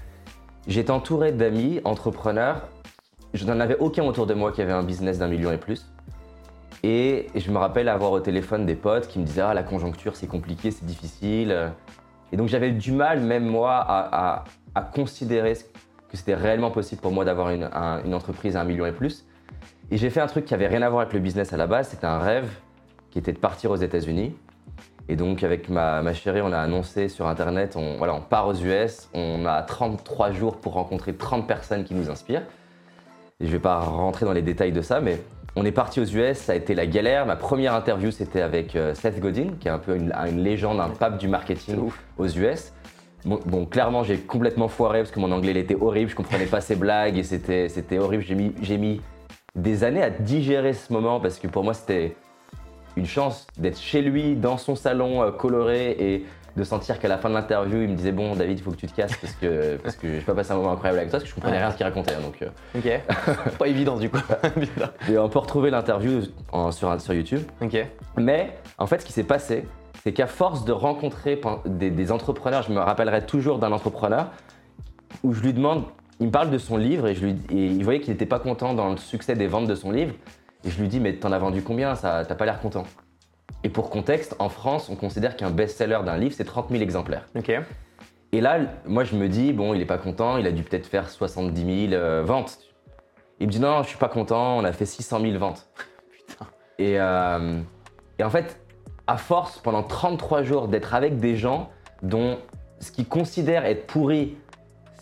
j'étais 0.67 0.91
entouré 0.91 1.31
d'amis 1.31 1.81
entrepreneurs 1.85 2.69
je 3.33 3.45
n'en 3.45 3.61
avais 3.61 3.77
aucun 3.79 4.05
autour 4.05 4.27
de 4.27 4.35
moi 4.35 4.53
qui 4.53 4.61
avait 4.63 4.73
un 4.73 4.83
business 4.83 5.19
d'un 5.19 5.29
million 5.29 5.53
et 5.53 5.59
plus. 5.59 5.87
Et 6.83 7.27
je 7.35 7.51
me 7.51 7.59
rappelle 7.59 7.89
avoir 7.89 8.13
au 8.13 8.21
téléphone 8.21 8.67
des 8.67 8.75
potes 8.75 9.07
qui 9.07 9.19
me 9.19 9.25
disaient 9.25 9.43
Ah, 9.43 9.55
la 9.55 9.63
conjoncture, 9.63 10.17
c'est 10.17 10.27
compliqué, 10.27 10.71
c'est 10.71 10.85
difficile. 10.85 11.71
Et 12.33 12.37
donc 12.37 12.49
j'avais 12.49 12.71
du 12.71 12.93
mal, 12.93 13.21
même 13.21 13.47
moi, 13.47 13.85
à, 13.87 14.45
considérer 14.83 15.55
que 15.55 16.17
c'était 16.17 16.35
réellement 16.35 16.71
possible 16.71 17.01
pour 17.01 17.13
moi 17.13 17.25
d'avoir 17.25 17.51
une, 17.51 17.65
entreprise 18.15 18.57
à 18.57 18.63
un 18.63 18.65
million 18.65 18.87
et 18.87 18.93
plus. 18.93 19.25
Et 19.91 19.97
j'ai 19.97 20.11
fait 20.11 20.21
un 20.21 20.27
truc 20.27 20.45
qui 20.45 20.55
avait 20.55 20.67
rien 20.67 20.83
à 20.83 20.89
voir 20.89 21.03
avec 21.03 21.13
le 21.13 21.21
business 21.21 21.53
à 21.53 21.57
la 21.57 21.67
base. 21.67 21.89
C'était 21.89 22.07
un 22.07 22.19
rêve 22.19 22.49
qui 23.11 23.19
était 23.19 23.33
de 23.33 23.39
partir 23.39 23.71
aux 23.71 23.77
États-Unis. 23.77 24.35
Et 25.09 25.17
donc, 25.17 25.43
avec 25.43 25.69
ma, 25.69 26.03
ma, 26.03 26.15
chérie, 26.15 26.41
on 26.41 26.53
a 26.53 26.59
annoncé 26.59 27.09
sur 27.09 27.27
Internet 27.27 27.75
on, 27.77 27.97
voilà, 27.97 28.15
on 28.15 28.21
part 28.21 28.47
aux 28.47 28.55
US. 28.55 29.09
On 29.15 29.45
a 29.47 29.63
33 29.63 30.33
jours 30.33 30.59
pour 30.59 30.75
rencontrer 30.75 31.15
30 31.15 31.49
personnes 31.49 31.85
qui 31.85 31.95
nous 31.95 32.11
inspirent. 32.11 32.43
Je 33.41 33.47
je 33.47 33.51
vais 33.51 33.59
pas 33.59 33.81
rentrer 33.81 34.27
dans 34.27 34.33
les 34.33 34.43
détails 34.43 34.71
de 34.71 34.83
ça, 34.83 35.01
mais 35.01 35.19
on 35.57 35.65
est 35.65 35.73
parti 35.73 35.99
aux 35.99 36.05
US, 36.05 36.39
ça 36.39 36.53
a 36.53 36.55
été 36.55 36.75
la 36.75 36.87
galère. 36.87 37.27
Ma 37.27 37.37
première 37.37 37.75
interview, 37.75 38.11
c'était 38.11 38.43
avec 38.43 38.77
euh, 38.77 38.95
Seth 38.95 39.19
Godin, 39.19 39.55
qui 39.59 39.67
est 39.67 39.71
un 39.71 39.79
peu 39.79 39.97
une, 39.97 40.13
légende, 40.37 40.79
un 40.79 40.91
pape 40.91 41.19
du 41.19 41.27
marketing 41.27 41.91
aux 42.19 42.29
US. 42.29 42.73
Bon, 43.25 43.67
clairement, 43.67 44.03
j'ai 44.03 44.17
complètement 44.17 44.69
foiré 44.69 45.01
parce 45.01 45.11
que 45.11 45.21
mon 45.21 45.31
anglais 45.31 45.51
il 45.51 45.57
était 45.59 45.77
horrible, 45.79 46.11
je 46.11 46.17
comprenais 46.17 46.47
pas 46.47 46.61
ses 46.61 46.77
blagues 46.77 47.19
et 47.19 47.23
c'était 47.23 47.99
horrible. 47.99 48.23
J'ai 48.23 48.35
mis, 48.35 48.53
mis 48.79 49.01
des 49.55 49.85
années 49.85 50.03
à 50.03 50.11
digérer 50.11 50.73
ce 50.73 50.93
moment 50.93 51.21
parce 51.21 51.39
que 51.39 51.47
pour 51.47 51.65
moi, 51.65 51.75
c'était 51.75 52.17
une 52.97 53.07
chance 53.07 53.47
d'être 53.59 53.79
chez 53.79 54.03
lui, 54.03 54.37
dans 54.37 54.57
son 54.57 54.75
salon 54.75 55.23
euh, 55.23 55.31
coloré 55.31 55.97
et 55.99 56.25
de 56.57 56.65
sentir 56.65 56.99
qu'à 56.99 57.09
la 57.09 57.19
fin 57.19 57.29
de 57.29 57.35
l'interview, 57.35 57.83
il 57.83 57.91
me 57.91 57.95
disait 57.95 58.11
Bon, 58.13 58.35
David, 58.35 58.59
il 58.59 58.63
faut 58.63 58.71
que 58.71 58.77
tu 58.77 58.87
te 58.87 58.97
casses 58.97 59.17
parce 59.17 59.35
que, 59.35 59.77
parce 59.83 59.97
que 59.97 60.09
je 60.09 60.15
vais 60.15 60.21
pas 60.21 60.35
passer 60.35 60.53
un 60.53 60.57
moment 60.57 60.73
incroyable 60.73 60.99
avec 60.99 61.11
toi 61.11 61.19
parce 61.19 61.25
que 61.25 61.31
je 61.31 61.35
comprenais 61.35 61.59
rien 61.59 61.69
à 61.69 61.73
ce 61.73 61.77
qu'il 61.77 61.87
racontait. 61.87 62.15
Hein, 62.15 62.23
donc, 62.23 62.43
euh. 62.43 62.49
Ok. 62.77 63.57
pas 63.59 63.69
évident 63.69 63.97
du 63.97 64.11
coup. 64.11 64.19
et 65.09 65.19
on 65.19 65.29
peut 65.29 65.39
retrouver 65.39 65.71
l'interview 65.71 66.23
sur, 66.71 67.01
sur 67.01 67.15
YouTube. 67.15 67.43
Ok. 67.61 67.87
Mais 68.17 68.57
en 68.79 68.87
fait, 68.87 69.01
ce 69.01 69.07
qui 69.07 69.13
s'est 69.13 69.25
passé, 69.25 69.67
c'est 70.03 70.13
qu'à 70.13 70.27
force 70.27 70.65
de 70.65 70.73
rencontrer 70.73 71.41
des, 71.67 72.13
entrepreneurs, 72.13 72.63
je 72.63 72.73
me 72.73 72.79
rappellerai 72.79 73.27
toujours 73.27 73.59
d'un 73.59 73.73
entrepreneur 73.73 74.31
où 75.23 75.33
je 75.35 75.43
lui 75.43 75.53
demande 75.53 75.85
il 76.21 76.27
me 76.27 76.31
parle 76.31 76.51
de 76.51 76.59
son 76.59 76.77
livre 76.77 77.09
et, 77.09 77.15
je 77.15 77.25
lui, 77.25 77.37
et 77.51 77.67
il 77.67 77.83
voyait 77.83 78.01
qu'il 78.01 78.13
n'était 78.13 78.27
pas 78.27 78.39
content 78.39 78.75
dans 78.75 78.91
le 78.91 78.99
succès 78.99 79.35
des 79.35 79.47
ventes 79.47 79.67
de 79.67 79.75
son 79.75 79.91
livre. 79.91 80.15
Et 80.65 80.71
je 80.71 80.79
lui 80.79 80.87
dis, 80.87 81.01
mais 81.01 81.15
t'en 81.15 81.33
as 81.33 81.39
vendu 81.39 81.63
combien? 81.63 81.95
Ça, 81.95 82.25
T'as 82.27 82.35
pas 82.35 82.45
l'air 82.45 82.61
content. 82.61 82.85
Et 83.65 83.71
pour 83.71 83.89
contexte, 83.89 84.37
en 84.39 84.51
France, 84.51 84.91
on 84.91 84.97
considère 84.97 85.35
qu'un 85.37 85.51
best-seller 85.51 86.01
d'un 86.05 86.19
livre, 86.19 86.35
c'est 86.37 86.45
30 86.45 86.69
000 86.69 86.83
exemplaires. 86.83 87.27
Ok. 87.35 87.51
Et 88.33 88.41
là, 88.43 88.59
moi, 88.85 89.05
je 89.05 89.17
me 89.17 89.29
dis, 89.29 89.55
bon, 89.55 89.73
il 89.73 89.81
est 89.81 89.87
pas 89.87 89.99
content, 89.99 90.37
il 90.37 90.47
a 90.47 90.53
dû 90.53 90.63
peut-être 90.63 90.87
faire 90.87 91.09
70 91.09 91.89
000 91.89 91.95
euh, 91.95 92.23
ventes. 92.23 92.59
Il 93.41 93.47
me 93.47 93.53
dit, 93.53 93.59
non, 93.59 93.83
je 93.83 93.89
suis 93.89 93.99
pas 93.99 94.09
content, 94.09 94.59
on 94.59 94.65
a 94.65 94.73
fait 94.73 94.85
600 94.85 95.21
000 95.21 95.39
ventes. 95.39 95.71
Putain. 96.11 96.47
Et, 96.79 97.01
euh, 97.01 97.61
et 98.19 98.25
en 98.25 98.31
fait, 98.31 98.61
à 99.11 99.17
force, 99.17 99.59
pendant 99.59 99.83
33 99.83 100.45
jours, 100.45 100.69
d'être 100.69 100.95
avec 100.95 101.19
des 101.19 101.35
gens 101.35 101.69
dont 102.01 102.39
ce 102.79 102.93
qu'ils 102.93 103.09
considèrent 103.09 103.65
être 103.65 103.89
pourri, 103.89 104.37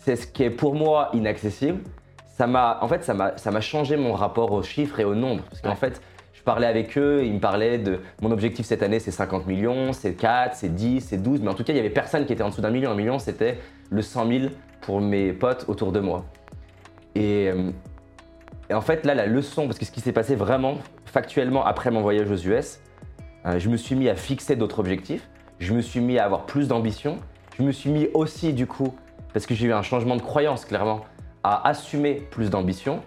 c'est 0.01 0.15
ce 0.15 0.25
qui 0.25 0.41
est 0.41 0.49
pour 0.49 0.73
moi 0.73 1.09
inaccessible, 1.13 1.81
ça 2.25 2.47
m'a, 2.47 2.79
en 2.81 2.87
fait, 2.87 3.03
ça 3.03 3.13
m'a 3.13 3.61
changé 3.61 3.97
mon 3.97 4.13
rapport 4.13 4.51
aux 4.51 4.63
chiffres 4.63 4.99
et 4.99 5.03
aux 5.03 5.13
nombres. 5.13 5.43
Parce 5.43 5.61
qu'en 5.61 5.75
fait, 5.75 6.01
je 6.33 6.41
parlais 6.41 6.65
avec 6.65 6.97
eux, 6.97 7.23
ils 7.23 7.33
me 7.33 7.39
parlaient 7.39 7.77
de 7.77 7.99
mon 8.19 8.31
objectif 8.31 8.65
cette 8.65 8.81
année, 8.81 8.99
c'est 8.99 9.11
50 9.11 9.45
millions, 9.45 9.93
c'est 9.93 10.15
4, 10.15 10.55
c'est 10.55 10.73
10, 10.73 11.01
c'est 11.01 11.21
12, 11.21 11.41
mais 11.41 11.49
en 11.49 11.53
tout 11.53 11.63
cas, 11.63 11.73
il 11.73 11.75
y 11.75 11.79
avait 11.79 11.91
personne 11.91 12.25
qui 12.25 12.33
était 12.33 12.41
en 12.41 12.49
dessous 12.49 12.61
d'un 12.61 12.71
million. 12.71 12.89
Un 12.89 12.95
million, 12.95 13.19
c'était 13.19 13.59
le 13.91 14.01
100 14.01 14.27
000 14.27 14.43
pour 14.81 15.01
mes 15.01 15.33
potes 15.33 15.65
autour 15.67 15.91
de 15.91 15.99
moi. 15.99 16.25
Euh, 17.15 17.71
et, 18.71 18.73
en 18.73 18.81
fait, 18.81 19.05
là, 19.05 19.13
la 19.13 19.27
leçon, 19.27 19.67
parce 19.67 19.77
que 19.77 19.85
ce 19.85 19.91
qui 19.91 20.01
s'est 20.01 20.13
passé 20.13 20.35
vraiment 20.35 20.79
factuellement 21.05 21.63
après 21.63 21.91
mon 21.91 22.01
voyage 22.01 22.31
aux 22.31 22.47
US, 22.47 22.79
je 23.45 23.69
me 23.69 23.77
suis 23.77 23.95
mis 23.95 24.09
à 24.09 24.15
fixer 24.15 24.55
d'autres 24.55 24.79
objectifs, 24.79 25.29
je 25.59 25.73
me 25.73 25.81
suis 25.81 25.99
mis 25.99 26.17
à 26.17 26.25
avoir 26.25 26.45
plus 26.45 26.67
d'ambition, 26.67 27.17
je 27.57 27.63
me 27.63 27.71
suis 27.71 27.89
mis 27.89 28.07
aussi, 28.13 28.53
du 28.53 28.67
coup, 28.67 28.95
parce 29.33 29.45
que 29.45 29.53
j'ai 29.53 29.67
eu 29.67 29.73
un 29.73 29.81
changement 29.81 30.15
de 30.15 30.21
croyance, 30.21 30.65
clairement, 30.65 31.01
à 31.43 31.67
assumer 31.67 32.15
plus 32.31 32.49
d'ambition. 32.49 33.01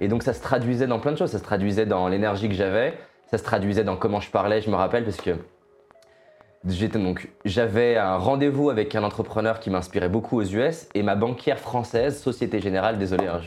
Et 0.00 0.08
donc 0.08 0.22
ça 0.22 0.32
se 0.32 0.42
traduisait 0.42 0.86
dans 0.86 0.98
plein 0.98 1.12
de 1.12 1.18
choses. 1.18 1.30
Ça 1.30 1.38
se 1.38 1.44
traduisait 1.44 1.86
dans 1.86 2.08
l'énergie 2.08 2.48
que 2.48 2.54
j'avais, 2.54 2.94
ça 3.30 3.38
se 3.38 3.44
traduisait 3.44 3.84
dans 3.84 3.96
comment 3.96 4.20
je 4.20 4.30
parlais, 4.30 4.60
je 4.60 4.70
me 4.70 4.74
rappelle, 4.74 5.04
parce 5.04 5.18
que 5.18 5.36
j'étais 6.66 6.98
donc 6.98 7.28
j'avais 7.44 7.96
un 7.96 8.16
rendez-vous 8.16 8.70
avec 8.70 8.94
un 8.94 9.04
entrepreneur 9.04 9.60
qui 9.60 9.70
m'inspirait 9.70 10.08
beaucoup 10.08 10.38
aux 10.38 10.44
US 10.44 10.88
et 10.94 11.02
ma 11.02 11.14
banquière 11.14 11.58
française, 11.58 12.20
Société 12.20 12.60
Générale, 12.60 12.98
désolé, 12.98 13.26
hein, 13.26 13.40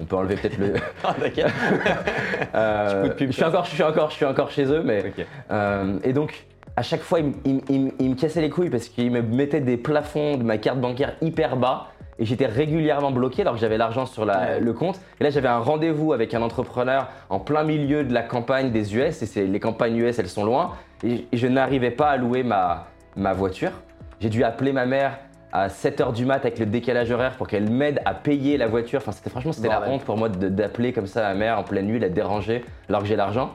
on 0.00 0.04
peut 0.04 0.16
enlever 0.16 0.36
peut-être 0.36 0.58
le. 0.58 0.74
ah, 1.04 1.14
d'accord. 1.20 1.50
euh, 2.54 3.14
je, 3.18 3.30
suis 3.30 3.44
encore, 3.44 3.64
je, 3.64 3.70
suis 3.70 3.82
encore, 3.82 4.10
je 4.10 4.16
suis 4.16 4.24
encore 4.24 4.50
chez 4.50 4.64
eux, 4.64 4.82
mais. 4.84 5.12
Euh, 5.50 5.98
et 6.02 6.12
donc, 6.12 6.46
à 6.76 6.82
chaque 6.82 7.02
fois, 7.02 7.20
il, 7.20 7.32
il, 7.68 7.92
il 7.98 8.10
me 8.10 8.14
cassait 8.14 8.40
les 8.40 8.50
couilles 8.50 8.70
parce 8.70 8.88
qu'il 8.88 9.10
me 9.10 9.22
mettait 9.22 9.60
des 9.60 9.76
plafonds 9.76 10.36
de 10.36 10.42
ma 10.42 10.58
carte 10.58 10.80
bancaire 10.80 11.14
hyper 11.20 11.56
bas 11.56 11.88
et 12.18 12.24
j'étais 12.24 12.46
régulièrement 12.46 13.10
bloqué 13.10 13.42
alors 13.42 13.54
que 13.54 13.60
j'avais 13.60 13.78
l'argent 13.78 14.06
sur 14.06 14.24
le 14.24 14.72
compte. 14.72 15.00
Et 15.20 15.24
là, 15.24 15.30
j'avais 15.30 15.48
un 15.48 15.58
rendez-vous 15.58 16.12
avec 16.12 16.34
un 16.34 16.42
entrepreneur 16.42 17.08
en 17.30 17.40
plein 17.40 17.64
milieu 17.64 18.04
de 18.04 18.12
la 18.12 18.22
campagne 18.22 18.70
des 18.70 18.96
US, 18.96 19.36
et 19.36 19.46
les 19.46 19.60
campagnes 19.60 19.96
US, 19.96 20.18
elles 20.18 20.28
sont 20.28 20.44
loin, 20.44 20.72
et, 21.02 21.26
je 21.32 21.46
n'arrivais 21.46 21.90
pas 21.90 22.10
à 22.10 22.16
louer 22.16 22.42
ma, 22.42 22.86
ma 23.16 23.32
voiture. 23.32 23.72
J'ai 24.20 24.30
dû 24.30 24.44
appeler 24.44 24.72
ma 24.72 24.86
mère 24.86 25.18
à 25.54 25.68
7h 25.68 26.12
du 26.12 26.26
mat 26.26 26.44
avec 26.44 26.58
le 26.58 26.66
décalage 26.66 27.10
horaire 27.10 27.36
pour 27.36 27.46
qu'elle 27.46 27.70
m'aide 27.70 28.02
à 28.04 28.12
payer 28.12 28.56
la 28.56 28.66
voiture. 28.66 28.98
Enfin, 28.98 29.12
c'était 29.12 29.30
franchement, 29.30 29.52
c'était 29.52 29.68
la 29.68 29.88
honte 29.88 30.02
pour 30.02 30.16
moi 30.16 30.28
d'appeler 30.28 30.92
comme 30.92 31.06
ça 31.06 31.22
ma 31.22 31.34
mère 31.34 31.58
en 31.58 31.62
pleine 31.62 31.86
nuit, 31.86 32.00
la 32.00 32.08
déranger 32.08 32.64
alors 32.88 33.02
que 33.02 33.06
j'ai 33.06 33.16
l'argent. 33.16 33.54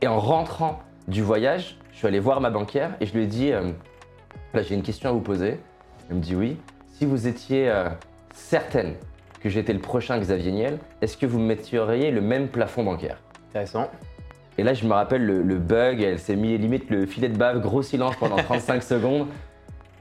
Et 0.00 0.08
en 0.08 0.18
rentrant 0.18 0.80
du 1.06 1.22
voyage, 1.22 1.78
je 1.92 1.98
suis 1.98 2.06
allé 2.08 2.18
voir 2.18 2.40
ma 2.40 2.50
banquière 2.50 2.90
et 3.00 3.06
je 3.06 3.14
lui 3.14 3.22
ai 3.22 3.26
dit, 3.26 3.52
euh, 3.52 3.70
là 4.52 4.62
j'ai 4.62 4.74
une 4.74 4.82
question 4.82 5.10
à 5.10 5.12
vous 5.12 5.20
poser. 5.20 5.60
Elle 6.10 6.16
me 6.16 6.20
dit 6.20 6.34
oui 6.34 6.58
si 7.02 7.06
vous 7.06 7.26
étiez 7.26 7.68
euh, 7.68 7.88
certaine 8.32 8.94
que 9.40 9.48
j'étais 9.48 9.72
le 9.72 9.80
prochain 9.80 10.18
Xavier 10.18 10.52
Niel, 10.52 10.78
est-ce 11.00 11.16
que 11.16 11.26
vous 11.26 11.40
mettriez 11.40 12.10
le 12.10 12.20
même 12.20 12.48
plafond 12.48 12.84
bancaire? 12.84 13.18
Intéressant. 13.50 13.90
Et 14.58 14.62
là, 14.62 14.72
je 14.74 14.86
me 14.86 14.92
rappelle 14.92 15.24
le, 15.24 15.58
bug, 15.58 16.00
elle 16.00 16.18
s'est 16.18 16.36
mis 16.36 16.56
limite 16.58 16.90
le 16.90 17.06
filet 17.06 17.28
de 17.28 17.36
bave, 17.36 17.60
gros 17.60 17.82
silence 17.82 18.14
pendant 18.16 18.36
35 18.36 18.82
secondes. 18.84 19.26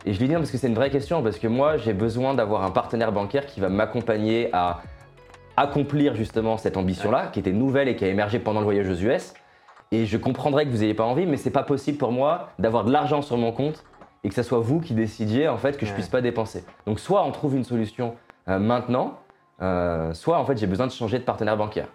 Et 0.06 0.14
je 0.14 0.20
lui 0.20 0.28
dis 0.28 0.34
non, 0.34 0.40
parce 0.40 0.52
que 0.52 0.58
c'est 0.58 0.68
une 0.68 0.76
vraie 0.76 0.90
question, 0.90 1.22
parce 1.22 1.38
que 1.38 1.48
moi, 1.48 1.78
j'ai 1.78 1.94
besoin 1.94 2.34
d'avoir 2.34 2.64
un 2.64 2.72
partenaire 2.72 3.12
bancaire 3.12 3.46
qui 3.46 3.60
va 3.60 3.70
m'accompagner 3.70 4.50
à 4.54 4.82
accomplir 5.58 6.16
justement 6.16 6.58
cette 6.58 6.78
ambition-là, 6.78 7.28
qui 7.28 7.40
était 7.40 7.52
nouvelle 7.52 7.88
et 7.88 7.96
qui 7.96 8.06
a 8.06 8.08
émergé 8.08 8.40
pendant 8.40 8.60
le 8.60 8.66
voyage 8.66 8.90
aux 8.90 8.96
US. 8.96 9.34
Et 9.92 10.06
je 10.06 10.18
comprendrais 10.18 10.66
que 10.66 10.72
vous 10.72 10.80
n'ayez 10.80 10.94
pas 10.94 11.04
envie, 11.04 11.26
mais 11.26 11.38
c'est 11.38 11.52
pas 11.52 11.64
possible 11.64 11.98
pour 11.98 12.12
moi 12.12 12.50
d'avoir 12.60 12.86
de 12.86 12.92
l'argent 12.92 13.22
sur 13.22 13.38
mon 13.38 13.52
compte 13.52 13.84
et 14.24 14.30
que 14.30 14.36
ce 14.36 14.44
soit 14.44 14.60
vous 14.60 14.80
qui 14.80 14.94
décidiez 14.94 15.48
en 15.48 15.58
fait 15.58 15.78
que 15.78 15.86
je 15.86 15.94
puisse 15.94 16.08
pas 16.08 16.22
dépenser. 16.22 16.64
Donc 16.86 17.00
soit 17.00 17.24
on 17.26 17.32
trouve 17.32 17.56
une 17.56 17.64
solution 17.64 18.16
euh, 18.48 18.58
maintenant, 18.58 19.20
euh, 19.62 20.14
soit 20.14 20.38
en 20.38 20.46
fait 20.46 20.58
j'ai 20.58 20.68
besoin 20.68 20.88
de 20.88 20.92
changer 20.92 21.20
de 21.20 21.24
partenaire 21.24 21.58
bancaire. 21.58 21.88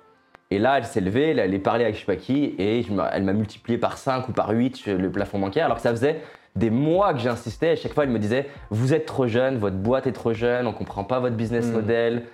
Et 0.51 0.59
là, 0.61 0.79
elle 0.79 0.85
s'est 0.85 1.01
levée, 1.01 1.31
elle 1.31 1.41
allait 1.41 1.59
parler 1.59 1.85
avec 1.85 1.97
je 1.97 2.01
sais 2.01 2.07
pas 2.07 2.17
qui, 2.17 2.55
et 2.59 2.85
elle 3.13 3.25
m'a 3.25 3.33
multiplié 3.33 3.79
par 3.79 3.99
5 3.99 4.29
ou 4.29 4.33
par 4.33 4.51
8 4.51 4.87
le 4.87 5.11
plafond 5.11 5.41
bancaire, 5.41 5.65
alors 5.65 5.79
que 5.79 5.83
ça 5.83 5.91
faisait 5.91 6.21
des 6.57 6.71
mois 6.71 7.13
que 7.15 7.21
j'insistais. 7.21 7.71
À 7.71 7.77
chaque 7.77 7.93
fois, 7.93 8.05
elle 8.05 8.11
me 8.11 8.19
disait 8.19 8.49
Vous 8.71 8.95
êtes 8.95 9.07
trop 9.07 9.27
jeune, 9.27 9.59
votre 9.59 9.77
boîte 9.77 10.07
est 10.07 10.13
trop 10.13 10.33
jeune, 10.33 10.67
on 10.67 10.73
comprend 10.73 11.05
pas 11.05 11.21
votre 11.21 11.37
business 11.37 11.67
hmm. 11.67 11.73
model. 11.73 12.25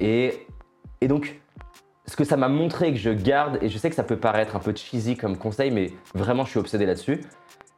Et, 0.00 0.46
et 1.00 1.08
donc, 1.08 1.40
ce 2.06 2.16
que 2.16 2.24
ça 2.24 2.36
m'a 2.36 2.48
montré 2.48 2.92
que 2.92 2.98
je 2.98 3.10
garde, 3.10 3.58
et 3.60 3.68
je 3.68 3.78
sais 3.78 3.90
que 3.90 3.96
ça 3.96 4.04
peut 4.04 4.16
paraître 4.16 4.56
un 4.56 4.60
peu 4.60 4.74
cheesy 4.74 5.16
comme 5.16 5.36
conseil, 5.36 5.70
mais 5.70 5.92
vraiment, 6.14 6.44
je 6.44 6.50
suis 6.50 6.58
obsédé 6.58 6.86
là-dessus, 6.86 7.20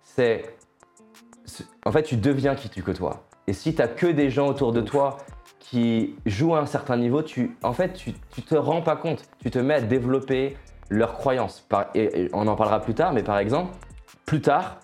c'est 0.03 0.55
en 1.85 1.93
fait, 1.93 2.03
tu 2.03 2.17
deviens 2.17 2.55
qui 2.55 2.69
tu 2.69 2.83
côtoies. 2.83 3.25
Et 3.47 3.53
si 3.53 3.75
tu 3.75 3.83
as 3.83 3.89
que 3.89 4.07
des 4.07 4.31
gens 4.31 4.49
autour 4.49 4.73
de 4.73 4.81
toi 4.81 5.19
qui 5.61 6.17
jouent 6.27 6.55
à 6.55 6.61
un 6.61 6.67
certain 6.67 6.97
niveau, 6.97 7.23
tu, 7.23 7.57
en 7.63 7.73
fait, 7.73 7.93
tu, 7.93 8.13
tu 8.31 8.43
te 8.43 8.55
rends 8.55 8.83
pas 8.83 8.97
compte. 8.97 9.25
Tu 9.43 9.51
te 9.51 9.59
mets 9.59 9.75
à 9.75 9.81
développer 9.81 10.57
leurs 10.89 11.15
croyances. 11.15 11.67
et, 11.95 12.29
on 12.33 12.47
en 12.47 12.57
parlera 12.57 12.81
plus 12.81 12.95
tard, 12.95 13.13
mais 13.13 13.23
par 13.23 13.39
exemple, 13.39 13.75
plus 14.25 14.41
tard, 14.41 14.79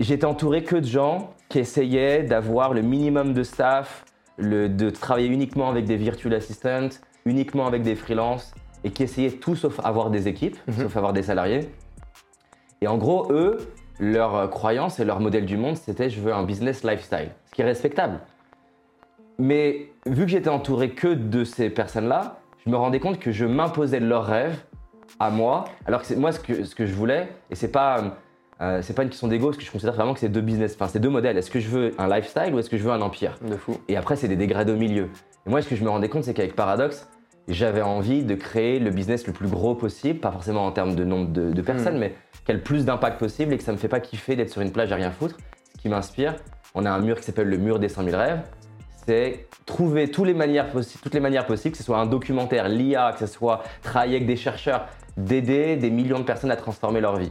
j'étais 0.00 0.24
entouré 0.24 0.64
que 0.64 0.76
de 0.76 0.86
gens 0.86 1.34
qui 1.48 1.58
essayaient 1.58 2.22
d'avoir 2.22 2.74
le 2.74 2.82
minimum 2.82 3.32
de 3.32 3.42
staff, 3.42 4.04
de 4.38 4.90
travailler 4.90 5.28
uniquement 5.28 5.68
avec 5.68 5.84
des 5.84 5.96
virtual 5.96 6.34
assistants, 6.34 6.88
uniquement 7.24 7.66
avec 7.66 7.82
des 7.82 7.94
freelances, 7.94 8.54
et 8.82 8.90
qui 8.90 9.02
essayaient 9.02 9.30
tout 9.30 9.56
sauf 9.56 9.80
avoir 9.84 10.10
des 10.10 10.28
équipes, 10.28 10.56
mhm. 10.66 10.74
sauf 10.74 10.96
avoir 10.96 11.12
des 11.12 11.22
salariés. 11.22 11.70
Et 12.80 12.88
en 12.88 12.98
gros, 12.98 13.32
eux, 13.32 13.58
leur 13.98 14.50
croyance 14.50 15.00
et 15.00 15.04
leur 15.04 15.20
modèle 15.20 15.46
du 15.46 15.56
monde, 15.56 15.76
c'était 15.76 16.10
je 16.10 16.20
veux 16.20 16.32
un 16.32 16.42
business 16.42 16.84
lifestyle, 16.84 17.30
ce 17.46 17.54
qui 17.54 17.62
est 17.62 17.64
respectable. 17.64 18.20
Mais 19.38 19.88
vu 20.06 20.24
que 20.24 20.30
j'étais 20.30 20.50
entouré 20.50 20.90
que 20.90 21.08
de 21.08 21.44
ces 21.44 21.70
personnes-là, 21.70 22.40
je 22.64 22.70
me 22.70 22.76
rendais 22.76 23.00
compte 23.00 23.18
que 23.18 23.32
je 23.32 23.44
m'imposais 23.44 24.00
leurs 24.00 24.26
rêves 24.26 24.58
à 25.18 25.30
moi, 25.30 25.64
alors 25.86 26.02
que 26.02 26.14
moi 26.14 26.32
ce 26.32 26.40
que, 26.40 26.64
ce 26.64 26.74
que 26.74 26.86
je 26.86 26.94
voulais, 26.94 27.28
et 27.50 27.54
c'est 27.54 27.70
pas, 27.70 28.16
euh, 28.60 28.80
c'est 28.82 28.94
pas 28.94 29.02
une 29.02 29.08
question 29.08 29.28
d'ego, 29.28 29.46
parce 29.46 29.58
que 29.58 29.64
je 29.64 29.70
considère 29.70 29.94
vraiment 29.94 30.14
que 30.14 30.20
c'est 30.20 30.28
deux 30.28 30.40
business, 30.40 30.74
enfin 30.74 30.88
c'est 30.88 31.00
deux 31.00 31.08
modèles. 31.08 31.36
Est-ce 31.36 31.50
que 31.50 31.60
je 31.60 31.68
veux 31.68 31.94
un 31.98 32.08
lifestyle 32.08 32.54
ou 32.54 32.58
est-ce 32.58 32.70
que 32.70 32.76
je 32.76 32.84
veux 32.84 32.92
un 32.92 33.00
empire 33.00 33.36
De 33.42 33.56
fou. 33.56 33.78
Et 33.88 33.96
après, 33.96 34.16
c'est 34.16 34.28
des 34.28 34.36
dégradés 34.36 34.72
au 34.72 34.76
milieu. 34.76 35.08
Et 35.46 35.50
moi, 35.50 35.60
ce 35.60 35.68
que 35.68 35.76
je 35.76 35.84
me 35.84 35.90
rendais 35.90 36.08
compte, 36.08 36.24
c'est 36.24 36.34
qu'avec 36.34 36.54
Paradox, 36.54 37.08
j'avais 37.48 37.82
envie 37.82 38.22
de 38.22 38.34
créer 38.34 38.78
le 38.78 38.90
business 38.90 39.26
le 39.26 39.32
plus 39.32 39.48
gros 39.48 39.74
possible, 39.74 40.20
pas 40.20 40.30
forcément 40.30 40.64
en 40.64 40.72
termes 40.72 40.94
de 40.94 41.04
nombre 41.04 41.30
de, 41.30 41.62
personnes, 41.62 41.96
hmm. 41.96 42.00
mais 42.00 42.14
qui 42.44 42.52
a 42.52 42.54
le 42.54 42.60
plus 42.60 42.84
d'impact 42.84 43.18
possible 43.18 43.52
et 43.52 43.58
que 43.58 43.64
ça 43.64 43.72
me 43.72 43.76
fait 43.76 43.88
pas 43.88 44.00
kiffer 44.00 44.36
d'être 44.36 44.50
sur 44.50 44.62
une 44.62 44.72
plage 44.72 44.92
à 44.92 44.96
rien 44.96 45.10
foutre. 45.10 45.36
Ce 45.76 45.82
qui 45.82 45.88
m'inspire, 45.88 46.36
on 46.74 46.84
a 46.84 46.90
un 46.90 47.00
mur 47.00 47.18
qui 47.18 47.24
s'appelle 47.24 47.48
le 47.48 47.58
mur 47.58 47.78
des 47.78 47.88
100 47.88 48.04
000 48.04 48.16
rêves. 48.16 48.40
C'est 49.06 49.46
trouver 49.66 50.10
toutes 50.10 50.26
les, 50.26 50.34
manières 50.34 50.66
toutes 51.02 51.14
les 51.14 51.20
manières 51.20 51.46
possibles, 51.46 51.72
que 51.72 51.78
ce 51.78 51.84
soit 51.84 51.98
un 51.98 52.06
documentaire, 52.06 52.68
l'IA, 52.68 53.12
que 53.12 53.18
ce 53.18 53.26
soit 53.26 53.62
travailler 53.82 54.16
avec 54.16 54.26
des 54.26 54.36
chercheurs, 54.36 54.86
d'aider 55.16 55.76
des 55.76 55.90
millions 55.90 56.18
de 56.18 56.24
personnes 56.24 56.50
à 56.50 56.56
transformer 56.56 57.00
leur 57.00 57.16
vie. 57.16 57.30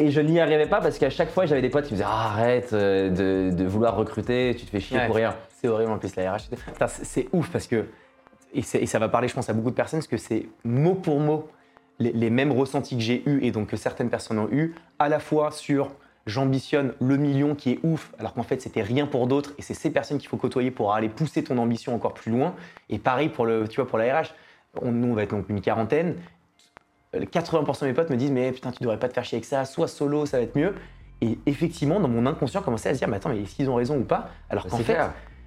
Et 0.00 0.12
je 0.12 0.20
n'y 0.20 0.38
arrivais 0.38 0.66
pas 0.66 0.80
parce 0.80 0.96
qu'à 0.96 1.10
chaque 1.10 1.30
fois, 1.30 1.46
j'avais 1.46 1.60
des 1.60 1.70
potes 1.70 1.86
qui 1.86 1.92
me 1.92 1.96
disaient 1.96 2.08
ah, 2.08 2.30
arrête 2.30 2.72
euh, 2.72 3.50
de, 3.50 3.64
vouloir 3.64 3.96
recruter, 3.96 4.54
tu 4.56 4.64
te 4.64 4.70
fais 4.70 4.78
chier 4.78 5.00
pour 5.06 5.16
rien. 5.16 5.34
C'est 5.60 5.66
horrible 5.66 5.90
en 5.90 5.98
plus 5.98 6.14
la 6.14 6.34
RH. 6.34 6.50
C'est 6.86 7.28
ouf 7.32 7.50
parce 7.50 7.66
que, 7.66 7.86
et, 8.54 8.62
ça 8.62 8.98
va 9.00 9.08
parler, 9.08 9.26
je 9.26 9.34
pense, 9.34 9.50
à 9.50 9.52
beaucoup 9.52 9.70
de 9.70 9.74
personnes, 9.74 9.98
parce 9.98 10.06
que 10.06 10.16
c'est 10.16 10.46
mot 10.62 10.94
pour 10.94 11.18
mot 11.18 11.48
les, 11.98 12.30
mêmes 12.30 12.52
ressentis 12.52 12.96
que 12.96 13.02
j'ai 13.02 13.28
eus 13.28 13.40
et 13.42 13.50
donc 13.50 13.68
que 13.68 13.76
certaines 13.76 14.08
personnes 14.08 14.38
ont 14.38 14.48
eu, 14.52 14.76
à 15.00 15.08
la 15.08 15.18
fois 15.18 15.50
sur 15.50 15.90
j'ambitionne 16.26 16.92
le 17.00 17.16
million 17.16 17.54
qui 17.56 17.72
est 17.72 17.80
ouf, 17.82 18.12
alors 18.18 18.34
qu'en 18.34 18.42
fait 18.42 18.60
c'était 18.60 18.82
rien 18.82 19.06
pour 19.06 19.26
d'autres 19.26 19.54
et 19.58 19.62
c'est 19.62 19.72
ces 19.72 19.90
personnes 19.90 20.18
qu'il 20.18 20.28
faut 20.28 20.36
côtoyer 20.36 20.70
pour 20.70 20.92
aller 20.92 21.08
pousser 21.08 21.42
ton 21.42 21.56
ambition 21.56 21.94
encore 21.94 22.12
plus 22.12 22.30
loin. 22.30 22.54
Et 22.90 22.98
pareil 22.98 23.30
pour 23.30 23.46
le, 23.46 23.66
tu 23.66 23.80
vois, 23.80 23.88
pour 23.88 23.98
la 23.98 24.20
RH, 24.20 24.26
on, 24.80 24.92
nous 24.92 25.08
on 25.08 25.14
va 25.14 25.22
être 25.22 25.30
donc 25.30 25.48
une 25.48 25.60
quarantaine. 25.60 26.16
80% 27.14 27.82
de 27.82 27.86
mes 27.86 27.94
potes 27.94 28.10
me 28.10 28.16
disent 28.16 28.30
mais 28.30 28.52
putain 28.52 28.70
tu 28.70 28.82
devrais 28.82 28.98
pas 28.98 29.08
te 29.08 29.14
faire 29.14 29.24
chier 29.24 29.36
avec 29.36 29.44
ça, 29.44 29.64
soit 29.64 29.88
solo 29.88 30.26
ça 30.26 30.38
va 30.38 30.42
être 30.44 30.56
mieux. 30.56 30.74
Et 31.20 31.38
effectivement 31.46 32.00
dans 32.00 32.08
mon 32.08 32.26
inconscient 32.26 32.62
commençait 32.62 32.90
à 32.90 32.94
se 32.94 32.98
dire 32.98 33.08
mais 33.08 33.16
attends 33.16 33.30
mais 33.30 33.42
est-ce 33.42 33.54
qu'ils 33.54 33.70
ont 33.70 33.76
raison 33.76 33.98
ou 33.98 34.04
pas? 34.04 34.30
Alors 34.50 34.66
qu'en 34.66 34.78
fait 34.78 34.98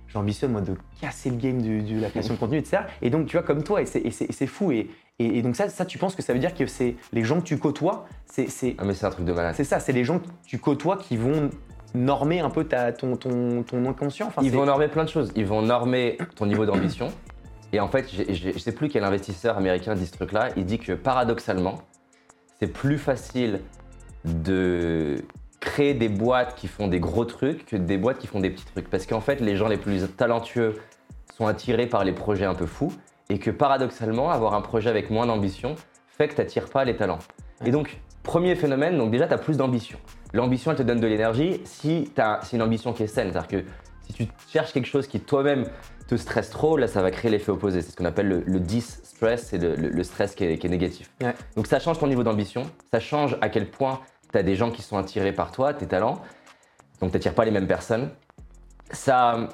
j'ambitionne 0.07 0.51
moi 0.51 0.61
de 0.61 0.75
casser 0.99 1.29
le 1.29 1.37
game 1.37 1.61
de, 1.61 2.01
la 2.01 2.09
création 2.09 2.33
de 2.33 2.39
contenu 2.39 2.57
etc. 2.57 2.83
Et 3.01 3.09
donc 3.09 3.27
tu 3.27 3.37
vois 3.37 3.45
comme 3.45 3.63
toi 3.63 3.81
et 3.81 3.85
c'est 3.85 4.47
fou 4.47 4.71
et, 4.71 4.89
et, 5.19 5.41
donc 5.41 5.55
ça, 5.55 5.69
ça, 5.69 5.85
tu 5.85 5.97
penses 5.97 6.15
que 6.15 6.21
ça 6.21 6.33
veut 6.33 6.39
dire 6.39 6.55
que 6.55 6.65
c'est 6.65 6.95
les 7.13 7.23
gens 7.23 7.39
que 7.41 7.45
tu 7.45 7.57
côtoies, 7.57 8.07
c'est... 8.25 8.75
Ah 8.77 8.85
mais 8.85 8.93
c'est 8.93 9.05
un 9.05 9.11
truc 9.11 9.25
de 9.25 9.33
malade. 9.33 9.53
C'est 9.55 9.63
ça, 9.63 9.79
c'est 9.79 9.91
les 9.91 10.03
gens 10.03 10.19
que 10.19 10.25
tu 10.47 10.57
côtoies 10.57 10.97
qui 10.97 11.15
vont 11.15 11.51
normer 11.93 12.39
un 12.39 12.49
peu 12.49 12.63
ta, 12.63 12.91
ton, 12.91 13.15
ton, 13.17 13.63
ton 13.63 13.85
inconscient. 13.85 14.27
Enfin, 14.27 14.41
Ils 14.43 14.51
vont 14.51 14.65
normer 14.65 14.87
plein 14.87 15.03
de 15.03 15.09
choses. 15.09 15.31
Ils 15.35 15.45
vont 15.45 15.61
normer 15.61 16.17
ton 16.35 16.45
niveau 16.45 16.65
d'ambition. 16.65 17.11
Et 17.73 17.79
en 17.79 17.87
fait, 17.87 18.09
je 18.11 18.49
ne 18.49 18.57
sais 18.57 18.71
plus 18.73 18.89
quel 18.89 19.03
investisseur 19.03 19.57
américain 19.57 19.95
dit 19.95 20.05
ce 20.05 20.11
truc-là. 20.11 20.49
Il 20.57 20.65
dit 20.65 20.79
que 20.79 20.93
paradoxalement, 20.93 21.81
c'est 22.59 22.67
plus 22.67 22.97
facile 22.97 23.61
de 24.25 25.15
créer 25.59 25.93
des 25.93 26.09
boîtes 26.09 26.55
qui 26.55 26.67
font 26.67 26.87
des 26.87 26.99
gros 26.99 27.25
trucs 27.25 27.65
que 27.65 27.75
des 27.75 27.97
boîtes 27.97 28.17
qui 28.17 28.27
font 28.27 28.39
des 28.39 28.49
petits 28.49 28.65
trucs. 28.65 28.89
Parce 28.89 29.05
qu'en 29.05 29.21
fait, 29.21 29.39
les 29.39 29.55
gens 29.55 29.67
les 29.67 29.77
plus 29.77 30.07
talentueux 30.17 30.75
sont 31.37 31.47
attirés 31.47 31.87
par 31.87 32.03
les 32.03 32.11
projets 32.11 32.45
un 32.45 32.55
peu 32.55 32.65
fous 32.65 32.91
et 33.29 33.39
que 33.39 33.51
paradoxalement, 33.51 34.31
avoir 34.31 34.53
un 34.53 34.61
projet 34.61 34.89
avec 34.89 35.09
moins 35.09 35.25
d'ambition 35.25 35.75
fait 36.07 36.27
que 36.27 36.35
tu 36.35 36.41
n'attires 36.41 36.69
pas 36.69 36.83
les 36.83 36.97
talents. 36.97 37.19
Et 37.65 37.71
donc, 37.71 38.01
premier 38.23 38.55
phénomène, 38.55 38.97
donc 38.97 39.11
déjà, 39.11 39.27
tu 39.27 39.33
as 39.33 39.37
plus 39.37 39.57
d'ambition. 39.57 39.97
L'ambition, 40.33 40.71
elle 40.71 40.77
te 40.77 40.83
donne 40.83 40.99
de 40.99 41.07
l'énergie 41.07 41.61
si 41.63 42.11
c'est 42.43 42.55
une 42.57 42.61
ambition 42.61 42.91
qui 42.91 43.03
est 43.03 43.07
saine. 43.07 43.31
C'est-à-dire 43.31 43.47
que 43.47 43.65
si 44.01 44.13
tu 44.13 44.27
cherches 44.49 44.73
quelque 44.73 44.87
chose 44.87 45.07
qui 45.07 45.19
toi-même 45.19 45.65
te 46.15 46.21
stresse 46.21 46.49
trop, 46.49 46.77
là, 46.77 46.87
ça 46.87 47.01
va 47.01 47.11
créer 47.11 47.31
l'effet 47.31 47.51
opposé. 47.51 47.81
C'est 47.81 47.91
ce 47.91 47.95
qu'on 47.95 48.05
appelle 48.05 48.27
le, 48.27 48.43
le 48.45 48.59
dis-stress, 48.59 49.47
c'est 49.47 49.57
le, 49.57 50.03
stress 50.03 50.35
qui 50.35 50.43
est, 50.43 50.63
négatif. 50.65 51.11
Donc, 51.55 51.67
ça 51.67 51.79
change 51.79 51.99
ton 51.99 52.07
niveau 52.07 52.23
d'ambition, 52.23 52.63
ça 52.91 52.99
change 52.99 53.37
à 53.41 53.49
quel 53.49 53.69
point 53.69 53.99
tu 54.31 54.37
as 54.37 54.43
des 54.43 54.55
gens 54.55 54.71
qui 54.71 54.81
sont 54.81 54.97
attirés 54.97 55.33
par 55.33 55.51
toi, 55.51 55.73
tes 55.73 55.87
talents. 55.87 56.21
Donc, 56.99 57.11
tu 57.11 57.17
n'attires 57.17 57.33
pas 57.33 57.45
les 57.45 57.51
mêmes 57.51 57.67
personnes. 57.67 58.09
Ça 58.91 59.49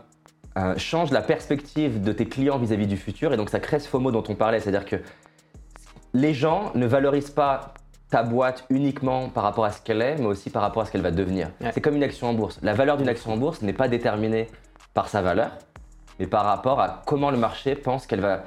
euh, 0.58 0.74
change 0.78 1.12
la 1.12 1.22
perspective 1.22 2.02
de 2.02 2.12
tes 2.12 2.28
clients 2.28 2.58
vis-à-vis 2.58 2.88
du 2.88 2.98
futur 2.98 3.32
et 3.32 3.38
donc 3.38 3.50
ça 3.50 3.60
crée 3.60 3.80
ce 3.80 3.88
FOMO 3.88 4.12
dont 4.12 4.24
on 4.28 4.34
parlait, 4.34 4.60
c'est-à-dire 4.60 4.86
que 4.86 4.96
les 6.15 6.34
gens 6.34 6.72
ne 6.74 6.88
valorisent 6.88 7.30
pas 7.30 7.76
ta 8.10 8.24
boîte 8.24 8.65
uniquement 8.70 9.30
par 9.30 9.43
rapport 9.43 9.65
à 9.65 9.72
ce 9.72 9.82
qu'elle 9.82 10.02
est, 10.02 10.15
mais 10.15 10.26
aussi 10.26 10.50
par 10.50 10.63
rapport 10.63 10.82
à 10.82 10.86
ce 10.86 10.91
qu'elle 10.91 11.02
va 11.02 11.12
devenir. 11.12 11.52
C'est 11.74 11.82
comme 11.82 11.96
une 11.96 12.04
action 12.04 12.28
en 12.28 12.34
bourse. 12.34 12.58
La 12.63 12.74
valeur 12.74 12.98
d'une 12.98 13.10
action 13.10 13.34
en 13.34 13.38
bourse 13.38 13.62
n'est 13.62 13.74
pas 13.74 13.88
déterminée 13.88 14.48
par 14.93 15.10
sa 15.10 15.22
valeur, 15.22 15.52
mais 16.20 16.28
par 16.28 16.46
rapport 16.46 16.80
à 16.80 17.02
comment 17.06 17.32
le 17.32 17.38
marché 17.38 17.76
pense 17.76 18.08
qu'elle 18.08 18.22
va. 18.22 18.44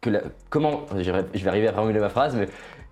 Que 0.00 0.10
comment, 0.50 0.82
je 0.96 1.10
vais 1.10 1.48
arriver 1.48 1.68
à 1.68 1.72
formuler 1.72 1.98
ma 1.98 2.10
phrase, 2.10 2.36
mais 2.36 2.48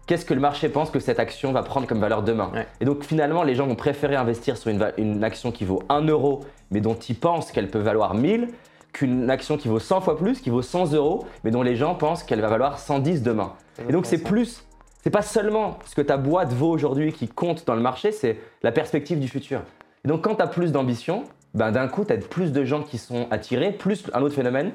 qu'est-ce 0.07 0.25
que 0.25 0.33
le 0.33 0.41
marché 0.41 0.71
pense 0.71 0.91
que 0.91 0.99
cette 0.99 1.21
action 1.21 1.53
va 1.53 1.63
prendre 1.63 1.87
comme 1.87 2.01
valeur 2.01 2.23
demain 2.23 2.51
Et 2.81 2.87
donc 2.87 3.05
finalement, 3.05 3.43
les 3.43 3.55
gens 3.55 3.67
vont 3.67 3.75
préférer 3.75 4.17
investir 4.17 4.57
sur 4.57 4.71
une, 4.71 4.93
une 4.97 5.23
action 5.23 5.53
qui 5.53 5.67
vaut 5.67 5.83
1 5.91 6.07
euro 6.07 6.41
mais 6.73 6.81
dont 6.81 6.95
ils 6.95 7.15
pensent 7.15 7.53
qu'elle 7.53 7.69
peut 7.69 7.79
valoir 7.79 8.15
1000, 8.15 8.49
qu'une 8.93 9.31
action 9.31 9.57
qui 9.57 9.69
vaut 9.69 9.79
100 9.79 10.01
fois 10.01 10.17
plus, 10.17 10.41
qui 10.41 10.51
vaut 10.51 10.63
100 10.63 10.95
euros, 10.95 11.27
mais 11.45 11.51
dont 11.51 11.63
les 11.63 11.77
gens 11.77 11.95
pensent 11.95 12.25
qu'elle 12.25 12.41
va 12.41 12.49
valoir 12.49 12.79
110 12.79 13.23
demain. 13.23 13.53
Et 13.89 13.93
donc 13.93 14.07
c'est 14.07 14.23
plus, 14.23 14.65
c'est 15.03 15.11
pas 15.11 15.23
seulement 15.23 15.79
ce 15.85 15.95
que 15.95 16.03
ta 16.03 16.17
boîte 16.17 16.53
vaut 16.53 16.71
aujourd'hui 16.71 17.13
qui 17.13 17.29
compte 17.29 17.67
dans 17.67 17.75
le 17.75 17.81
marché, 17.81 18.11
c'est 18.11 18.39
la 18.63 18.73
perspective 18.73 19.21
du 19.21 19.29
futur. 19.29 19.63
Et 20.05 20.09
donc 20.09 20.25
quand 20.25 20.35
tu 20.35 20.43
as 20.43 20.47
plus 20.47 20.73
d'ambition, 20.73 21.25
ben, 21.55 21.71
d'un 21.71 21.88
coup 21.88 22.05
tu 22.05 22.12
as 22.12 22.17
plus 22.17 22.53
de 22.53 22.65
gens 22.65 22.83
qui 22.83 22.99
sont 22.99 23.27
attirés, 23.31 23.73
plus 23.73 24.05
un 24.15 24.23
autre 24.23 24.35
phénomène, 24.35 24.73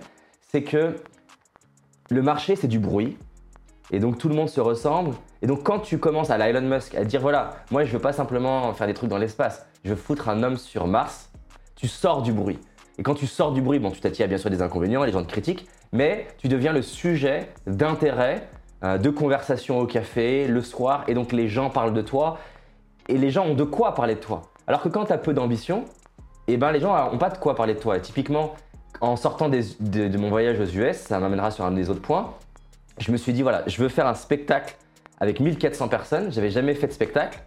c'est 0.52 0.64
que 0.64 0.96
le 2.10 2.22
marché 2.22 2.56
c'est 2.56 2.68
du 2.68 2.80
bruit, 2.80 3.18
et 3.92 4.00
donc 4.00 4.18
tout 4.18 4.30
le 4.30 4.36
monde 4.36 4.50
se 4.50 4.62
ressemble. 4.62 5.16
Et 5.42 5.48
donc 5.48 5.64
quand 5.64 5.80
tu 5.80 5.98
commences 5.98 6.30
à 6.30 6.38
Elon 6.50 6.62
Musk 6.62 6.96
à 6.96 7.04
dire 7.04 7.22
voilà, 7.22 7.52
moi 7.72 7.84
je 7.84 7.94
veux 7.94 8.02
pas 8.02 8.14
simplement 8.14 8.74
faire 8.74 8.88
des 8.88 8.94
trucs 8.94 9.10
dans 9.10 9.18
l'espace, 9.18 9.66
je 9.84 9.92
veux 9.92 9.96
foutre 9.96 10.30
un 10.30 10.44
homme 10.44 10.58
sur 10.58 10.88
Mars, 10.88 11.32
tu 11.76 11.88
sors 11.88 12.22
du 12.22 12.32
bruit. 12.32 12.60
Et 12.98 13.04
quand 13.04 13.14
tu 13.14 13.28
sors 13.28 13.52
du 13.52 13.62
bruit, 13.62 13.80
bon, 13.80 13.92
tu 13.92 14.02
t'attires 14.02 14.28
bien 14.28 14.38
sûr 14.38 14.50
des 14.50 14.62
inconvénients, 14.62 15.04
les 15.04 15.12
gens 15.12 15.24
te 15.24 15.30
critiquent, 15.30 15.68
mais 15.92 16.28
tu 16.40 16.48
deviens 16.48 16.74
le 16.74 16.82
sujet 16.82 17.50
d'intérêt, 17.68 18.50
euh, 18.84 18.98
de 18.98 19.10
conversation 19.10 19.80
au 19.80 19.86
café, 19.86 20.48
le 20.48 20.62
soir, 20.62 21.04
et 21.08 21.14
donc 21.14 21.32
les 21.32 21.48
gens 21.48 21.70
parlent 21.70 21.94
de 21.94 22.02
toi, 22.02 22.40
et 23.08 23.18
les 23.18 23.30
gens 23.30 23.46
ont 23.46 23.54
de 23.54 23.64
quoi 23.64 23.94
parler 23.94 24.16
de 24.16 24.20
toi. 24.20 24.42
Alors 24.66 24.82
que 24.82 24.90
quand 24.90 25.06
tu 25.06 25.14
as 25.14 25.18
peu 25.18 25.34
d'ambition, 25.34 25.86
eh 26.48 26.58
ben, 26.58 26.72
les 26.72 26.80
gens 26.80 27.12
n'ont 27.12 27.18
pas 27.18 27.30
de 27.30 27.38
quoi 27.38 27.56
parler 27.56 27.74
de 27.74 27.80
toi. 27.80 28.00
typiquement, 28.00 28.56
en 29.02 29.16
sortant 29.16 29.50
de, 29.50 30.18
mon 30.18 30.30
voyage 30.30 30.60
aux 30.60 30.66
US, 30.66 30.98
ça 30.98 31.20
m'amènera 31.20 31.52
sur 31.52 31.66
un 31.66 31.72
des 31.72 31.90
autres 31.90 32.02
points, 32.02 32.34
je 33.00 33.12
me 33.12 33.18
suis 33.18 33.34
dit, 33.34 33.44
voilà, 33.44 33.64
je 33.68 33.82
veux 33.82 33.90
faire 33.90 34.08
un 34.08 34.16
spectacle 34.16 34.76
avec 35.20 35.40
1400 35.40 35.88
personnes, 35.88 36.32
j'avais 36.32 36.50
jamais 36.50 36.74
fait 36.74 36.88
de 36.88 36.94
spectacle 36.94 37.40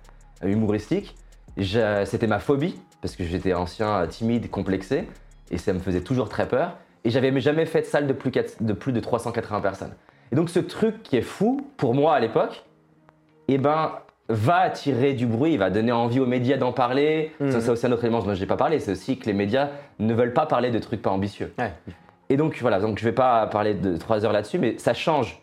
euh, 0.45 0.49
humoristique, 0.49 1.17
c'était 1.57 2.27
ma 2.27 2.39
phobie, 2.39 2.79
parce 3.01 3.17
que 3.17 3.25
j'étais 3.25 3.55
ancien, 3.55 4.07
timide, 4.07 4.51
complexé, 4.51 5.09
et 5.51 5.59
ça 5.59 5.73
me 5.73 5.79
faisait 5.81 6.03
toujours 6.03 6.29
très 6.29 6.47
peur. 6.47 6.77
Et 7.03 7.11
j'avais 7.11 7.39
jamais 7.41 7.67
fait 7.67 7.81
de 7.81 7.87
salle 7.87 8.07
de 8.07 8.13
plus, 8.13 8.31
de 8.61 8.73
plus 8.73 8.93
de 8.93 9.01
380 9.01 9.61
personnes. 9.61 9.95
Et 10.33 10.37
donc 10.37 10.51
ce 10.51 10.61
truc 10.61 11.03
qui 11.03 11.17
est 11.17 11.23
fou, 11.23 11.67
pour 11.77 11.95
moi 11.95 12.15
à 12.15 12.21
l'époque, 12.21 12.65
eh 13.49 13.59
ben, 13.59 13.93
va 14.31 14.59
attirer 14.61 15.13
du 15.13 15.27
bruit, 15.27 15.57
va 15.57 15.71
donner 15.71 15.93
envie 15.93 16.21
aux 16.21 16.27
médias 16.27 16.57
d'en 16.57 16.73
parler. 16.73 17.33
Ça, 17.39 17.45
Mhm. 17.45 17.61
c'est 17.61 17.69
aussi 17.71 17.87
un 17.87 17.93
autre 17.93 18.05
élément 18.05 18.21
dont 18.23 18.33
je 18.33 18.41
n'ai 18.41 18.47
pas 18.47 18.57
parlé, 18.57 18.79
c'est 18.79 18.93
aussi 18.93 19.19
que 19.19 19.27
les 19.27 19.33
médias 19.33 19.69
ne 19.99 20.15
veulent 20.15 20.33
pas 20.33 20.47
parler 20.47 20.71
de 20.71 20.79
trucs 20.79 21.03
pas 21.03 21.11
ambitieux. 21.11 21.53
Ouais. 21.59 21.73
Et 22.29 22.37
donc 22.37 22.57
voilà, 22.61 22.79
donc 22.81 22.99
je 22.99 23.05
vais 23.05 23.13
pas 23.13 23.47
parler 23.49 23.75
de 23.75 23.97
trois 23.97 24.25
heures 24.25 24.33
là-dessus, 24.33 24.59
mais 24.59 24.79
ça 24.79 24.95
change 24.95 25.43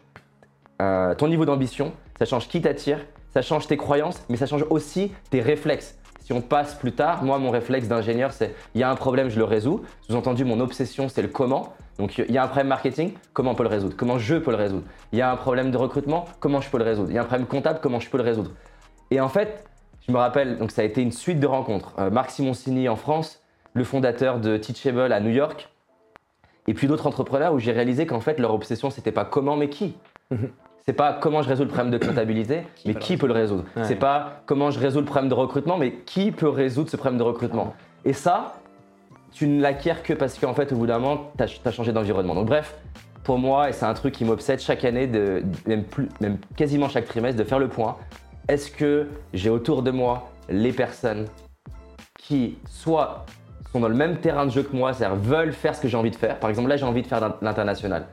euh, 0.81 1.13
ton 1.15 1.27
niveau 1.27 1.45
d'ambition, 1.45 1.91
ça 2.17 2.25
change 2.25 2.47
qui 2.47 2.61
t'attire, 2.61 2.99
ça 3.33 3.41
change 3.41 3.67
tes 3.67 3.77
croyances, 3.77 4.23
mais 4.29 4.37
ça 4.37 4.45
change 4.45 4.65
aussi 4.69 5.11
tes 5.29 5.41
réflexes. 5.41 5.97
Si 6.21 6.33
on 6.33 6.41
passe 6.41 6.75
plus 6.75 6.91
tard, 6.91 7.23
moi 7.23 7.39
mon 7.39 7.51
réflexe 7.51 7.87
d'ingénieur 7.87 8.31
c'est 8.31 8.53
il 8.75 8.81
y 8.81 8.83
a 8.83 8.89
un 8.91 8.95
problème, 8.95 9.29
je 9.29 9.37
le 9.37 9.45
résous. 9.45 9.81
Sous-entendu, 10.01 10.43
mon 10.45 10.59
obsession 10.59 11.07
c'est 11.09 11.21
le 11.21 11.29
comment. 11.29 11.73
Donc 11.97 12.17
il 12.19 12.31
y 12.31 12.37
a 12.37 12.43
un 12.43 12.47
problème 12.47 12.67
marketing, 12.67 13.13
comment 13.33 13.51
on 13.51 13.55
peut 13.55 13.63
le 13.63 13.69
résoudre? 13.69 13.95
Comment 13.97 14.17
je 14.19 14.35
peux 14.35 14.51
le 14.51 14.57
résoudre? 14.57 14.83
Il 15.13 15.19
y 15.19 15.21
a 15.21 15.31
un 15.31 15.35
problème 15.35 15.71
de 15.71 15.77
recrutement, 15.77 16.25
comment 16.39 16.61
je 16.61 16.69
peux 16.69 16.77
le 16.77 16.83
résoudre? 16.83 17.09
Il 17.09 17.15
y 17.15 17.17
a 17.17 17.21
un 17.21 17.25
problème 17.25 17.47
comptable, 17.47 17.79
comment 17.81 17.99
je 17.99 18.09
peux 18.09 18.17
le 18.17 18.23
résoudre? 18.23 18.51
Et 19.11 19.21
en 19.21 19.29
fait, 19.29 19.65
je 20.07 20.11
me 20.11 20.17
rappelle, 20.17 20.57
donc 20.57 20.71
ça 20.71 20.81
a 20.81 20.85
été 20.85 21.01
une 21.01 21.11
suite 21.11 21.39
de 21.39 21.47
rencontres. 21.47 21.93
Euh, 21.99 22.09
Marc 22.09 22.31
Simoncini 22.31 22.89
en 22.89 22.95
France, 22.95 23.41
le 23.73 23.83
fondateur 23.83 24.39
de 24.39 24.57
Teachable 24.57 25.11
à 25.11 25.19
New 25.19 25.31
York, 25.31 25.69
et 26.67 26.73
puis 26.73 26.87
d'autres 26.87 27.07
entrepreneurs 27.07 27.53
où 27.53 27.59
j'ai 27.59 27.71
réalisé 27.71 28.05
qu'en 28.05 28.19
fait 28.19 28.39
leur 28.39 28.53
obsession 28.53 28.89
c'était 28.89 29.11
pas 29.11 29.25
comment 29.25 29.55
mais 29.55 29.69
qui. 29.69 29.95
C'est 30.85 30.93
pas 30.93 31.13
comment 31.13 31.41
je 31.41 31.49
résous 31.49 31.63
le 31.63 31.69
problème 31.69 31.91
de 31.91 31.97
comptabilité, 31.97 32.61
mais 32.85 32.93
peut 32.93 32.99
qui 32.99 33.17
peut 33.17 33.27
le 33.27 33.33
résoudre. 33.33 33.65
Ouais. 33.75 33.83
C'est 33.83 33.95
pas 33.95 34.41
comment 34.45 34.71
je 34.71 34.79
résous 34.79 34.99
le 34.99 35.05
problème 35.05 35.27
de 35.27 35.33
recrutement, 35.33 35.77
mais 35.77 35.91
qui 36.05 36.31
peut 36.31 36.47
résoudre 36.47 36.89
ce 36.89 36.95
problème 36.95 37.17
de 37.17 37.23
recrutement. 37.23 37.73
Et 38.05 38.13
ça, 38.13 38.55
tu 39.33 39.47
ne 39.47 39.61
l'acquiers 39.61 39.95
que 40.01 40.13
parce 40.13 40.39
qu'en 40.39 40.53
fait, 40.53 40.71
au 40.71 40.77
bout 40.77 40.87
d'un 40.87 40.99
moment, 40.99 41.31
tu 41.37 41.43
as, 41.43 41.71
changé 41.71 41.91
d'environnement. 41.91 42.35
Donc 42.35 42.47
bref, 42.47 42.77
pour 43.25 43.37
moi, 43.37 43.69
et 43.69 43.73
c'est 43.73 43.85
un 43.85 43.93
truc 43.93 44.13
qui 44.13 44.23
m'obsède 44.23 44.59
chaque 44.59 44.85
année, 44.85 45.07
de, 45.07 45.43
même, 45.65 45.83
plus, 45.83 46.07
même 46.21 46.37
quasiment 46.55 46.87
chaque 46.87 47.05
trimestre, 47.05 47.37
de 47.37 47.43
faire 47.43 47.59
le 47.59 47.67
point. 47.67 47.97
Est-ce 48.47 48.71
que 48.71 49.07
j'ai 49.33 49.49
autour 49.49 49.83
de 49.83 49.91
moi 49.91 50.29
les 50.49 50.71
personnes 50.71 51.25
qui 52.17 52.57
soit 52.69 53.25
sont 53.71 53.81
dans 53.81 53.89
le 53.89 53.95
même 53.95 54.17
terrain 54.17 54.45
de 54.45 54.51
jeu 54.51 54.63
que 54.63 54.75
moi, 54.75 54.93
c'est-à-dire 54.93 55.17
veulent 55.17 55.51
faire 55.53 55.75
ce 55.75 55.81
que 55.81 55.87
j'ai 55.87 55.97
envie 55.97 56.11
de 56.11 56.15
faire. 56.15 56.39
Par 56.39 56.49
exemple, 56.49 56.69
là, 56.69 56.77
j'ai 56.77 56.85
envie 56.85 57.01
de 57.01 57.07
faire 57.07 57.35
l'international. 57.41 58.05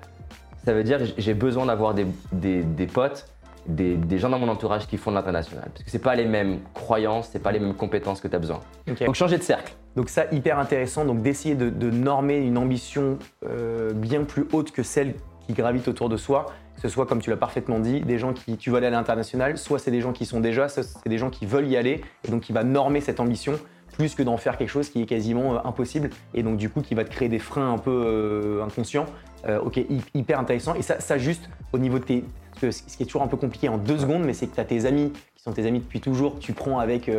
Ça 0.65 0.73
veut 0.73 0.83
dire 0.83 0.99
que 0.99 1.05
j'ai 1.19 1.35
besoin 1.35 1.67
d'avoir 1.67 1.95
des, 1.95 2.07
des- 2.33 2.63
des 2.65 2.87
potes, 2.87 3.27
des, 3.67 3.95
des 3.95 4.19
gens 4.19 4.29
dans 4.31 4.39
mon 4.39 4.49
entourage 4.49 4.87
qui 4.89 4.97
font 4.97 5.11
de 5.13 5.17
l'international. 5.17 5.69
Parce 5.73 5.85
que 5.85 5.91
c'est 5.91 5.99
pas 6.01 6.17
les 6.17 6.25
mêmes 6.27 6.59
croyances, 6.75 7.29
c'est 7.31 7.39
pas 7.43 7.53
les 7.53 7.61
mêmes 7.61 7.75
compétences 7.75 8.21
que 8.21 8.27
tu 8.29 8.35
as 8.35 8.39
besoin. 8.41 8.61
Donc 9.07 9.15
changer 9.15 9.39
de 9.39 9.43
cercle. 9.43 9.73
Donc 9.95 10.09
ça, 10.09 10.25
hyper 10.33 10.59
intéressant, 10.59 11.05
donc 11.05 11.23
d'essayer 11.23 11.55
de, 11.55 11.71
de 11.71 11.91
normer 11.91 12.39
une 12.39 12.59
ambition 12.59 13.19
euh, 13.49 13.93
bien 13.93 14.25
plus 14.25 14.47
haute 14.53 14.73
que 14.73 14.83
celle 14.83 15.15
qui 15.47 15.53
gravite 15.53 15.89
autour 15.89 16.09
de 16.09 16.17
soi, 16.17 16.47
que 16.75 16.81
ce 16.81 16.89
soit, 16.89 17.07
comme 17.07 17.21
tu 17.21 17.31
l'as 17.31 17.37
parfaitement 17.37 17.79
dit, 17.79 18.01
des 18.01 18.19
gens 18.19 18.33
qui, 18.33 18.57
tu 18.57 18.71
veux 18.71 18.77
aller 18.77 18.87
à 18.87 18.91
l'international, 18.91 19.59
soit 19.59 19.79
c'est 19.79 19.91
des 19.91 20.01
gens 20.01 20.13
qui 20.13 20.27
sont 20.27 20.41
déjà, 20.41 20.69
soit 20.69 20.83
c'est 20.83 21.09
des 21.09 21.19
gens 21.19 21.31
qui 21.31 21.47
veulent 21.47 21.69
y 21.69 21.77
aller, 21.77 22.03
et 22.27 22.31
donc 22.31 22.43
qui 22.43 22.53
va 22.53 22.65
normer 22.65 23.01
cette 23.01 23.21
ambition, 23.21 23.55
plus 23.93 24.15
que 24.15 24.23
d'en 24.23 24.37
faire 24.37 24.57
quelque 24.59 24.71
chose 24.71 24.89
qui 24.89 25.03
est 25.03 25.07
quasiment 25.07 25.55
euh, 25.55 25.59
impossible, 25.65 26.11
et 26.35 26.43
donc 26.43 26.57
du 26.57 26.69
coup 26.69 26.81
qui 26.81 26.95
va 26.95 27.05
te 27.05 27.11
créer 27.11 27.29
des 27.29 27.39
freins 27.39 27.73
un 27.73 27.79
peu 27.79 27.91
euh, 27.93 28.65
inconscients. 28.65 29.07
Euh, 29.47 29.61
ok, 29.61 29.77
hy- 29.77 30.03
hyper 30.15 30.41
intéressant, 30.41 30.75
et 30.75 30.83
ça, 30.83 30.99
ça 31.01 31.19
juste 31.19 31.49
au 31.73 31.79
niveau 31.79 31.99
de 31.99 32.05
tes... 32.05 32.25
Ce 32.61 32.97
qui 32.97 33.03
est 33.03 33.07
toujours 33.07 33.23
un 33.23 33.29
peu 33.29 33.37
compliqué 33.37 33.69
en 33.69 33.79
deux 33.79 33.99
secondes, 33.99 34.25
mais 34.25 34.33
c'est 34.33 34.47
que 34.47 34.55
tu 34.55 34.61
as 34.61 34.65
tes 34.65 34.87
amis 34.87 35.13
qui 35.37 35.43
sont 35.43 35.53
tes 35.53 35.67
amis 35.67 35.81
depuis 35.81 36.01
toujours, 36.01 36.39
tu 36.39 36.53
prends 36.53 36.79
avec... 36.79 37.11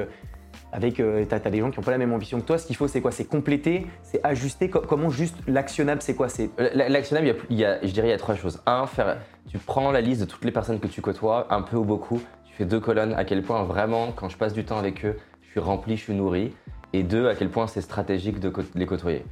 avec 0.75 0.99
euh, 0.99 1.23
t'as, 1.27 1.39
t'as 1.39 1.49
des 1.49 1.59
gens 1.59 1.71
qui 1.71 1.79
n'ont 1.79 1.83
pas 1.83 1.91
la 1.91 1.97
même 1.97 2.11
ambition 2.11 2.39
que 2.41 2.45
toi. 2.45 2.57
Ce 2.57 2.67
qu'il 2.67 2.75
faut, 2.75 2.87
c'est 2.87 2.99
quoi? 3.01 3.11
C'est 3.11 3.25
compléter, 3.25 3.87
c'est 4.03 4.19
ajuster. 4.23 4.69
Co- 4.69 4.81
comment 4.81 5.09
juste 5.09 5.37
l'actionnable, 5.47 6.01
c'est 6.01 6.15
quoi? 6.15 6.27
C'est 6.27 6.49
L'actionnable, 6.73 7.35
il 7.49 7.59
y 7.59 7.65
je 7.83 7.91
dirais 7.91 8.07
il 8.07 8.11
y 8.11 8.13
a 8.13 8.17
trois 8.17 8.35
choses. 8.35 8.61
Un, 8.65 8.85
faire, 8.85 9.17
tu 9.49 9.57
prends 9.57 9.91
la 9.91 10.01
liste 10.01 10.21
de 10.21 10.25
toutes 10.25 10.43
les 10.43 10.51
personnes 10.51 10.79
que 10.79 10.87
tu 10.87 11.01
côtoies, 11.01 11.47
un 11.49 11.61
peu 11.61 11.77
ou 11.77 11.85
beaucoup. 11.85 12.21
Tu 12.45 12.53
fais 12.53 12.65
deux 12.65 12.79
colonnes, 12.79 13.13
à 13.13 13.23
quel 13.23 13.41
point 13.41 13.63
vraiment, 13.63 14.11
quand 14.11 14.27
je 14.29 14.37
passe 14.37 14.53
du 14.53 14.65
temps 14.65 14.77
avec 14.77 15.05
eux, 15.05 15.15
je 15.43 15.49
suis 15.51 15.59
rempli, 15.59 15.95
je 15.97 16.03
suis 16.03 16.13
nourri. 16.13 16.53
Et 16.93 17.03
deux, 17.03 17.27
à 17.27 17.35
quel 17.35 17.49
point 17.49 17.67
c'est 17.67 17.81
stratégique 17.81 18.39
de 18.39 18.51
les 18.75 18.85
côtoyer. 18.85 19.25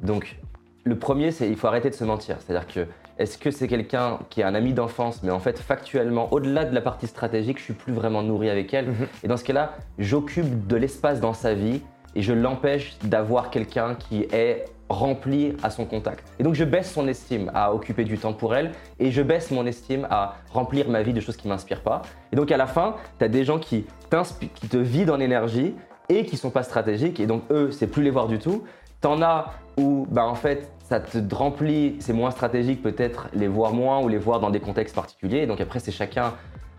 Donc, 0.00 0.38
le 0.84 0.98
premier, 0.98 1.30
c'est 1.30 1.48
il 1.48 1.56
faut 1.56 1.66
arrêter 1.66 1.88
de 1.90 1.94
se 1.94 2.04
mentir. 2.04 2.36
C'est-à-dire 2.40 2.66
que, 2.66 2.86
est-ce 3.18 3.38
que 3.38 3.50
c'est 3.50 3.68
quelqu'un 3.68 4.18
qui 4.28 4.42
est 4.42 4.44
un 4.44 4.54
ami 4.54 4.72
d'enfance, 4.74 5.22
mais 5.22 5.30
en 5.30 5.38
fait, 5.38 5.58
factuellement, 5.58 6.32
au-delà 6.32 6.64
de 6.64 6.74
la 6.74 6.82
partie 6.82 7.06
stratégique, 7.06 7.58
je 7.58 7.64
suis 7.64 7.72
plus 7.72 7.92
vraiment 7.92 8.22
nourri 8.22 8.50
avec 8.50 8.74
elle. 8.74 8.88
Mhm. 8.88 9.06
Et 9.24 9.28
dans 9.28 9.36
ce 9.36 9.44
cas-là, 9.44 9.72
j'occupe 9.98 10.66
de 10.66 10.76
l'espace 10.76 11.20
dans 11.20 11.32
sa 11.32 11.54
vie 11.54 11.80
et 12.14 12.22
je 12.22 12.32
l'empêche 12.32 12.96
d'avoir 13.04 13.50
quelqu'un 13.50 13.94
qui 13.94 14.26
est 14.32 14.66
rempli 14.88 15.56
à 15.62 15.70
son 15.70 15.84
contact. 15.84 16.24
Et 16.38 16.42
donc 16.42 16.54
je 16.54 16.64
baisse 16.64 16.92
son 16.92 17.08
estime 17.08 17.50
à 17.54 17.74
occuper 17.74 18.04
du 18.04 18.18
temps 18.18 18.32
pour 18.32 18.54
elle 18.54 18.70
et 19.00 19.10
je 19.10 19.20
baisse 19.20 19.50
mon 19.50 19.66
estime 19.66 20.06
à 20.10 20.36
remplir 20.52 20.88
ma 20.88 21.02
vie 21.02 21.12
de 21.12 21.20
choses 21.20 21.36
qui 21.36 21.48
m'inspirent 21.48 21.82
pas. 21.82 22.02
Et 22.32 22.36
donc 22.36 22.52
à 22.52 22.56
la 22.56 22.66
fin, 22.66 22.94
tu 23.18 23.24
as 23.24 23.28
des 23.28 23.44
gens 23.44 23.58
qui 23.58 23.84
te 24.10 24.76
vident 24.76 25.14
en 25.14 25.20
énergie 25.20 25.74
et 26.08 26.24
qui 26.24 26.36
sont 26.36 26.50
pas 26.50 26.62
stratégiques 26.62 27.18
et 27.18 27.26
donc 27.26 27.42
eux, 27.50 27.70
c'est 27.72 27.88
plus 27.88 28.02
les 28.02 28.10
voir 28.10 28.28
du 28.28 28.38
tout. 28.38 28.62
T'en 29.00 29.20
as 29.22 29.54
où 29.76 30.06
bah, 30.08 30.24
en 30.24 30.36
fait 30.36 30.70
ça 30.88 31.00
te 31.00 31.34
remplit, 31.34 31.96
c'est 31.98 32.12
moins 32.12 32.30
stratégique 32.30 32.80
peut-être 32.80 33.28
les 33.34 33.48
voir 33.48 33.72
moins 33.72 34.00
ou 34.02 34.08
les 34.08 34.18
voir 34.18 34.38
dans 34.38 34.50
des 34.50 34.60
contextes 34.60 34.94
particuliers. 34.94 35.46
Donc 35.46 35.60
après 35.60 35.80
c'est 35.80 35.90
chacun, 35.90 36.34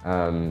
euh, 0.06 0.50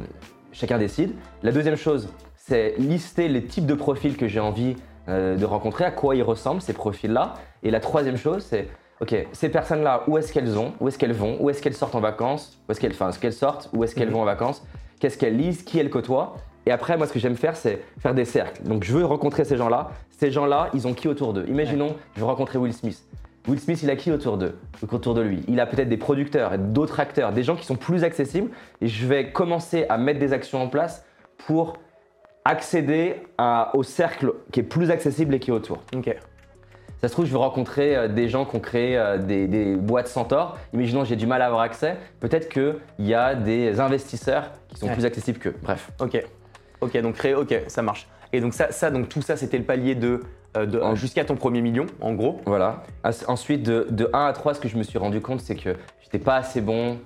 chacun 0.53 0.77
décide. 0.77 1.13
La 1.43 1.53
deuxième 1.53 1.77
chose, 1.77 2.11
c'est 2.35 2.75
lister 2.77 3.29
les 3.29 3.45
types 3.45 3.67
de 3.67 3.75
profils 3.75 4.17
que 4.17 4.29
j'ai 4.29 4.41
envie 4.41 4.77
euh, 5.09 5.37
de 5.37 5.45
rencontrer, 5.47 5.85
à 5.85 5.91
quoi 5.91 6.15
ils 6.17 6.23
ressemblent 6.23 6.61
ces 6.61 6.75
profils-là. 6.75 7.35
Et 7.63 7.71
la 7.71 7.81
troisième 7.81 8.19
chose, 8.19 8.45
c'est 8.45 8.69
ok, 9.01 9.27
ces 9.33 9.49
personnes-là, 9.49 10.03
où 10.07 10.19
est-ce 10.19 10.33
qu'elles 10.35 10.59
ont, 10.59 10.73
où 10.81 10.89
est-ce 10.89 10.99
qu'elles 10.99 11.15
vont, 11.15 11.39
où 11.41 11.49
est-ce 11.49 11.63
qu'elles 11.63 11.75
sortent 11.75 11.95
en 11.95 12.01
vacances, 12.01 12.59
où 12.69 12.73
est-ce 12.73 12.81
qu'elles, 12.81 12.93
enfin, 12.93 13.09
est-ce 13.09 13.19
qu'elles 13.19 13.33
sortent, 13.33 13.71
où 13.73 13.85
est-ce 13.85 13.95
qu'elles 13.95 14.09
Mhm. 14.09 14.15
vont 14.15 14.23
en 14.23 14.27
vacances, 14.27 14.67
qu'est-ce 15.01 15.17
qu'elles 15.17 15.37
lisent, 15.37 15.63
qui 15.63 15.79
elles 15.79 15.91
côtoient. 15.91 16.37
Et 16.67 16.73
après, 16.73 16.97
moi, 16.99 17.07
ce 17.07 17.13
que 17.13 17.19
j'aime 17.21 17.37
faire, 17.37 17.57
c'est 17.57 17.81
faire 18.01 18.13
des 18.15 18.25
cercles. 18.25 18.63
Donc, 18.65 18.85
je 18.85 18.93
veux 18.93 19.05
rencontrer 19.05 19.45
ces 19.45 19.57
gens-là. 19.57 19.91
Ces 20.11 20.31
gens-là, 20.31 20.69
ils 20.75 20.87
ont 20.87 20.95
qui 20.95 21.09
autour 21.09 21.33
d'eux? 21.33 21.45
Imaginons, 21.49 21.95
je 22.15 22.21
veux 22.21 22.27
rencontrer 22.27 22.59
Will 22.59 22.73
Smith. 22.73 23.03
Will 23.49 23.61
Smith, 23.61 23.81
il 23.83 23.91
a 23.91 23.97
qui 23.97 24.11
autour 24.11 24.39
d'eux 24.39 24.59
Autour 24.91 25.15
de 25.15 25.21
lui? 25.23 25.43
Il 25.49 25.61
a 25.61 25.67
peut-être 25.67 25.89
des 25.89 25.97
producteurs, 25.97 26.59
d'autres 26.59 26.99
acteurs, 27.01 27.33
des 27.33 27.43
gens 27.45 27.55
qui 27.57 27.65
sont 27.65 27.77
plus 27.77 28.03
accessibles. 28.05 28.51
Et 28.81 28.89
je 28.89 29.07
vais 29.07 29.31
commencer 29.31 29.87
à 29.89 29.99
mettre 29.99 30.19
des 30.19 30.33
actions 30.33 30.61
en 30.63 30.69
place 30.69 31.05
pour 31.47 31.75
accéder 32.45 33.17
à- 33.39 33.71
au 33.75 33.83
cercle 33.83 34.33
qui 34.53 34.61
est 34.61 34.65
plus 34.65 34.91
accessible 34.91 35.35
et 35.35 35.39
qui 35.41 35.51
est 35.51 35.55
autour. 35.55 35.79
ok. 35.95 36.17
Ça 37.03 37.09
se 37.09 37.13
trouve, 37.13 37.27
je 37.27 37.33
veux 37.33 37.37
rencontrer 37.39 37.95
euh, 37.95 38.09
des 38.09 38.29
gens 38.31 38.47
qui 38.47 38.57
ont 38.57 38.61
créé 38.61 38.97
euh, 38.97 39.19
des, 39.19 39.47
des 39.47 39.77
boîtes 39.77 40.09
Centaure. 40.09 40.57
Imaginons 40.73 41.05
j'ai 41.05 41.15
du 41.17 41.27
mal 41.27 41.43
à 41.43 41.47
avoir 41.47 41.61
accès. 41.61 41.97
Peut-être 42.21 42.49
qu'il 42.49 42.75
y 43.01 43.13
a 43.13 43.35
des 43.35 43.81
investisseurs 43.81 44.51
qui 44.69 44.77
sont 44.79 44.87
Ouais. 44.87 44.95
plus 44.95 45.05
accessibles 45.05 45.39
qu'eux. 45.39 45.55
Bref. 45.63 45.91
Ok. 46.01 46.25
Ok, 46.81 46.97
donc 47.03 47.15
créer, 47.17 47.35
ok, 47.35 47.65
ça 47.67 47.83
marche. 47.83 48.09
Et 48.33 48.41
donc 48.41 48.55
ça, 48.55 48.73
ça 48.73 48.91
donc 48.91 49.09
tout 49.11 49.21
ça, 49.23 49.37
c'était 49.37 49.59
le 49.59 49.65
palier 49.65 49.95
de, 49.95 50.23
de 50.65 50.81
En- 50.81 50.95
jusqu'à 50.95 51.25
ton 51.25 51.35
premier 51.35 51.61
million, 51.61 51.85
en 52.01 52.15
gros. 52.15 52.41
Voilà. 52.47 52.83
As- 53.05 53.25
Ensuite, 53.29 53.63
de, 53.65 53.87
de 53.91 54.09
1 54.15 54.27
à 54.27 54.33
3, 54.33 54.55
ce 54.55 54.61
que 54.61 54.69
je 54.69 54.79
me 54.79 54.83
suis 54.83 54.97
rendu 54.99 55.21
compte, 55.21 55.41
c'est 55.41 55.57
que 55.57 55.77
j'étais 56.03 56.19
pas 56.19 56.37
assez 56.37 56.61
bon 56.61 56.99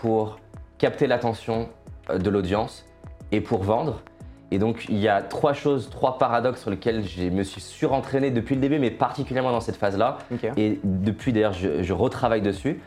pour 0.00 0.38
capter 0.78 1.06
l'attention 1.06 1.68
euh, 2.10 2.18
de 2.18 2.30
l'audience 2.30 2.84
et 3.32 3.40
pour 3.40 3.62
vendre. 3.64 4.02
Et 4.50 4.58
donc, 4.58 4.86
il 4.88 4.96
y 4.96 5.08
a 5.08 5.20
trois 5.20 5.52
choses, 5.52 5.90
trois 5.90 6.16
paradoxes 6.16 6.62
sur 6.62 6.70
lesquels 6.70 7.04
je 7.04 7.24
me 7.24 7.42
suis 7.42 7.60
surentraîné 7.60 8.30
depuis 8.30 8.54
le 8.54 8.62
début, 8.62 8.78
mais 8.78 8.90
particulièrement 8.90 9.52
dans 9.52 9.60
cette 9.60 9.76
phase-là. 9.76 10.16
Et 10.56 10.80
depuis 10.84 11.34
d'ailleurs, 11.34 11.52
je, 11.52 11.82
je 11.82 11.92
retravaille 11.92 12.40
dessus. 12.40 12.80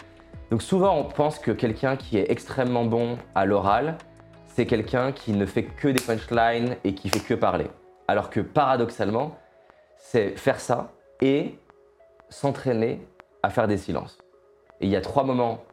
Donc 0.49 0.63
souvent, 0.63 0.97
on 0.97 1.03
pense 1.03 1.37
que 1.37 1.51
quelqu'un 1.51 1.97
qui 1.97 2.17
est 2.17 2.31
extrêmement 2.31 2.83
bon 2.85 3.17
à 3.35 3.45
l'oral, 3.45 3.97
c'est 4.47 4.65
quelqu'un 4.65 5.11
qui 5.11 5.33
ne 5.33 5.45
fait 5.45 5.63
que 5.63 5.87
des 5.89 6.01
punchlines 6.01 6.75
et 6.83 6.93
qui 6.95 7.09
fait 7.09 7.19
que 7.19 7.35
parler. 7.35 7.67
Alors 8.07 8.29
que 8.31 8.39
paradoxalement, 8.39 9.35
c'est 10.11 10.37
faire 10.37 10.59
ça 10.59 10.91
et 11.21 11.57
s'entraîner 12.27 12.99
à 13.43 13.49
faire 13.49 13.69
des 13.69 13.77
silences. 13.77 14.17
Et 14.81 14.87
il 14.87 14.91
y 14.91 14.97
a 14.97 15.01
trois 15.01 15.23
moments 15.23 15.63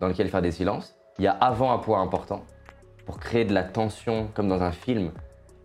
dans 0.00 0.08
lesquels 0.08 0.30
faire 0.30 0.40
des 0.40 0.50
silences. 0.50 0.96
Il 1.18 1.24
y 1.24 1.28
a 1.28 1.32
avant 1.32 1.70
un 1.70 1.76
point 1.76 2.00
important 2.00 2.42
pour 3.04 3.18
créer 3.18 3.44
de 3.44 3.52
la 3.52 3.62
tension 3.62 4.28
comme 4.32 4.48
dans 4.48 4.62
un 4.62 4.72
film 4.72 5.10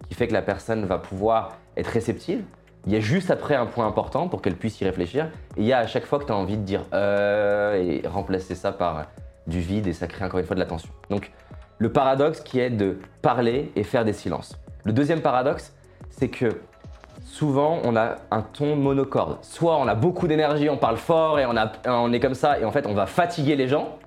qui 0.10 0.14
fait 0.14 0.28
que 0.28 0.34
la 0.34 0.42
personne 0.42 0.84
va 0.84 0.98
pouvoir 0.98 1.56
être 1.78 1.88
réceptive. 1.88 2.44
Il 2.86 2.92
y 2.92 2.98
a 2.98 3.00
juste 3.00 3.32
après 3.32 3.56
un 3.56 3.66
point 3.66 3.88
important 3.88 4.28
pour 4.28 4.42
qu'elle 4.42 4.58
puisse 4.58 4.82
y 4.82 4.84
réfléchir. 4.84 5.28
Et 5.56 5.62
il 5.62 5.66
y 5.66 5.72
a 5.72 5.78
à 5.78 5.88
chaque 5.88 6.06
fois 6.06 6.20
que 6.20 6.26
tu 6.26 6.34
as 6.34 6.36
envie 6.36 6.58
de 6.58 6.64
dire 6.64 6.86
euh 6.92 7.76
et 7.76 8.06
remplacer 8.06 8.56
ça 8.56 8.74
par 8.74 9.06
du 9.48 9.62
vide 9.62 9.88
et 9.88 9.94
ça 9.94 10.08
crée 10.08 10.26
encore 10.26 10.42
une 10.42 10.46
fois 10.46 10.56
de 10.56 10.60
la 10.60 10.68
tension. 10.68 10.90
Donc 11.10 11.32
le 11.78 11.90
paradoxe 11.94 12.42
qui 12.42 12.60
est 12.60 12.72
de 12.72 12.98
parler 13.22 13.72
et 13.78 13.84
faire 13.84 14.04
des 14.04 14.14
silences. 14.14 14.60
Le 14.84 14.92
deuxième 14.92 15.22
paradoxe, 15.22 15.74
c'est 16.10 16.28
que 16.28 16.50
souvent 17.24 17.80
on 17.84 17.96
a 17.96 18.16
un 18.32 18.42
ton 18.42 18.76
monocorde. 18.76 19.38
Soit 19.42 19.78
on 19.78 19.88
a 19.88 19.96
beaucoup 19.96 20.28
d'énergie, 20.28 20.70
on 20.70 20.78
parle 20.78 20.98
fort 20.98 21.40
et 21.40 21.46
on, 21.46 22.14
est 22.14 22.20
comme 22.20 22.34
ça 22.34 22.60
et 22.60 22.66
en 22.66 22.72
fait 22.72 22.86
on 22.88 22.94
va 22.94 23.06
fatiguer 23.06 23.56
les 23.56 23.68
gens. 23.68 23.98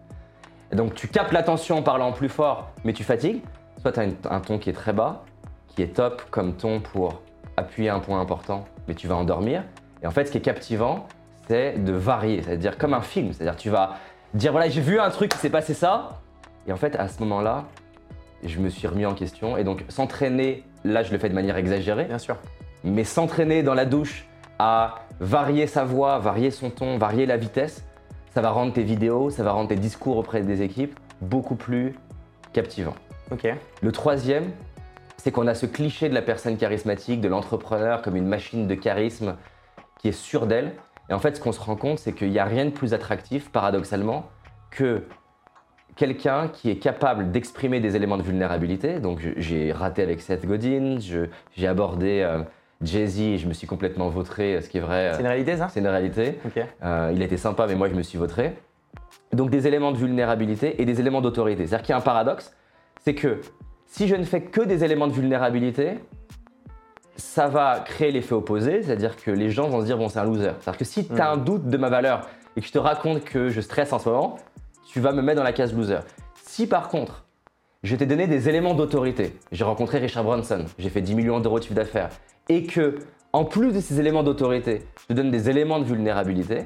Et 0.72 0.76
donc 0.76 0.94
tu 0.94 1.08
captes 1.08 1.32
l'attention 1.32 1.78
en 1.78 1.82
parlant 1.82 2.12
plus 2.12 2.28
fort 2.28 2.70
mais 2.84 2.92
tu 2.92 3.04
fatigues. 3.04 3.42
Soit 3.80 3.92
tu 3.92 4.00
as 4.00 4.06
un 4.30 4.40
ton 4.40 4.58
qui 4.58 4.70
est 4.70 4.74
très 4.74 4.92
bas, 4.92 5.24
qui 5.68 5.82
est 5.82 5.94
top 5.94 6.22
comme 6.30 6.54
ton 6.54 6.80
pour 6.80 7.22
appuyer 7.56 7.90
un 7.90 8.00
point 8.00 8.20
important 8.20 8.64
mais 8.86 8.94
tu 8.94 9.08
vas 9.08 9.16
endormir. 9.16 9.62
Et 10.02 10.06
en 10.06 10.10
fait 10.10 10.26
ce 10.26 10.32
qui 10.32 10.38
est 10.38 10.42
captivant, 10.42 11.06
c'est 11.48 11.82
de 11.82 11.92
varier, 11.92 12.42
c'est-à-dire 12.42 12.78
comme 12.78 12.94
un 12.94 13.02
film. 13.02 13.32
C'est-à-dire 13.32 13.56
tu 13.56 13.70
vas 13.70 13.96
dire 14.34 14.52
voilà 14.52 14.68
j'ai 14.68 14.80
vu 14.80 15.00
un 15.00 15.10
truc 15.10 15.32
qui 15.32 15.38
s'est 15.38 15.50
passé 15.50 15.74
ça 15.74 16.20
et 16.66 16.72
en 16.72 16.76
fait 16.76 16.96
à 16.96 17.08
ce 17.08 17.20
moment-là 17.20 17.64
je 18.44 18.58
me 18.58 18.68
suis 18.68 18.86
remis 18.86 19.06
en 19.06 19.14
question. 19.14 19.56
Et 19.56 19.64
donc, 19.64 19.84
s'entraîner, 19.88 20.64
là, 20.84 21.02
je 21.02 21.12
le 21.12 21.18
fais 21.18 21.28
de 21.28 21.34
manière 21.34 21.56
exagérée. 21.56 22.04
Bien 22.04 22.18
sûr. 22.18 22.36
Mais 22.84 23.04
s'entraîner 23.04 23.62
dans 23.62 23.74
la 23.74 23.84
douche 23.84 24.26
à 24.58 24.96
varier 25.20 25.66
sa 25.66 25.84
voix, 25.84 26.18
varier 26.18 26.50
son 26.50 26.70
ton, 26.70 26.98
varier 26.98 27.26
la 27.26 27.36
vitesse, 27.36 27.84
ça 28.34 28.40
va 28.40 28.50
rendre 28.50 28.72
tes 28.72 28.82
vidéos, 28.82 29.30
ça 29.30 29.42
va 29.42 29.52
rendre 29.52 29.68
tes 29.68 29.76
discours 29.76 30.16
auprès 30.16 30.42
des 30.42 30.62
équipes 30.62 30.98
beaucoup 31.20 31.56
plus 31.56 31.94
captivants. 32.52 32.94
Ok. 33.30 33.46
Le 33.82 33.92
troisième, 33.92 34.50
c'est 35.16 35.32
qu'on 35.32 35.46
a 35.46 35.54
ce 35.54 35.66
cliché 35.66 36.08
de 36.08 36.14
la 36.14 36.22
personne 36.22 36.56
charismatique, 36.56 37.20
de 37.20 37.28
l'entrepreneur 37.28 38.02
comme 38.02 38.16
une 38.16 38.26
machine 38.26 38.66
de 38.66 38.74
charisme 38.74 39.36
qui 39.98 40.08
est 40.08 40.12
sûre 40.12 40.46
d'elle. 40.46 40.72
Et 41.10 41.14
en 41.14 41.18
fait, 41.18 41.36
ce 41.36 41.40
qu'on 41.40 41.52
se 41.52 41.60
rend 41.60 41.76
compte, 41.76 41.98
c'est 41.98 42.12
qu'il 42.12 42.30
n'y 42.30 42.38
a 42.38 42.44
rien 42.44 42.64
de 42.64 42.70
plus 42.70 42.94
attractif, 42.94 43.50
paradoxalement, 43.50 44.26
que 44.70 45.02
quelqu'un 45.96 46.48
qui 46.48 46.70
est 46.70 46.78
capable 46.78 47.32
d'exprimer 47.32 47.80
des 47.80 47.96
éléments 47.96 48.18
de 48.18 48.22
vulnérabilité. 48.22 49.00
Donc, 49.00 49.20
j'ai 49.36 49.72
raté 49.72 50.02
avec 50.02 50.20
Seth 50.20 50.46
Godin, 50.46 50.98
j'ai 51.00 51.66
abordé 51.66 52.20
euh, 52.20 52.44
Jay-Z 52.82 53.38
je 53.38 53.48
me 53.48 53.52
suis 53.52 53.66
complètement 53.66 54.08
vautré, 54.08 54.60
ce 54.62 54.68
qui 54.68 54.78
est 54.78 54.80
vrai. 54.80 55.12
C'est 55.14 55.20
une 55.20 55.26
réalité, 55.26 55.56
ça? 55.56 55.68
C'est 55.68 55.80
une 55.80 55.88
réalité. 55.88 56.38
Euh, 56.82 57.12
il 57.14 57.22
était 57.22 57.36
sympa, 57.36 57.66
mais 57.66 57.74
moi, 57.74 57.88
je 57.88 57.94
me 57.94 58.02
suis 58.02 58.18
vautré. 58.18 58.54
Donc, 59.32 59.50
des 59.50 59.66
éléments 59.66 59.92
de 59.92 59.96
vulnérabilité 59.96 60.80
et 60.80 60.84
des 60.84 61.00
éléments 61.00 61.20
d'autorité. 61.20 61.66
C'est-à-dire 61.66 61.84
qu'il 61.84 61.92
y 61.92 61.94
a 61.94 61.98
un 61.98 62.02
paradoxe, 62.02 62.54
c'est 63.04 63.14
que 63.14 63.40
si 63.86 64.06
je 64.06 64.14
ne 64.14 64.24
fais 64.24 64.42
que 64.42 64.60
des 64.60 64.84
éléments 64.84 65.06
de 65.06 65.12
vulnérabilité, 65.12 65.98
ça 67.16 67.48
va 67.48 67.80
créer 67.80 68.12
l'effet 68.12 68.34
opposé, 68.34 68.82
c'est-à-dire 68.82 69.16
que 69.16 69.30
les 69.30 69.50
gens 69.50 69.68
vont 69.68 69.80
se 69.80 69.86
dire 69.86 69.98
bon 69.98 70.08
c'est 70.08 70.20
un 70.20 70.24
loser. 70.24 70.52
C'est-à-dire 70.60 70.78
que 70.78 70.84
si 70.84 71.06
tu 71.06 71.20
as 71.20 71.30
mm. 71.30 71.32
un 71.32 71.36
doute 71.36 71.68
de 71.68 71.76
ma 71.76 71.88
valeur 71.88 72.28
et 72.56 72.60
que 72.60 72.66
je 72.66 72.72
te 72.72 72.78
raconte 72.78 73.24
que 73.24 73.48
je 73.48 73.60
stresse 73.60 73.92
en 73.92 73.98
ce 73.98 74.08
moment, 74.08 74.36
tu 74.86 75.00
vas 75.00 75.12
me 75.12 75.20
mettre 75.20 75.38
dans 75.38 75.44
la 75.44 75.52
case 75.52 75.74
loser. 75.74 75.98
Si 76.44 76.66
par 76.66 76.88
contre, 76.88 77.24
je 77.82 77.96
t'ai 77.96 78.06
donné 78.06 78.26
des 78.26 78.48
éléments 78.48 78.74
d'autorité, 78.74 79.36
j'ai 79.52 79.64
rencontré 79.64 79.98
Richard 79.98 80.24
Branson, 80.24 80.64
j'ai 80.78 80.90
fait 80.90 81.00
10 81.00 81.14
millions 81.16 81.40
d'euros 81.40 81.58
de 81.58 81.64
chiffre 81.64 81.74
d'affaires, 81.74 82.10
et 82.48 82.64
que 82.64 82.98
en 83.32 83.44
plus 83.44 83.72
de 83.72 83.80
ces 83.80 84.00
éléments 84.00 84.22
d'autorité, 84.22 84.82
je 85.00 85.06
te 85.06 85.12
donne 85.12 85.30
des 85.30 85.50
éléments 85.50 85.78
de 85.78 85.84
vulnérabilité, 85.84 86.64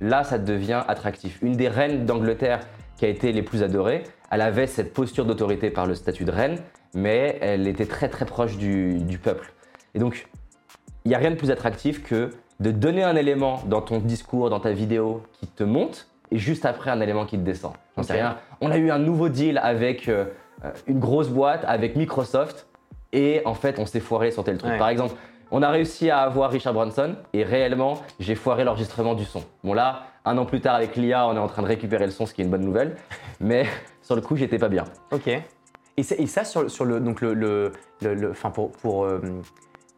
là 0.00 0.24
ça 0.24 0.38
devient 0.38 0.82
attractif. 0.86 1.38
Une 1.42 1.56
des 1.56 1.68
reines 1.68 2.04
d'Angleterre 2.04 2.60
qui 2.96 3.04
a 3.04 3.08
été 3.08 3.32
les 3.32 3.42
plus 3.42 3.62
adorées, 3.62 4.04
elle 4.30 4.40
avait 4.40 4.66
cette 4.66 4.92
posture 4.92 5.24
d'autorité 5.24 5.70
par 5.70 5.86
le 5.86 5.94
statut 5.94 6.24
de 6.24 6.30
reine, 6.30 6.58
mais 6.94 7.38
elle 7.40 7.66
était 7.66 7.86
très 7.86 8.08
très 8.08 8.24
proche 8.24 8.56
du, 8.56 9.18
peuple. 9.22 9.52
Et 9.94 9.98
donc, 9.98 10.28
il 11.04 11.08
n'y 11.08 11.14
a 11.14 11.18
rien 11.18 11.30
de 11.30 11.36
plus 11.36 11.50
attractif 11.50 12.02
que 12.02 12.30
de 12.60 12.70
donner 12.70 13.02
un 13.02 13.16
élément 13.16 13.62
dans 13.66 13.82
ton 13.82 13.98
discours, 13.98 14.48
dans 14.48 14.60
ta 14.60 14.72
vidéo 14.72 15.22
qui 15.32 15.46
te 15.46 15.62
monte, 15.62 16.08
et 16.30 16.38
juste 16.38 16.64
après 16.64 16.90
un 16.90 17.00
élément 17.00 17.26
qui 17.26 17.36
te 17.36 17.42
descend. 17.42 17.72
J'en 17.96 18.02
sais 18.02 18.14
rien. 18.14 18.38
On 18.60 18.70
a 18.70 18.78
eu 18.78 18.90
un 18.90 18.98
nouveau 18.98 19.28
deal 19.28 19.58
avec 19.58 20.08
euh, 20.08 20.24
une 20.86 20.98
grosse 20.98 21.28
boîte, 21.28 21.64
avec 21.66 21.96
Microsoft, 21.96 22.66
et 23.16 23.40
en 23.46 23.54
fait, 23.54 23.78
on 23.78 23.86
s'est 23.86 24.00
foiré 24.00 24.30
sur 24.30 24.44
tel 24.44 24.58
truc. 24.58 24.76
Par 24.78 24.90
exemple, 24.90 25.14
on 25.50 25.62
a 25.62 25.70
réussi 25.70 26.10
à 26.10 26.20
avoir 26.20 26.50
Richard 26.50 26.74
Branson, 26.74 27.16
et 27.32 27.44
réellement, 27.44 28.02
j'ai 28.20 28.34
foiré 28.34 28.62
l'enregistrement 28.62 29.14
du 29.14 29.24
son. 29.24 29.42
Bon 29.64 29.72
là, 29.72 30.02
un 30.26 30.36
an 30.38 30.44
plus 30.44 30.60
tard 30.60 30.74
avec 30.74 30.96
l'IA, 30.96 31.26
on 31.26 31.34
est 31.34 31.38
en 31.38 31.46
train 31.46 31.62
de 31.62 31.66
récupérer 31.66 32.04
le 32.04 32.12
son, 32.12 32.26
ce 32.26 32.34
qui 32.34 32.42
est 32.42 32.44
une 32.44 32.50
bonne 32.50 32.64
nouvelle. 32.64 32.96
Mais 33.40 33.66
sur 34.02 34.16
le 34.16 34.20
coup, 34.20 34.36
j'étais 34.36 34.58
pas 34.58 34.68
bien. 34.68 34.84
Ok. 35.12 35.30
Et, 35.98 36.02
ça, 36.02 36.44
sur, 36.44 36.70
sur, 36.70 36.84
le, 36.84 37.00
donc 37.00 37.22
le, 37.22 37.32
le, 37.32 37.72
le 38.02 38.32
pour, 38.52 38.70
pour, 38.70 39.04
euh, 39.04 39.18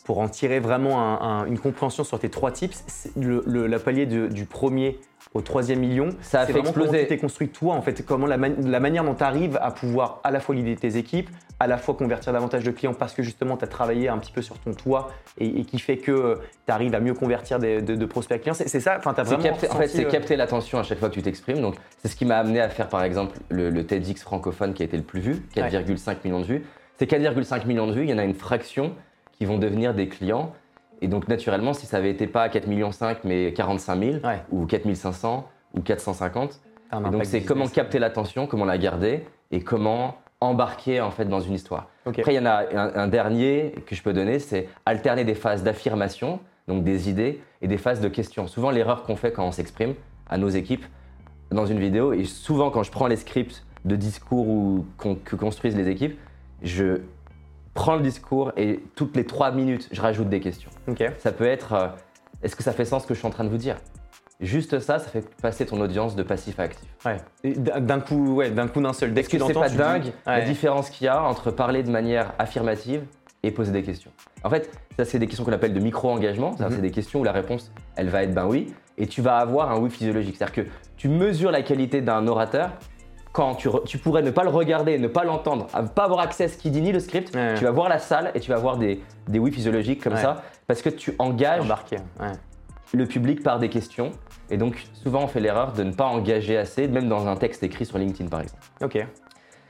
pour, 0.05 0.21
en 0.21 0.29
tirer 0.29 0.61
vraiment 0.61 1.45
une 1.47 1.59
compréhension 1.59 2.05
sur 2.05 2.21
tes 2.21 2.29
trois 2.29 2.53
tips, 2.53 3.11
le, 3.17 3.77
palier 3.79 4.07
du 4.07 4.45
premier 4.45 5.01
au 5.35 5.41
troisième 5.43 5.81
million, 5.81 6.09
ça 6.23 6.41
a 6.41 6.47
fait 6.47 6.59
exploser. 6.59 6.91
Comment 6.91 7.03
tu 7.03 7.07
t'es 7.09 7.19
construit 7.19 7.49
toi 7.49 7.75
en 7.75 7.83
fait, 7.83 8.05
comment 8.05 8.27
la, 8.27 8.37
la 8.37 8.81
manière 8.81 9.05
dont 9.05 9.15
tu 9.15 9.25
arrives 9.25 9.59
à 9.61 9.71
pouvoir 9.71 10.21
à 10.25 10.31
la 10.31 10.41
fois 10.41 10.55
l'idée 10.55 10.77
tes 10.77 10.97
équipes, 10.97 11.29
à 11.61 11.67
la 11.67 11.77
fois 11.77 11.95
convertir 11.95 12.33
davantage 12.33 12.63
de 12.63 12.71
clients 12.71 12.95
parce 12.95 13.15
que 13.15 13.23
justement 13.23 13.57
tu 13.57 13.65
as 13.65 13.69
travaillé 13.69 14.09
un 14.09 14.19
petit 14.19 14.33
peu 14.33 14.43
sur 14.43 14.59
ton 14.59 14.73
toit 14.73 15.11
et, 15.39 15.65
qui 15.65 15.79
fait 15.79 15.97
que 15.97 16.39
tu 16.67 16.73
arrives 16.73 16.95
à 16.95 17.01
mieux 17.01 17.15
convertir 17.15 17.59
de, 17.59 18.07
prospects 18.07 18.41
clients. 18.41 18.55
C'est 18.55 18.81
ça, 18.81 18.97
enfin, 18.99 19.15
tu 19.15 19.21
as 19.21 19.25
vraiment. 19.25 19.43
Capté, 19.43 19.71
en 19.71 19.75
fait, 19.75 19.89
c'est 19.89 20.07
euh, 20.07 20.11
capter 20.11 20.37
l'attention 20.37 20.79
à 20.79 20.83
chaque 20.83 20.99
fois 20.99 21.09
que 21.09 21.15
tu 21.15 21.23
t'exprimes. 21.23 21.61
Donc, 21.61 21.77
c'est 21.99 22.09
ce 22.09 22.17
qui 22.17 22.25
m'a 22.25 22.39
amené 22.39 22.61
à 22.61 22.69
faire 22.69 22.89
par 22.89 23.03
exemple 23.03 23.39
le, 23.51 23.85
TEDx 23.85 24.23
francophone 24.23 24.75
qui 24.75 24.83
a 24.83 24.87
été 24.87 24.97
le 24.97 25.03
plus 25.03 25.21
vu, 25.21 25.43
4,5 25.55 26.17
millions 26.25 26.41
de 26.41 26.47
vues. 26.47 26.65
Ces 26.99 27.07
4,5 27.07 27.67
millions 27.67 27.87
de 27.87 27.93
vues, 27.93 28.05
il 28.05 28.11
y 28.11 28.15
en 28.15 28.19
a 28.19 28.25
une 28.25 28.35
fraction 28.35 28.93
qui 29.33 29.45
vont 29.45 29.59
devenir 29.59 29.95
des 29.95 30.09
clients. 30.09 30.53
Et 31.01 31.09
donc, 31.09 31.29
naturellement, 31.29 31.73
si 31.73 31.87
ça 31.87 31.99
avait 31.99 32.11
été 32.11 32.27
pas 32.27 32.49
4,5 32.49 32.69
millions 32.69 32.91
mais 33.25 33.53
45 33.53 34.03
000 34.03 34.19
ou 34.51 34.67
4 34.67 34.95
500 34.95 35.49
ou 35.75 35.81
450, 35.81 36.61
donc 36.93 37.25
c'est 37.25 37.43
comment 37.43 37.69
capter 37.69 37.99
l'attention, 37.99 38.47
comment 38.47 38.65
la 38.65 38.79
garder 38.79 39.25
et 39.51 39.61
comment 39.61 40.17
embarquer 40.41 41.01
en 41.01 41.11
fait 41.11 41.25
dans 41.25 41.41
une 41.41 41.55
histoire. 41.55 41.89
Après, 42.07 42.33
il 42.33 42.37
y 42.37 42.39
en 42.39 42.47
a 42.47 42.65
un, 42.75 43.09
dernier 43.09 43.75
que 43.87 43.95
je 43.95 44.03
peux 44.03 44.13
donner, 44.13 44.39
c'est 44.39 44.69
alterner 44.87 45.25
des 45.25 45.35
phases 45.35 45.63
d'affirmation, 45.63 46.41
donc 46.67 46.85
des 46.85 47.11
idées, 47.11 47.43
et 47.61 47.69
des 47.69 47.79
phases 47.79 48.01
de 48.01 48.09
questions. 48.09 48.47
Souvent, 48.47 48.71
l'erreur 48.71 49.03
qu'on 49.03 49.17
fait 49.17 49.33
quand 49.33 49.45
on 49.45 49.53
s'exprime 49.53 49.95
à 50.29 50.39
nos 50.39 50.49
équipes 50.49 50.85
dans 51.51 51.67
une 51.67 51.79
vidéo, 51.79 52.13
et 52.13 52.25
souvent 52.25 52.71
quand 52.71 52.83
je 52.83 52.91
prends 52.91 53.07
les 53.07 53.17
scripts 53.17 53.65
de 53.85 53.97
discours 53.97 54.49
ou 54.49 54.87
que 55.25 55.37
construisent 55.37 55.77
les 55.77 55.89
équipes, 55.89 56.19
je 56.63 57.01
prends 57.79 57.95
le 57.95 58.03
discours 58.03 58.51
et 58.57 58.81
toutes 58.97 59.14
les 59.14 59.25
trois 59.25 59.53
minutes, 59.53 59.88
je 59.93 60.01
rajoute 60.01 60.29
des 60.29 60.41
questions. 60.41 60.71
Ça 61.19 61.31
peut 61.31 61.47
être, 61.47 61.73
euh, 61.75 61.87
est-ce 62.43 62.57
que 62.57 62.64
ça 62.64 62.73
fait 62.73 62.85
sens 62.85 63.05
ce 63.05 63.07
que 63.07 63.14
je 63.14 63.21
suis 63.21 63.29
en 63.29 63.31
train 63.31 63.45
de 63.45 63.51
vous 63.51 63.57
dire? 63.57 63.77
Juste 64.41 64.81
ça, 64.81 64.99
ça 64.99 65.09
fait 65.09 65.25
passer 65.41 65.64
ton 65.64 65.81
audience 65.81 66.17
de 66.17 66.25
passif 66.25 66.59
à 66.59 66.64
actif. 66.64 66.88
Ouais. 67.05 67.19
D'un 67.81 68.01
coup, 68.01 68.35
ouais, 68.35 68.51
d'un 68.51 68.67
coup 68.67 68.81
d'un 68.81 68.93
seul. 68.93 69.17
Est-ce 69.17 69.29
que 69.29 69.38
c'est 69.38 69.53
pas 69.53 69.69
dingue 69.69 70.12
la 70.27 70.41
différence 70.41 70.91
qu'il 70.91 71.05
y 71.05 71.09
a 71.09 71.23
entre 71.23 71.53
parler 71.53 71.85
de 71.85 71.91
manière 71.91 72.33
affirmative 72.41 73.05
et 73.45 73.53
poser 73.53 73.71
des 73.71 73.85
questions? 73.85 74.11
En 74.43 74.51
fait, 74.51 74.71
ça 74.97 75.05
c'est 75.05 75.21
des 75.21 75.27
questions 75.29 75.45
qu'on 75.45 75.53
appelle 75.53 75.75
de 75.75 75.81
micro-engagement. 75.81 76.57
Mhm. 76.59 76.71
C'est 76.71 76.81
des 76.81 76.91
questions 76.91 77.21
où 77.21 77.25
la 77.25 77.33
réponse, 77.33 77.71
elle 77.95 78.09
va 78.09 78.25
être 78.25 78.35
ben 78.35 78.47
oui, 78.47 78.75
et 78.97 79.07
tu 79.07 79.23
vas 79.23 79.37
avoir 79.37 79.71
un 79.71 79.79
oui 79.79 79.91
physiologique. 79.91 80.37
C'est-à-dire 80.37 80.64
que 80.64 80.71
tu 80.97 81.09
mesures 81.09 81.53
la 81.53 81.62
qualité 81.62 82.01
d'un 82.01 82.27
orateur 82.27 82.71
quand 83.38 83.55
tu, 83.55 83.98
pourrais 83.98 84.22
ne 84.22 84.31
pas 84.31 84.42
le 84.42 84.51
regarder, 84.51 84.98
ne 84.98 85.07
pas 85.07 85.22
l'entendre, 85.22 85.68
ne 85.74 85.87
pas 85.87 86.05
avoir 86.05 86.20
accès 86.20 86.44
à 86.44 86.48
ce 86.48 86.57
qu'il 86.57 86.72
dit 86.72 86.83
ni 86.83 86.90
le 86.90 87.01
script, 87.01 87.37
tu 87.57 87.64
vas 87.64 87.70
voir 87.70 87.88
la 87.88 87.98
salle 87.98 88.33
et 88.35 88.40
tu 88.40 88.51
vas 88.51 88.59
voir 88.59 88.79
des, 88.79 89.01
des 89.29 89.38
oui 89.38 89.53
physiologiques 89.53 90.03
comme 90.03 90.16
ça, 90.16 90.42
parce 90.66 90.83
que 90.83 90.88
tu 90.88 91.14
engages 91.18 91.64
le 92.92 93.07
public 93.07 93.42
par 93.42 93.59
des 93.59 93.68
questions 93.68 94.12
et 94.51 94.57
donc, 94.57 94.87
souvent, 95.03 95.24
on 95.24 95.27
fait 95.27 95.40
l'erreur 95.40 95.72
de 95.72 95.83
ne 95.83 95.92
pas 95.92 96.07
engager 96.07 96.57
assez, 96.57 96.88
même 96.88 97.09
dans 97.09 97.27
un 97.27 97.37
texte 97.37 97.62
écrit 97.62 97.85
sur 97.85 97.98
LinkedIn, 97.98 98.29
par 98.29 98.40
exemple. 98.40 98.62
Ok. 98.83 99.07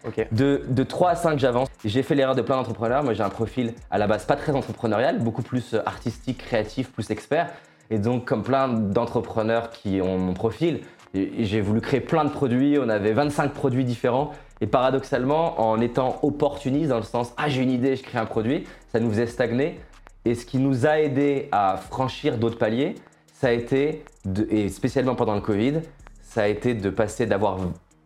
ok. 0.07 0.29
De, 0.33 0.63
de 0.69 0.83
3 0.83 1.11
à 1.11 1.15
5, 1.17 1.39
j'avance. 1.39 1.69
J'ai 1.85 2.03
fait 2.03 2.15
l'erreur 2.15 2.37
de 2.37 2.43
plein 2.43 2.57
d'entrepreneurs. 2.57 3.03
Moi, 3.03 3.15
j'ai 3.15 3.23
un 3.23 3.29
profil 3.29 3.75
à 3.91 3.99
la 3.99 4.07
base 4.07 4.25
pas 4.25 4.37
très 4.37 4.53
entrepreneurial, 4.53 5.19
beaucoup 5.19 5.43
plus 5.43 5.75
euh, 5.75 5.83
artistique, 5.85 6.39
créatif, 6.39 6.93
plus 6.93 7.11
expert. 7.11 7.51
Et 7.91 7.99
donc, 7.99 8.25
comme 8.27 8.43
plein 8.43 8.69
d'entrepreneurs 8.69 9.71
qui 9.71 10.01
ont 10.01 10.19
mon 10.19 10.35
profil, 10.35 10.83
j'ai 11.15 11.61
voulu 11.61 11.81
créer 11.81 12.01
plein 12.01 12.25
de 12.25 12.31
produits. 12.31 12.79
On 12.79 12.89
avait 12.89 13.13
25 13.13 13.53
produits 13.53 13.85
différents. 13.85 14.33
Et 14.61 14.67
paradoxalement, 14.67 15.61
en 15.61 15.81
étant 15.81 16.19
opportuniste 16.23 16.89
dans 16.89 16.97
le 16.97 17.05
sens 17.05 17.33
Ah, 17.37 17.49
j'ai 17.49 17.63
une 17.63 17.71
idée, 17.71 17.97
je 17.97 18.03
crée 18.03 18.19
un 18.19 18.27
produit, 18.27 18.65
ça 18.93 19.01
nous 19.01 19.11
faisait 19.11 19.27
stagner. 19.27 19.81
Et 20.25 20.35
ce 20.35 20.45
qui 20.45 20.59
nous 20.59 20.87
a 20.87 20.99
aidé 20.99 21.49
à 21.53 21.77
franchir 21.77 22.39
d'autres 22.39 22.59
paliers, 22.59 22.97
ça 23.33 23.49
a 23.49 23.53
été, 23.53 24.05
et 24.51 24.69
spécialement 24.69 25.15
pendant 25.15 25.35
le 25.35 25.41
Covid, 25.41 25.75
ça 26.23 26.43
a 26.43 26.49
été 26.49 26.75
de 26.75 26.91
passer 26.91 27.25
d'avoir 27.25 27.59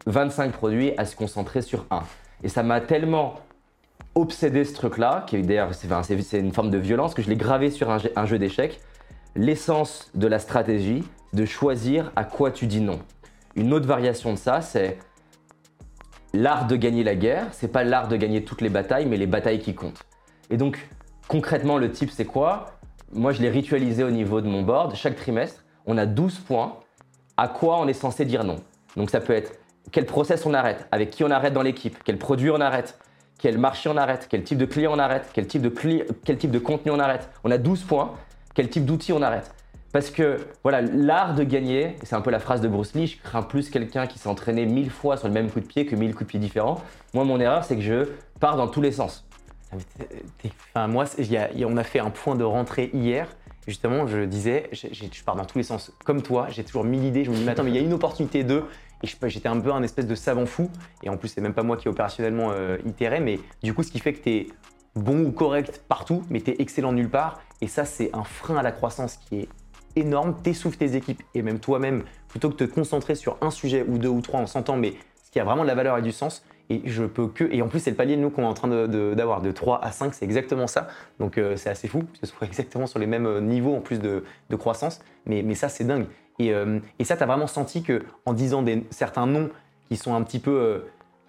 25 0.07 0.53
produits 0.53 0.93
à 0.99 1.07
se 1.07 1.17
concentrer 1.17 1.63
sur 1.63 1.87
un. 1.91 2.03
Et 2.45 2.49
ça 2.49 2.63
m'a 2.63 2.81
tellement 2.81 3.41
obsédé 4.15 4.65
ce 4.65 4.75
truc-là, 4.75 5.25
qui 5.27 5.41
d'ailleurs 5.41 5.71
c'est 5.73 6.39
une 6.39 6.53
forme 6.53 6.71
de 6.71 6.79
violence, 6.79 7.15
que 7.15 7.23
je 7.23 7.31
l'ai 7.31 7.37
gravé 7.37 7.71
sur 7.71 7.91
un, 7.91 7.97
un 8.15 8.27
jeu 8.27 8.39
d'échecs. 8.39 8.81
L'essence 9.35 10.11
de 10.15 10.27
la 10.27 10.39
stratégie, 10.39 11.03
de 11.33 11.45
choisir 11.45 12.13
à 12.17 12.25
quoi 12.25 12.51
tu 12.51 12.67
dis 12.67 12.81
non. 12.81 13.01
Une 13.55 13.73
autre 13.73 13.87
variation 13.87 14.33
de 14.33 14.39
ça, 14.39 14.61
c'est 14.61 14.99
l'art 16.33 16.67
de 16.67 16.77
gagner 16.77 17.05
la 17.05 17.15
guerre. 17.15 17.49
C'est 17.53 17.69
pas 17.69 17.85
l'art 17.85 18.09
de 18.09 18.17
gagner 18.17 18.45
toutes 18.45 18.61
les 18.61 18.69
batailles, 18.69 19.07
mais 19.07 19.17
les 19.17 19.27
batailles 19.27 19.61
qui 19.61 19.75
comptent. 19.75 20.03
Et 20.51 20.57
donc, 20.57 20.89
concrètement, 21.29 21.79
le 21.79 21.91
type, 21.91 22.11
c'est 22.11 22.25
quoi? 22.25 22.79
Moi, 23.13 23.33
je 23.33 23.43
l'ai 23.43 23.51
ritualisé 23.51 24.05
au 24.05 24.11
niveau 24.11 24.41
de 24.41 24.49
mon 24.49 24.63
board. 24.63 24.95
Chaque 24.95 25.17
trimestre, 25.17 25.65
on 25.87 25.99
a 25.99 26.07
12 26.07 26.39
points 26.41 26.79
à 27.37 27.49
quoi 27.49 27.79
on 27.79 27.89
est 27.89 27.95
censé 27.95 28.25
dire 28.25 28.45
non. 28.45 28.57
Donc, 28.97 29.11
ça 29.11 29.21
peut 29.21 29.33
être 29.33 29.59
quel 29.91 30.07
process 30.07 30.47
on 30.47 30.55
arrête, 30.55 30.87
avec 30.93 31.11
qui 31.11 31.25
on 31.25 31.31
arrête 31.31 31.53
dans 31.53 31.63
l'équipe, 31.63 31.99
quel 32.05 32.19
produit 32.19 32.51
on 32.51 32.61
arrête, 32.61 32.99
quel 33.39 33.59
marché 33.59 33.89
on 33.89 33.97
arrête, 33.97 34.27
quel 34.31 34.45
type 34.45 34.59
de 34.59 34.65
client 34.65 34.93
on 34.95 34.99
arrête, 34.99 35.31
quel 35.33 35.47
type 35.47 35.63
de, 35.63 35.69
quel 36.25 36.39
type 36.39 36.51
de 36.51 36.59
contenu 36.59 36.93
on 36.93 37.01
arrête. 37.01 37.29
On 37.45 37.51
a 37.51 37.59
12 37.59 37.83
points, 37.83 38.15
quel 38.55 38.69
type 38.69 38.85
d'outil 38.85 39.13
on 39.13 39.23
arrête. 39.23 39.53
Parce 39.93 40.11
que 40.11 40.39
voilà, 40.63 40.81
l'art 40.81 41.35
de 41.35 41.45
gagner, 41.45 41.97
c'est 42.03 42.15
un 42.15 42.23
peu 42.23 42.31
la 42.31 42.39
phrase 42.39 42.63
de 42.63 42.69
Bruce 42.69 42.95
Lee, 42.95 43.07
je 43.07 43.19
crains 43.23 43.43
plus 43.43 43.69
quelqu'un 43.69 44.07
qui 44.07 44.19
s'est 44.19 44.29
entraîné 44.29 44.65
mille 44.65 44.91
fois 44.91 45.19
sur 45.19 45.29
le 45.29 45.35
même 45.35 45.51
coup 45.51 45.61
de 45.61 45.67
pied 45.67 45.85
que 45.85 45.95
mille 45.95 46.15
coups 46.15 46.25
de 46.25 46.31
pied 46.31 46.41
différents. 46.41 46.83
Moi, 47.13 47.25
mon 47.25 47.39
erreur, 47.39 47.65
c'est 47.65 47.77
que 47.77 47.83
je 47.83 48.09
pars 48.41 48.57
dans 48.57 48.69
tous 48.69 48.81
les 48.81 48.93
sens. 48.93 49.27
Enfin, 50.75 50.87
moi, 50.87 51.05
on 51.67 51.77
a 51.77 51.85
fait 51.85 51.99
un 51.99 52.11
point 52.11 52.37
de 52.37 52.45
rentrée 52.45 52.91
hier. 52.95 53.29
Justement, 53.67 54.07
je 54.07 54.25
disais, 54.25 54.71
je 54.73 55.23
pars 55.25 55.37
dans 55.37 55.45
tous 55.45 55.59
les 55.59 55.65
sens. 55.65 55.93
Comme 56.05 56.23
toi, 56.23 56.47
j'ai 56.49 56.65
toujours 56.65 56.85
mille 56.85 57.05
idées. 57.05 57.25
Je 57.25 57.31
me 57.31 57.37
dis, 57.37 57.45
mais 57.45 57.53
attends, 57.53 57.63
mais 57.63 57.71
il 57.71 57.77
y 57.77 57.79
a 57.79 57.83
une 57.83 57.93
opportunité 57.93 58.45
de. 58.45 58.65
Et 59.03 59.29
j'étais 59.29 59.49
un 59.49 59.61
peu 59.61 59.73
un 59.73 59.83
espèce 59.83 60.07
de 60.07 60.15
savant 60.15 60.47
fou. 60.47 60.71
Et 61.03 61.11
en 61.11 61.17
plus, 61.17 61.29
c'est 61.29 61.41
même 61.41 61.55
pas 61.55 61.63
moi 61.63 61.77
qui 61.77 61.89
opérationnellement 61.89 62.51
euh, 62.53 62.79
itérais. 62.87 63.21
Mais 63.21 63.39
du 63.63 63.75
coup, 63.75 63.83
ce 63.83 63.91
qui 63.91 63.99
fait 63.99 64.15
que 64.15 64.23
tu 64.23 64.31
es 64.31 64.47
bon 64.95 65.25
ou 65.25 65.33
correct 65.33 65.83
partout, 65.89 66.23
mais 66.29 66.41
tu 66.41 66.51
es 66.51 66.57
excellent 66.61 66.93
nulle 66.93 67.11
part. 67.11 67.41
Et 67.61 67.69
ça, 67.69 67.85
c'est 67.85 68.11
un 68.15 68.25
frein 68.25 68.57
à 68.57 68.63
la 68.63 68.73
croissance 68.73 69.17
qui 69.17 69.41
est 69.41 69.49
énorme. 69.97 70.35
T'essouffles 70.43 70.79
tes 70.79 70.97
équipes 70.97 71.23
et 71.35 71.43
même 71.43 71.59
toi-même, 71.59 72.05
plutôt 72.29 72.51
que 72.51 72.57
de 72.57 72.67
te 72.67 72.75
concentrer 72.75 73.15
sur 73.15 73.37
un 73.41 73.51
sujet 73.51 73.85
ou 73.87 73.99
deux 73.99 74.09
ou 74.09 74.21
trois, 74.21 74.41
on 74.41 74.47
s'entend, 74.47 74.77
mais 74.77 74.95
ce 75.25 75.31
qui 75.31 75.41
a 75.41 75.45
vraiment 75.45 75.63
de 75.63 75.69
la 75.69 75.75
valeur 75.75 75.99
et 75.99 76.03
du 76.03 76.13
sens. 76.13 76.45
Et 76.71 76.83
je 76.87 77.05
peux 77.05 77.27
que. 77.29 77.45
Et 77.53 77.61
en 77.61 77.69
plus, 77.69 77.81
c'est 77.81 77.91
le 77.91 77.97
palier 77.97 78.17
de 78.17 78.23
nous 78.23 78.31
qu'on 78.31 78.43
est 78.43 78.47
en 78.47 78.55
train 78.55 78.69
d'avoir. 78.69 79.43
De, 79.43 79.53
3 79.53 79.85
à 79.85 79.93
5, 79.93 80.15
c'est 80.15 80.25
exactement 80.25 80.67
ça. 80.67 80.89
Donc 81.19 81.37
euh, 81.37 81.57
c'est 81.57 81.69
assez 81.69 81.89
fou, 81.89 82.01
que 82.01 82.19
ce 82.21 82.27
soit 82.27 82.47
exactement 82.47 82.87
sur 82.87 82.99
les 82.99 83.07
mêmes 83.07 83.27
euh, 83.27 83.41
niveaux 83.41 83.75
en 83.75 83.81
plus 83.81 83.99
de, 83.99 84.23
croissance. 84.57 85.01
Mais, 85.27 85.43
mais 85.43 85.55
ça, 85.55 85.69
c'est 85.69 85.85
dingue. 85.85 86.07
Et, 86.39 86.53
euh, 86.53 86.79
ça, 87.03 87.17
tu 87.17 87.23
as 87.23 87.27
vraiment 87.27 87.47
senti 87.47 87.83
qu'en 87.83 88.33
disant 88.33 88.63
des, 88.63 88.85
certains 88.91 89.27
noms 89.27 89.51
qui 89.89 89.97
sont 89.97 90.15
un 90.15 90.23
petit 90.23 90.39
peu 90.39 90.85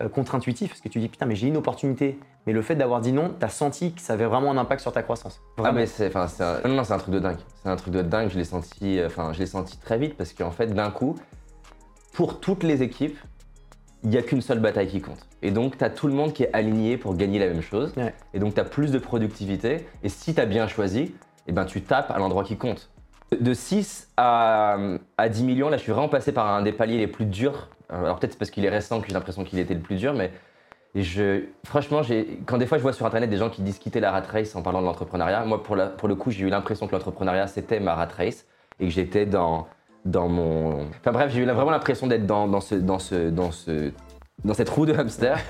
contre-intuitifs, 0.10 0.70
parce 0.70 0.82
que 0.82 0.90
tu 0.90 1.00
dis 1.00 1.10
putain, 1.10 1.26
mais 1.26 1.36
j'ai 1.36 1.48
une 1.48 1.58
opportunité. 1.58 2.20
Mais 2.46 2.54
le 2.54 2.62
fait 2.62 2.76
d'avoir 2.76 3.02
dit 3.02 3.12
non, 3.12 3.34
tu 3.40 3.46
as 3.46 3.50
senti 3.50 3.94
que 3.94 4.02
ça 4.02 4.14
avait 4.14 4.26
vraiment 4.26 4.52
un 4.52 4.58
impact 4.58 4.82
sur 4.82 4.92
ta 4.92 5.04
croissance. 5.04 5.42
Ah, 5.64 5.72
mais 5.72 5.86
c'est 5.86 6.16
un, 6.16 6.28
non, 6.66 6.76
non, 6.76 6.84
c'est 6.84 6.94
un 6.94 6.98
truc 6.98 7.14
de 7.14 7.20
dingue. 7.20 7.38
C'est 7.62 7.70
un 7.70 7.76
truc 7.76 7.94
de 7.94 8.02
dingue. 8.02 8.30
Je 8.30 8.38
l'ai 8.38 8.44
senti, 8.44 9.00
enfin, 9.06 9.34
je 9.34 9.40
l'ai 9.40 9.46
senti 9.46 9.78
très 9.78 9.98
vite 9.98 10.16
parce 10.18 10.34
qu'en 10.34 10.52
fait, 10.52 10.68
d'un 10.68 10.92
coup, 10.92 11.16
pour 12.14 12.40
toutes 12.40 12.64
les 12.64 12.84
équipes, 12.84 13.18
il 14.04 14.10
n'y 14.10 14.18
a 14.18 14.22
qu'une 14.22 14.42
seule 14.42 14.60
bataille 14.60 14.88
qui 14.88 15.02
compte. 15.02 15.26
Et 15.42 15.52
donc, 15.52 15.78
tu 15.78 15.84
as 15.84 15.90
tout 15.90 16.08
le 16.08 16.14
monde 16.14 16.34
qui 16.34 16.44
est 16.44 16.54
aligné 16.54 16.98
pour 16.98 17.16
gagner 17.16 17.40
la 17.40 17.48
même 17.48 17.62
chose. 17.62 17.94
Et 18.34 18.40
donc, 18.40 18.54
tu 18.54 18.60
as 18.60 18.66
plus 18.66 18.92
de 18.92 19.00
productivité. 19.00 19.88
Et 20.04 20.10
si 20.10 20.36
tu 20.36 20.42
as 20.42 20.46
bien 20.46 20.68
choisi, 20.68 21.16
eh 21.48 21.52
ben, 21.54 21.66
tu 21.66 21.82
tapes 21.82 22.12
à 22.12 22.18
l'endroit 22.20 22.44
qui 22.44 22.58
compte. 22.58 22.90
De 23.40 23.54
6 23.54 24.10
à, 24.18 24.78
à, 25.18 25.30
10 25.30 25.44
millions, 25.44 25.70
là, 25.70 25.78
je 25.78 25.84
suis 25.84 25.92
vraiment 25.92 26.10
passé 26.10 26.32
par 26.32 26.48
un 26.48 26.62
des 26.62 26.72
paliers 26.72 26.98
les 26.98 27.08
plus 27.08 27.26
durs. 27.26 27.70
Euh, 27.92 28.04
alors, 28.04 28.20
peut-être 28.20 28.34
c'est 28.34 28.40
parce 28.40 28.52
qu'il 28.52 28.66
est 28.66 28.70
récent 28.70 29.02
que 29.02 29.08
j'ai 29.08 29.14
l'impression 29.14 29.44
qu'il 29.44 29.60
était 29.60 29.74
le 29.74 29.80
plus 29.80 29.96
dur, 29.96 30.14
mais 30.14 30.32
je, 30.96 31.46
franchement, 31.66 32.02
quand 32.46 32.58
des 32.58 32.68
fois 32.68 32.78
je 32.78 32.84
vois 32.84 32.94
sur 32.94 33.06
Internet 33.06 33.30
des 33.30 33.38
gens 33.38 33.50
qui 33.50 33.62
disent 33.62 33.80
quitter 33.80 34.00
la 34.00 34.12
rat 34.12 34.22
race 34.22 34.56
en 34.56 34.62
parlant 34.62 34.82
de 34.82 34.86
l'entrepreneuriat, 34.86 35.44
moi, 35.46 35.64
pour, 35.64 35.76
pour 35.98 36.08
le 36.08 36.16
coup, 36.16 36.32
j'ai 36.32 36.46
eu 36.46 36.50
l'impression 36.50 36.88
que 36.88 36.92
l'entrepreneuriat, 36.92 37.48
c'était 37.48 37.80
ma 37.80 37.96
rat 37.96 38.10
race 38.16 38.46
et 38.80 38.86
que 38.86 38.92
j'étais 38.92 39.26
dans 39.26 39.68
dans 40.06 40.28
mon. 40.28 40.88
Enfin 41.00 41.12
bref, 41.12 41.32
j'ai 41.34 41.42
eu 41.42 41.46
vraiment 41.46 41.72
l'impression 41.72 42.08
d'être 42.08 42.26
dans, 42.26 42.48
dans, 42.48 42.62
ce, 42.62 42.76
dans, 42.76 43.00
ce, 43.00 43.30
dans, 43.30 43.52
ce, 43.52 43.92
dans 44.44 44.54
cette 44.54 44.70
roue 44.70 44.86
de 44.86 44.94
hamster. 44.94 45.40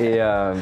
Euh, 0.00 0.54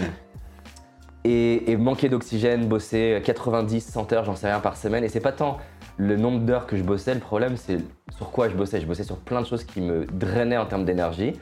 et, 1.24 1.70
et, 1.70 1.76
manquer 1.76 2.08
d'oxygène, 2.08 2.66
bosser 2.66 3.20
90, 3.24 3.80
100 3.80 4.12
heures, 4.12 4.24
j'en 4.24 4.36
sais 4.36 4.46
rien 4.46 4.60
par 4.60 4.76
semaine. 4.76 5.04
Et 5.04 5.08
c'est 5.08 5.20
pas 5.20 5.32
tant 5.32 5.58
le 6.00 6.16
nombre 6.16 6.40
d'heures 6.40 6.66
que 6.66 6.78
je 6.78 6.82
bossais, 6.82 7.12
le 7.12 7.20
problème 7.20 7.56
c'est 7.58 7.78
sur 8.16 8.30
quoi 8.30 8.48
je 8.48 8.54
bossais. 8.54 8.80
Je 8.80 8.86
bossais 8.86 9.04
sur 9.04 9.18
plein 9.18 9.42
de 9.42 9.46
choses 9.46 9.64
qui 9.64 9.82
me 9.82 10.06
drainaient 10.06 10.56
en 10.56 10.64
termes 10.64 10.86
d'énergie. 10.86 11.34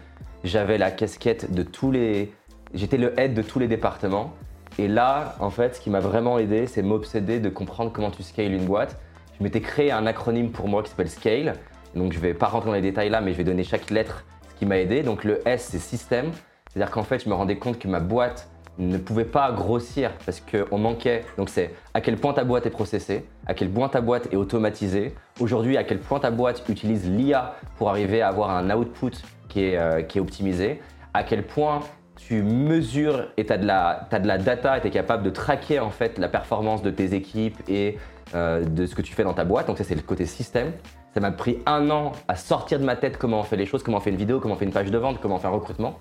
J'avais 0.43 0.79
la 0.79 0.91
casquette 0.91 1.53
de 1.53 1.63
tous 1.63 1.93
les. 1.93 2.33
J'étais 2.75 2.99
le 2.99 3.19
head 3.19 3.35
de 3.35 3.43
tous 3.43 3.61
les 3.61 3.69
départements. 3.69 4.33
Et 4.79 4.89
là, 4.89 5.37
en 5.39 5.51
fait, 5.51 5.77
ce 5.77 5.81
qui 5.81 5.91
m'a 5.91 6.01
vraiment 6.01 6.39
aidé, 6.39 6.67
c'est 6.67 6.83
m'obséder 6.83 7.39
de 7.39 7.49
comprendre 7.49 7.93
comment 7.93 8.11
tu 8.11 8.23
scales 8.25 8.53
une 8.53 8.65
boîte. 8.65 9.01
Je 9.39 9.45
m'étais 9.45 9.61
créé 9.61 9.93
un 9.93 10.07
acronyme 10.07 10.51
pour 10.51 10.67
moi 10.67 10.83
qui 10.83 10.91
s'appelle 10.91 11.09
Scale. 11.09 11.55
Donc 11.95 12.13
je 12.13 12.19
vais 12.19 12.35
pas 12.35 12.47
rentrer 12.47 12.69
dans 12.69 12.75
les 12.75 12.83
détails 12.83 13.11
là, 13.11 13.21
mais 13.21 13.33
je 13.33 13.37
vais 13.37 13.45
donner 13.45 13.63
chaque 13.63 13.91
lettre 13.91 14.25
ce 14.51 14.59
qui 14.59 14.67
m'a 14.67 14.79
aidé. 14.79 15.03
Donc 15.03 15.23
le 15.23 15.41
S, 15.49 15.69
c'est 15.71 15.79
système. 15.79 16.33
C'est-à-dire 16.71 16.93
qu'en 16.93 17.05
fait, 17.05 17.23
je 17.23 17.29
me 17.29 17.35
rendais 17.35 17.59
compte 17.59 17.79
que 17.79 17.87
ma 17.87 18.01
boîte 18.01 18.49
ne 18.79 18.99
pouvait 18.99 19.24
pas 19.24 19.53
grossir 19.53 20.12
parce 20.24 20.41
qu'on 20.41 20.79
manquait. 20.79 21.24
Donc 21.37 21.49
c'est 21.49 21.74
à 21.95 22.01
quel 22.01 22.16
point 22.16 22.33
ta 22.33 22.45
boîte 22.45 22.66
est 22.66 22.70
processée, 22.70 23.26
à 23.47 23.55
quel 23.55 23.70
point 23.70 23.89
ta 23.89 24.01
boîte 24.01 24.33
est 24.33 24.37
automatisée. 24.37 25.14
Aujourd'hui, 25.41 25.76
à 25.76 25.85
quel 25.85 25.99
point 25.99 26.20
ta 26.20 26.31
boîte 26.31 26.62
utilise 26.68 27.09
l'IA 27.09 27.55
pour 27.76 27.91
arriver 27.91 28.22
à 28.22 28.29
avoir 28.29 28.51
un 28.51 28.70
output 28.70 29.12
qui 29.49 29.64
est, 29.64 29.76
euh, 29.76 30.03
qui 30.03 30.18
est 30.18 30.20
optimisé, 30.20 30.81
à 31.14 31.22
quel 31.22 31.45
point 31.45 31.81
tu 32.16 32.43
mesures 32.43 33.29
et 33.37 33.47
tu 33.47 33.53
as, 33.53 34.07
as 34.11 34.18
de 34.18 34.26
la 34.26 34.39
data 34.39 34.76
et 34.76 34.81
tu 34.81 34.89
es 34.89 34.91
capable 34.91 35.22
de 35.22 35.31
traquer 35.31 35.81
en 35.81 35.91
fait 35.91 36.18
la 36.18 36.29
performance 36.29 36.83
de 36.83 36.91
tes 36.91 37.14
équipes 37.14 37.57
et 37.68 37.99
euh, 38.35 38.64
de 38.64 38.87
ce 38.87 38.95
que 38.95 39.03
tu 39.03 39.14
fais 39.14 39.24
dans 39.24 39.35
ta 39.35 39.45
boîte. 39.45 39.68
Donc 39.68 39.79
ça 39.79 39.85
c'est 39.85 39.95
le 39.95 40.03
côté 40.03 40.26
système. 40.26 40.72
Ça 41.14 41.20
m'a 41.20 41.31
pris 41.31 41.59
un 41.66 41.91
an 41.91 42.12
à 42.29 42.37
sortir 42.37 42.79
de 42.79 42.85
ma 42.85 42.97
tête 42.97 43.16
comment 43.16 43.41
on 43.41 43.45
fait 43.45 43.57
les 43.57 43.66
choses, 43.66 43.83
comment 43.83 43.97
on 43.97 44.01
fait 44.01 44.11
une 44.11 44.16
vidéo, 44.16 44.41
comment 44.41 44.55
on 44.55 44.59
fait 44.59 44.66
une 44.66 44.72
page 44.72 44.91
de 44.91 44.99
vente, 44.99 45.20
comment 45.20 45.37
on 45.37 45.39
fait 45.39 45.47
un 45.47 45.51
recrutement. 45.51 45.99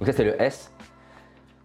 Donc 0.00 0.08
ça 0.08 0.12
c'est 0.12 0.24
le 0.24 0.40
S. 0.42 0.72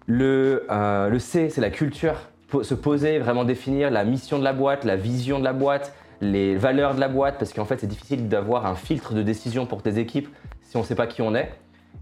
Le, 0.07 0.65
euh, 0.69 1.09
le 1.09 1.19
C 1.19 1.49
c'est 1.49 1.61
la 1.61 1.69
culture. 1.69 2.15
Se 2.61 2.75
poser, 2.75 3.17
vraiment 3.17 3.45
définir 3.45 3.89
la 3.89 4.03
mission 4.03 4.37
de 4.37 4.43
la 4.43 4.53
boîte, 4.53 4.83
la 4.83 4.95
vision 4.95 5.39
de 5.39 5.43
la 5.43 5.53
boîte, 5.53 5.93
les 6.21 6.55
valeurs 6.55 6.93
de 6.93 6.99
la 6.99 7.07
boîte, 7.07 7.39
parce 7.39 7.51
qu'en 7.51 7.65
fait 7.65 7.79
c'est 7.79 7.87
difficile 7.87 8.29
d'avoir 8.29 8.67
un 8.67 8.75
filtre 8.75 9.13
de 9.13 9.23
décision 9.23 9.65
pour 9.65 9.81
tes 9.81 9.97
équipes 9.97 10.29
si 10.61 10.77
on 10.77 10.81
ne 10.81 10.85
sait 10.85 10.95
pas 10.95 11.07
qui 11.07 11.21
on 11.23 11.33
est. 11.33 11.51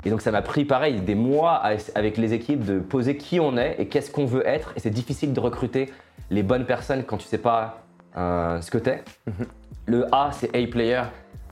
Et 0.04 0.10
donc 0.10 0.22
ça 0.22 0.32
m'a 0.32 0.42
pris 0.42 0.66
pareil 0.66 1.00
des 1.02 1.16
mois 1.16 1.62
avec 1.96 2.18
les 2.18 2.34
équipes 2.34 2.66
de 2.66 2.80
poser 2.80 3.18
qui 3.18 3.40
on 3.40 3.58
est 3.58 3.76
et 3.80 3.88
qu'est-ce 3.88 4.12
qu'on 4.12 4.26
veut 4.26 4.46
être. 4.48 4.74
Et 4.76 4.80
c'est 4.80 4.90
difficile 4.90 5.32
de 5.32 5.40
recruter 5.40 5.92
les 6.30 6.44
bonnes 6.44 6.66
personnes 6.66 7.04
quand 7.04 7.18
tu 7.18 7.26
ne 7.26 7.30
sais 7.30 7.38
pas 7.38 7.84
euh, 8.18 8.60
ce 8.62 8.72
que 8.72 8.78
tu 8.78 8.90
es. 8.90 9.04
Mhm. 9.28 9.46
Le 9.86 10.06
A, 10.14 10.32
c'est 10.32 10.56
A-player. 10.56 11.04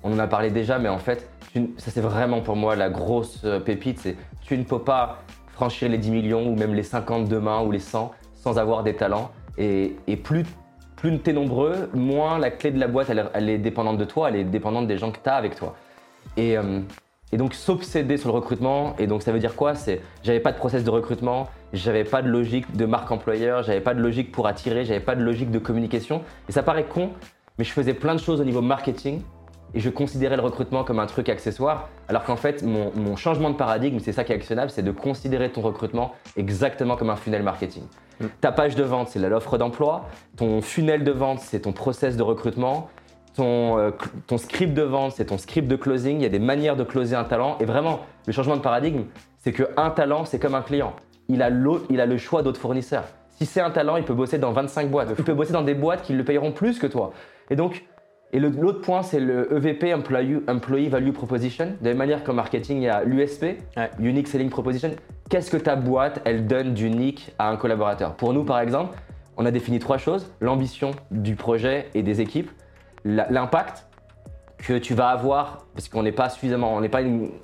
On 0.03 0.13
en 0.13 0.19
a 0.19 0.27
parlé 0.27 0.49
déjà, 0.49 0.79
mais 0.79 0.89
en 0.89 0.97
fait, 0.97 1.29
ça 1.77 1.91
c'est 1.91 2.01
vraiment 2.01 2.41
pour 2.41 2.55
moi 2.55 2.75
la 2.75 2.89
grosse 2.89 3.41
euh, 3.43 3.59
pépite. 3.59 3.99
C'est 3.99 4.15
tu 4.41 4.57
ne 4.57 4.63
peux 4.63 4.79
pas 4.79 5.21
franchir 5.59 5.89
les 5.89 5.97
10 5.97 6.11
millions 6.11 6.47
ou 6.47 6.55
même 6.55 6.73
les 6.73 6.83
50 6.83 7.27
demain 7.27 7.61
ou 7.61 7.71
les 7.71 7.79
100 7.79 8.13
sans 8.33 8.57
avoir 8.57 8.81
des 8.81 8.95
talents. 8.95 9.29
Et, 9.57 9.93
plus, 10.23 10.45
plus 10.95 11.19
tu 11.19 11.31
es 11.31 11.33
nombreux, 11.33 11.89
moins 11.93 12.39
la 12.39 12.49
clé 12.49 12.71
de 12.71 12.79
la 12.79 12.87
boîte, 12.87 13.09
elle, 13.09 13.49
est 13.49 13.57
dépendante 13.57 13.97
de 13.97 14.05
toi, 14.05 14.29
elle 14.29 14.37
est 14.37 14.45
dépendante 14.45 14.87
des 14.87 14.97
gens 14.97 15.11
que 15.11 15.19
tu 15.21 15.29
as 15.29 15.35
avec 15.35 15.55
toi. 15.55 15.75
Et, 16.37 16.57
euh, 16.57 16.79
et 17.33 17.37
donc 17.37 17.53
s'obséder 17.53 18.15
sur 18.15 18.29
le 18.29 18.35
recrutement, 18.35 18.95
et 18.99 19.05
donc 19.05 19.21
ça 19.21 19.33
veut 19.33 19.39
dire 19.39 19.57
quoi? 19.57 19.75
C'est 19.75 19.99
j'avais 20.23 20.39
pas 20.39 20.53
de 20.53 20.57
process 20.57 20.85
de 20.85 20.89
recrutement, 20.89 21.49
j'avais 21.73 22.05
pas 22.05 22.21
de 22.21 22.29
logique 22.29 22.73
de 22.77 22.85
marque 22.85 23.11
employeur, 23.11 23.63
j'avais 23.63 23.81
pas 23.81 23.93
de 23.93 23.99
logique 23.99 24.31
pour 24.31 24.47
attirer, 24.47 24.85
j'avais 24.85 25.01
pas 25.01 25.15
de 25.15 25.21
logique 25.21 25.51
de 25.51 25.59
communication. 25.59 26.21
Et 26.47 26.53
ça 26.53 26.63
paraît 26.63 26.85
con, 26.85 27.09
mais 27.57 27.65
je 27.65 27.73
faisais 27.73 27.93
plein 27.93 28.15
de 28.15 28.21
choses 28.21 28.39
au 28.39 28.45
niveau 28.45 28.61
marketing 28.61 29.21
et 29.73 29.79
je 29.79 29.89
considérais 29.89 30.35
le 30.35 30.41
recrutement 30.41 30.83
comme 30.83 30.99
un 30.99 31.05
truc 31.05 31.29
accessoire, 31.29 31.89
alors 32.07 32.23
qu'en 32.23 32.35
fait, 32.35 32.63
mon, 32.63 33.15
changement 33.15 33.49
de 33.49 33.55
paradigme, 33.55 33.99
c'est 33.99 34.11
ça 34.11 34.23
qui 34.23 34.31
est 34.31 34.35
actionnable, 34.35 34.71
c'est 34.71 34.83
de 34.83 34.91
considérer 34.91 35.51
ton 35.51 35.61
recrutement 35.61 36.13
exactement 36.37 36.95
comme 36.95 37.09
un 37.09 37.15
funnel 37.15 37.43
marketing. 37.43 37.83
Mm. 38.19 38.25
Ta 38.41 38.51
page 38.51 38.75
de 38.75 38.83
vente, 38.83 39.09
c'est 39.09 39.19
l'offre 39.19 39.57
d'emploi, 39.57 40.05
ton 40.37 40.61
funnel 40.61 41.03
de 41.03 41.11
vente, 41.11 41.39
c'est 41.39 41.61
ton 41.61 41.71
process 41.71 42.17
de 42.17 42.23
recrutement, 42.23 42.89
ton, 43.35 43.77
euh, 43.77 43.91
ton 44.27 44.37
script 44.37 44.73
de 44.73 44.81
vente, 44.81 45.13
c'est 45.15 45.25
ton 45.25 45.37
script 45.37 45.67
de 45.67 45.75
closing, 45.75 46.17
il 46.17 46.23
y 46.23 46.25
a 46.25 46.29
des 46.29 46.39
manières 46.39 46.75
de 46.75 46.83
closer 46.83 47.15
un 47.15 47.23
talent, 47.23 47.57
et 47.59 47.65
vraiment, 47.65 47.99
le 48.25 48.33
changement 48.33 48.57
de 48.57 48.61
paradigme, 48.61 49.03
c'est 49.37 49.53
qu'un 49.53 49.89
talent, 49.91 50.25
c'est 50.25 50.39
comme 50.39 50.55
un 50.55 50.61
client. 50.61 50.93
Il 51.27 51.41
a, 51.41 51.49
il 51.89 52.01
a 52.01 52.05
le 52.05 52.17
choix 52.17 52.41
d'autres 52.41 52.59
fournisseurs. 52.59 53.05
Si 53.39 53.45
c'est 53.45 53.61
un 53.61 53.69
talent, 53.69 53.95
il 53.95 54.03
peut 54.03 54.13
bosser 54.13 54.37
dans 54.37 54.51
25 54.51 54.89
boîtes. 54.89 55.09
Il 55.17 55.23
peut 55.23 55.33
bosser 55.33 55.53
dans 55.53 55.61
des 55.61 55.73
boîtes 55.73 56.01
qui 56.01 56.11
le 56.11 56.25
payeront 56.25 56.51
plus 56.51 56.77
que 56.77 56.87
toi. 56.87 57.13
Et 57.49 57.55
donc, 57.55 57.85
et 58.31 58.39
l'autre 58.39 58.81
point, 58.81 59.01
c'est 59.01 59.19
le 59.19 59.51
EVP, 59.55 59.93
Employee, 59.93 60.89
Value 60.89 61.11
Proposition. 61.11 61.65
De 61.65 61.85
la 61.85 61.89
même 61.89 61.97
manière 61.97 62.23
qu'en 62.23 62.33
marketing, 62.33 62.77
il 62.77 62.83
y 62.83 62.87
a 62.87 63.03
l'USP, 63.03 63.45
Unique 63.99 64.27
Selling 64.27 64.49
Proposition. 64.49 64.91
Qu'est-ce 65.29 65.49
que 65.49 65.57
ta 65.57 65.75
boîte, 65.75 66.21
elle 66.25 66.45
donne 66.45 66.73
d'unique 66.73 67.33
à 67.39 67.49
un 67.49 67.55
collaborateur? 67.55 68.15
Pour 68.15 68.33
nous, 68.33 68.43
par 68.43 68.59
exemple, 68.59 68.97
on 69.37 69.45
a 69.45 69.51
défini 69.51 69.79
trois 69.79 69.97
choses. 69.97 70.31
L'ambition 70.41 70.91
du 71.09 71.35
projet 71.35 71.89
et 71.95 72.03
des 72.03 72.21
équipes, 72.21 72.51
l'impact 73.03 73.87
que 74.59 74.77
tu 74.77 74.93
vas 74.93 75.09
avoir, 75.09 75.65
parce 75.73 75.89
qu'on 75.89 76.03
n'est 76.03 76.11
pas 76.11 76.29
suffisamment, 76.29 76.75
on 76.75 76.81
n'est 76.81 76.89
pas, 76.89 77.01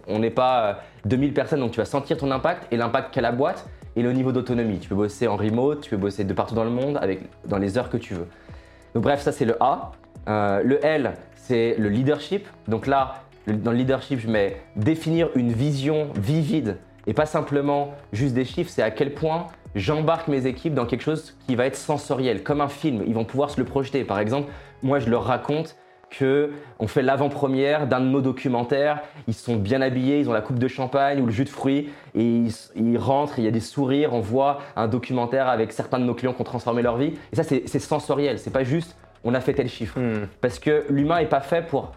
on 0.07 0.19
n'est 0.19 0.29
pas 0.29 0.79
2000 1.05 1.29
euh, 1.29 1.33
personnes, 1.33 1.61
donc 1.61 1.71
tu 1.71 1.77
vas 1.77 1.85
sentir 1.85 2.17
ton 2.17 2.29
impact 2.29 2.67
et 2.71 2.77
l'impact 2.77 3.13
qu'a 3.13 3.21
la 3.21 3.31
boîte 3.31 3.67
et 3.95 4.03
le 4.03 4.11
niveau 4.11 4.31
d'autonomie. 4.31 4.79
Tu 4.79 4.89
peux 4.89 4.95
bosser 4.95 5.27
en 5.27 5.37
remote, 5.37 5.81
tu 5.81 5.89
peux 5.91 5.97
bosser 5.97 6.25
de 6.25 6.33
partout 6.33 6.55
dans 6.55 6.65
le 6.65 6.69
monde 6.69 6.99
avec, 7.01 7.21
dans 7.45 7.57
les 7.57 7.77
heures 7.77 7.89
que 7.89 7.97
tu 7.97 8.13
veux. 8.13 8.27
Donc 8.93 9.03
bref, 9.03 9.21
ça 9.21 9.31
c'est 9.31 9.45
le 9.45 9.55
A. 9.63 9.93
Euh, 10.27 10.61
le 10.63 10.83
L, 10.85 11.13
c'est 11.35 11.75
le 11.77 11.89
leadership. 11.89 12.47
Donc 12.67 12.87
là, 12.87 13.23
dans 13.47 13.71
le 13.71 13.77
leadership, 13.77 14.19
je 14.19 14.27
mets 14.27 14.57
définir 14.75 15.29
une 15.35 15.51
vision 15.51 16.09
vivide 16.15 16.77
et 17.07 17.13
pas 17.13 17.25
simplement 17.25 17.93
juste 18.13 18.33
des 18.33 18.45
chiffres, 18.45 18.71
c'est 18.73 18.81
à 18.81 18.91
quel 18.91 19.13
point 19.13 19.47
j'embarque 19.75 20.27
mes 20.27 20.47
équipes 20.47 20.73
dans 20.73 20.85
quelque 20.85 21.03
chose 21.03 21.35
qui 21.45 21.55
va 21.55 21.65
être 21.65 21.75
sensoriel, 21.75 22.43
comme 22.43 22.61
un 22.61 22.67
film. 22.67 23.03
Ils 23.05 23.13
vont 23.13 23.25
pouvoir 23.25 23.49
se 23.49 23.59
le 23.59 23.65
projeter. 23.65 24.03
Par 24.03 24.19
exemple, 24.19 24.51
moi, 24.81 24.99
je 24.99 25.09
leur 25.09 25.25
raconte 25.25 25.75
que 26.09 26.51
on 26.79 26.87
fait 26.87 27.01
l'avant-première 27.01 27.87
d'un 27.87 27.99
de 27.99 28.05
nos 28.05 28.21
documentaires, 28.21 29.01
ils 29.27 29.33
sont 29.33 29.55
bien 29.55 29.81
habillés, 29.81 30.19
ils 30.19 30.29
ont 30.29 30.33
la 30.33 30.41
coupe 30.41 30.59
de 30.59 30.67
champagne 30.67 31.21
ou 31.21 31.25
le 31.25 31.31
jus 31.31 31.43
de 31.43 31.49
fruits, 31.49 31.89
et 32.13 32.43
ils, 32.75 32.97
rentrent, 32.97 33.39
il 33.39 33.45
y 33.45 33.47
a 33.47 33.51
des 33.51 33.59
sourires, 33.59 34.13
on 34.13 34.21
voit 34.21 34.61
un 34.75 34.87
documentaire 34.87 35.47
avec 35.47 35.73
certains 35.73 35.99
de 35.99 36.05
nos 36.05 36.13
clients 36.13 36.33
qui 36.33 36.41
ont 36.41 36.45
transformé 36.45 36.81
leur 36.81 36.97
vie. 36.97 37.13
Et 37.33 37.35
ça, 37.35 37.43
c'est 37.43 37.79
sensoriel, 37.79 38.39
c'est 38.39 38.51
pas 38.51 38.63
juste 38.63 38.95
on 39.25 39.33
a 39.33 39.41
fait 39.41 39.53
tel 39.53 39.67
chiffre. 39.67 39.99
Hmm. 39.99 40.27
Parce 40.39 40.59
que 40.59 40.85
l'humain 40.89 41.19
n'est 41.19 41.25
pas 41.25 41.41
fait 41.41 41.65
pour, 41.65 41.91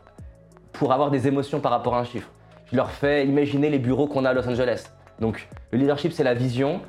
pour 0.73 0.93
avoir 0.93 1.11
des 1.11 1.29
émotions 1.29 1.61
par 1.61 1.71
rapport 1.71 1.95
à 1.95 2.01
un 2.01 2.05
chiffre. 2.05 2.29
Je 2.73 2.77
leur 2.77 2.91
fais 2.91 3.25
imaginer 3.27 3.71
les 3.71 3.79
bureaux 3.79 4.09
qu'on 4.09 4.25
a 4.25 4.31
à 4.31 4.33
Los 4.33 4.49
Angeles. 4.49 4.87
Donc 5.21 5.49
le 5.71 5.79
leadership, 5.79 6.13
c'est 6.13 6.25
la 6.25 6.35
vision, 6.35 6.81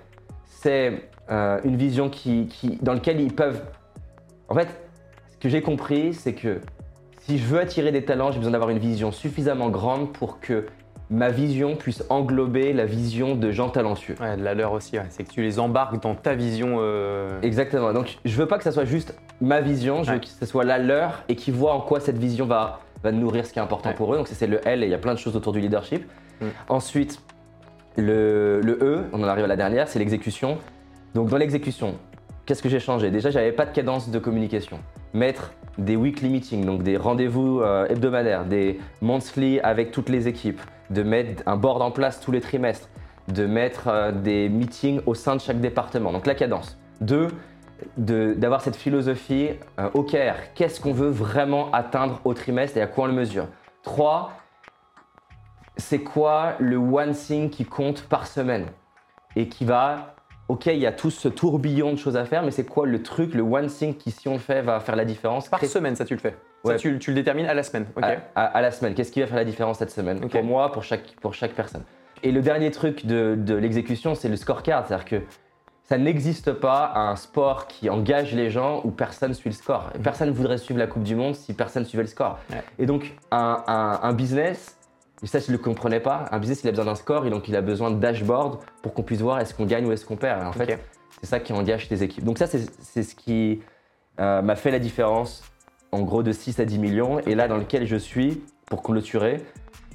c'est 0.45 1.09
euh, 1.29 1.59
une 1.63 1.75
vision 1.75 2.09
qui, 2.09 2.49
dans 2.81 2.93
laquelle 2.93 3.19
ils 3.19 3.33
peuvent... 3.33 3.61
En 4.47 4.55
fait, 4.55 4.67
ce 5.31 5.37
que 5.37 5.49
j'ai 5.49 5.61
compris, 5.61 6.13
c'est 6.13 6.33
que 6.33 6.59
si 7.21 7.37
je 7.37 7.45
veux 7.45 7.59
attirer 7.59 7.91
des 7.91 8.03
talents, 8.03 8.31
j'ai 8.31 8.37
besoin 8.39 8.53
d'avoir 8.53 8.71
une 8.71 8.79
vision 8.79 9.11
suffisamment 9.11 9.69
grande 9.69 10.11
pour 10.13 10.39
que 10.39 10.65
ma 11.09 11.29
vision 11.29 11.75
puisse 11.75 12.03
englober 12.09 12.73
la 12.73 12.85
vision 12.85 13.35
de 13.35 13.51
gens 13.51 13.69
talentueux. 13.69 14.15
Ouais, 14.19 14.37
la 14.37 14.53
leur 14.53 14.73
aussi, 14.73 14.97
c'est 15.09 15.23
que 15.23 15.31
tu 15.31 15.41
les 15.41 15.59
embarques 15.59 16.01
dans 16.01 16.15
ta 16.15 16.35
vision. 16.35 16.77
Euh, 16.79 17.41
Exactement. 17.41 17.93
Donc 17.93 18.19
je 18.25 18.35
veux 18.35 18.45
pas 18.45 18.57
que 18.57 18.63
ça 18.63 18.71
soit 18.71 18.85
juste 18.85 19.15
ma 19.41 19.61
vision, 19.61 20.03
je 20.03 20.11
veux 20.11 20.19
que 20.19 20.27
ce 20.27 20.45
soit 20.45 20.63
la 20.63 20.77
leur 20.77 21.23
et 21.27 21.35
qu'ils 21.35 21.53
voient 21.53 21.73
en 21.73 21.81
quoi 21.81 21.99
cette 21.99 22.17
vision 22.17 22.45
va, 22.45 22.79
va 23.03 23.11
nourrir 23.11 23.45
ce 23.45 23.53
qui 23.53 23.59
est 23.59 23.61
important 23.61 23.93
pour 23.93 24.13
eux. 24.13 24.17
Donc 24.17 24.27
c'est 24.27 24.47
le 24.47 24.65
L 24.67 24.83
et 24.83 24.87
il 24.87 24.91
y 24.91 24.95
a 24.95 24.99
plein 24.99 25.13
de 25.13 25.19
choses 25.19 25.35
autour 25.35 25.53
du 25.53 25.59
leadership. 25.59 26.05
Mm. 26.41 26.45
Ensuite, 26.67 27.21
le, 27.97 28.61
le, 28.61 28.77
E, 28.81 29.03
on 29.11 29.23
en 29.23 29.27
arrive 29.27 29.45
à 29.45 29.47
la 29.47 29.55
dernière, 29.55 29.87
c'est 29.87 29.99
l'exécution. 29.99 30.57
Donc 31.15 31.29
dans 31.29 31.37
l'exécution, 31.37 31.95
qu'est-ce 32.45 32.61
que 32.61 32.69
j'ai 32.69 32.79
changé? 32.79 33.09
Déjà, 33.09 33.31
j'avais 33.31 33.51
pas 33.51 33.65
de 33.65 33.71
cadence 33.71 34.11
de 34.11 34.19
communication. 34.19 34.79
Mettre 35.13 35.53
des 35.79 35.95
weekly 35.95 36.29
meetings, 36.29 36.65
donc 36.65 36.83
des 36.83 36.97
rendez-vous 36.97 37.61
euh, 37.61 37.87
hebdomadaires, 37.87 38.45
des 38.45 38.79
monthly 39.01 39.59
avec 39.61 39.91
toutes 39.91 40.09
les 40.09 40.27
équipes, 40.27 40.61
de 40.89 41.03
mettre 41.03 41.43
un 41.45 41.55
board 41.55 41.81
en 41.81 41.91
place 41.91 42.19
tous 42.19 42.31
les 42.31 42.41
trimestres, 42.41 42.89
de 43.27 43.45
mettre 43.45 43.87
euh, 43.87 44.11
des 44.11 44.49
meetings 44.49 45.01
au 45.05 45.13
sein 45.13 45.35
de 45.35 45.41
chaque 45.41 45.59
département. 45.59 46.11
Donc 46.11 46.25
la 46.25 46.35
cadence. 46.35 46.77
Deux, 47.01 47.29
d'avoir 47.97 48.61
cette 48.61 48.75
philosophie 48.75 49.49
euh, 49.79 49.89
OKR. 49.93 50.53
Qu'est-ce 50.55 50.81
qu'on 50.81 50.93
veut 50.93 51.09
vraiment 51.09 51.71
atteindre 51.71 52.19
au 52.25 52.33
trimestre 52.33 52.77
et 52.77 52.81
à 52.81 52.87
quoi 52.87 53.05
on 53.05 53.07
le 53.07 53.13
mesure? 53.13 53.47
Trois, 53.83 54.33
c'est 55.77 55.99
quoi 55.99 56.53
le 56.59 56.75
one 56.75 57.13
thing 57.13 57.49
qui 57.49 57.65
compte 57.65 58.03
par 58.03 58.27
semaine 58.27 58.65
et 59.35 59.47
qui 59.47 59.63
va 59.63 60.15
ok, 60.49 60.65
il 60.65 60.79
y 60.79 60.85
a 60.85 60.91
tout 60.91 61.11
ce 61.11 61.29
tourbillon 61.29 61.93
de 61.93 61.97
choses 61.97 62.17
à 62.17 62.25
faire, 62.25 62.43
mais 62.43 62.51
c'est 62.51 62.65
quoi 62.65 62.85
le 62.85 63.01
truc, 63.01 63.33
le 63.33 63.43
one 63.43 63.67
thing 63.67 63.95
qui, 63.95 64.11
si 64.11 64.27
on 64.27 64.33
le 64.33 64.39
fait, 64.39 64.61
va 64.61 64.79
faire 64.79 64.95
la 64.95 65.05
différence 65.05 65.47
Par 65.47 65.63
semaine, 65.63 65.95
ça 65.95 66.03
tu 66.03 66.15
le 66.15 66.19
fais 66.19 66.35
ça, 66.65 66.75
tu, 66.75 66.91
le 66.91 67.13
détermines 67.13 67.45
à 67.45 67.53
la 67.53 67.63
semaine. 67.63 67.85
À, 68.35 68.61
la 68.61 68.71
semaine. 68.71 68.93
Qu'est-ce 68.93 69.11
qui 69.11 69.21
va 69.21 69.27
faire 69.27 69.37
la 69.37 69.45
différence 69.45 69.77
cette 69.77 69.91
semaine 69.91 70.19
Pour 70.27 70.43
moi, 70.43 70.71
pour 70.71 70.83
chaque, 70.83 71.15
pour 71.21 71.33
chaque 71.33 71.53
personne. 71.53 71.83
Et 72.21 72.31
le 72.33 72.41
dernier 72.41 72.71
truc 72.71 73.05
de, 73.05 73.35
de 73.37 73.55
l'exécution, 73.55 74.13
c'est 74.13 74.27
le 74.27 74.35
scorecard. 74.35 74.85
C'est-à-dire 74.85 75.05
que 75.05 75.21
ça 75.83 75.97
n'existe 75.97 76.51
pas 76.51 76.91
un 76.95 77.15
sport 77.15 77.67
qui 77.67 77.89
engage 77.89 78.33
les 78.33 78.49
gens 78.49 78.81
où 78.83 78.91
personne 78.91 79.33
suit 79.33 79.51
le 79.51 79.55
score. 79.55 79.89
Mhm. 79.95 80.01
Personne 80.01 80.29
ne 80.29 80.33
voudrait 80.33 80.57
suivre 80.57 80.79
la 80.79 80.87
Coupe 80.87 81.03
du 81.03 81.15
Monde 81.15 81.35
si 81.35 81.53
personne 81.53 81.85
suivait 81.85 82.03
le 82.03 82.09
score. 82.09 82.39
Et 82.77 82.85
donc, 82.85 83.15
un, 83.31 83.63
un, 83.67 83.99
un 84.03 84.13
business, 84.13 84.77
et 85.21 85.27
ça, 85.27 85.39
je 85.39 85.47
ne 85.47 85.57
le 85.57 85.57
comprenais 85.57 85.99
pas. 85.99 86.25
Un 86.31 86.39
business, 86.39 86.61
il 86.63 86.67
a 86.67 86.71
besoin 86.71 86.85
d'un 86.85 86.95
score 86.95 87.25
et 87.25 87.29
donc 87.29 87.47
il 87.47 87.55
a 87.55 87.61
besoin 87.61 87.91
de 87.91 87.99
dashboard 87.99 88.59
pour 88.81 88.93
qu'on 88.93 89.03
puisse 89.03 89.21
voir 89.21 89.39
est-ce 89.39 89.53
qu'on 89.53 89.65
gagne 89.65 89.85
ou 89.85 89.91
est-ce 89.91 90.05
qu'on 90.05 90.15
perd. 90.15 90.45
en 90.45 90.53
fait, 90.53 90.79
c'est 91.21 91.27
ça 91.27 91.39
qui 91.39 91.51
engage 91.51 91.89
tes 91.89 92.01
équipes. 92.03 92.23
Donc 92.23 92.37
ça, 92.37 92.47
c'est 92.47 93.03
ce 93.03 93.15
qui 93.15 93.61
euh, 94.19 94.41
m'a 94.41 94.55
fait 94.55 94.71
la 94.71 94.79
différence, 94.79 95.43
en 95.91 96.01
gros, 96.01 96.23
de 96.23 96.31
6 96.31 96.59
à 96.59 96.65
10 96.65 96.79
millions. 96.79 97.19
Et 97.19 97.35
là, 97.35 97.47
dans 97.47 97.57
lequel 97.57 97.85
je 97.85 97.97
suis, 97.97 98.41
pour 98.65 98.81
clôturer, 98.81 99.43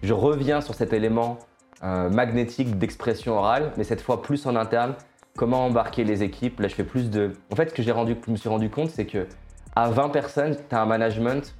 je 0.03 0.13
reviens 0.13 0.61
sur 0.61 0.75
cet 0.75 0.93
élément 0.93 1.39
euh, 1.83 2.11
magnétique 2.11 2.79
d'expression 2.79 3.39
orale, 3.39 3.73
mais 3.77 3.85
cette 3.85 4.03
fois 4.03 4.23
plus 4.23 4.47
en 4.47 4.57
interne. 4.57 4.95
Comment 5.37 5.67
embarquer 5.67 6.05
les 6.05 6.23
équipes? 6.23 6.61
Là, 6.61 6.69
je 6.69 6.75
fais 6.75 6.85
plus 6.85 7.11
de... 7.11 7.33
En 7.51 7.57
fait, 7.57 7.71
ce 7.71 7.75
que 7.75 7.83
j'ai 7.83 7.91
rendu, 7.91 8.17
je 8.25 8.31
me 8.31 8.37
suis 8.37 8.49
rendu 8.49 8.71
compte, 8.71 8.91
c'est 8.91 9.07
que 9.07 9.27
à 9.75 9.91
20 9.91 10.11
personnes, 10.11 10.57
tu 10.69 10.77
as 10.77 10.81
un 10.81 10.87
management 10.87 11.55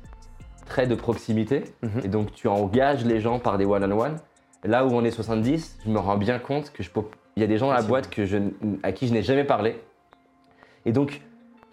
très 0.65 0.87
de 0.87 0.95
proximité. 0.95 1.65
Mhm. 1.83 2.01
Et 2.05 2.09
donc, 2.09 2.33
tu 2.33 2.49
engages 2.49 3.05
les 3.05 3.21
gens 3.21 3.39
par 3.39 3.59
des 3.59 3.65
one-on-one. 3.65 4.17
Là 4.65 4.87
où 4.87 4.91
on 4.91 5.05
est 5.05 5.11
70, 5.11 5.79
je 5.85 5.91
me 5.91 5.99
rends 5.99 6.17
bien 6.17 6.39
compte 6.39 6.73
que 6.73 6.83
je 6.83 6.91
peux... 6.91 7.03
il 7.37 7.41
y 7.41 7.45
a 7.45 7.47
des 7.47 7.59
gens 7.59 7.67
dans 7.67 7.75
la 7.75 7.83
boîte 7.83 8.09
que 8.09 8.25
je... 8.25 8.39
à 8.83 8.93
qui 8.93 9.07
je 9.07 9.13
n'ai 9.13 9.23
jamais 9.23 9.45
parlé. 9.45 9.81
Et 10.87 10.93
donc, 10.93 11.21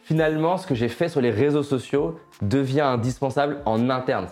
finalement, 0.04 0.58
ce 0.58 0.68
que 0.68 0.76
j'ai 0.76 0.90
fait 0.90 1.10
sur 1.10 1.22
les 1.22 1.32
réseaux 1.32 1.64
sociaux 1.64 2.20
devient 2.42 2.82
indispensable 2.82 3.60
en 3.66 3.90
interne. 3.90 4.28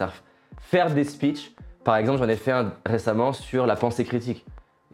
Faire 0.58 0.94
des 0.94 1.04
speeches, 1.04 1.52
par 1.84 1.96
exemple, 1.96 2.20
j'en 2.20 2.30
ai 2.30 2.36
fait 2.36 2.52
un 2.52 2.74
récemment 2.86 3.34
sur 3.34 3.66
la 3.66 3.76
pensée 3.76 4.04
critique. 4.04 4.46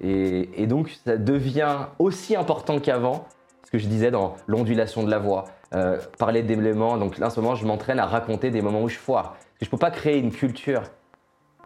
Et, 0.01 0.67
donc, 0.67 0.89
ça 1.05 1.17
devient 1.17 1.87
aussi 1.99 2.35
important 2.35 2.79
qu'avant, 2.79 3.27
ce 3.63 3.71
que 3.71 3.77
je 3.77 3.87
disais 3.87 4.11
dans 4.11 4.35
l'ondulation 4.45 5.03
de 5.03 5.09
la 5.09 5.19
voix, 5.19 5.45
euh, 5.73 5.97
parler 6.19 6.43
d'éléments. 6.43 6.97
Donc 6.97 7.17
là, 7.17 7.27
en 7.27 7.29
ce 7.29 7.39
moment, 7.39 7.55
je 7.55 7.65
m'entraîne 7.65 7.99
à 7.99 8.05
raconter 8.05 8.51
des 8.51 8.61
moments 8.61 8.83
où 8.83 8.89
je 8.89 8.97
foire. 8.97 9.37
Je 9.61 9.67
ne 9.67 9.71
peux 9.71 9.77
pas 9.77 9.91
créer 9.91 10.17
une 10.17 10.31
culture 10.31 10.83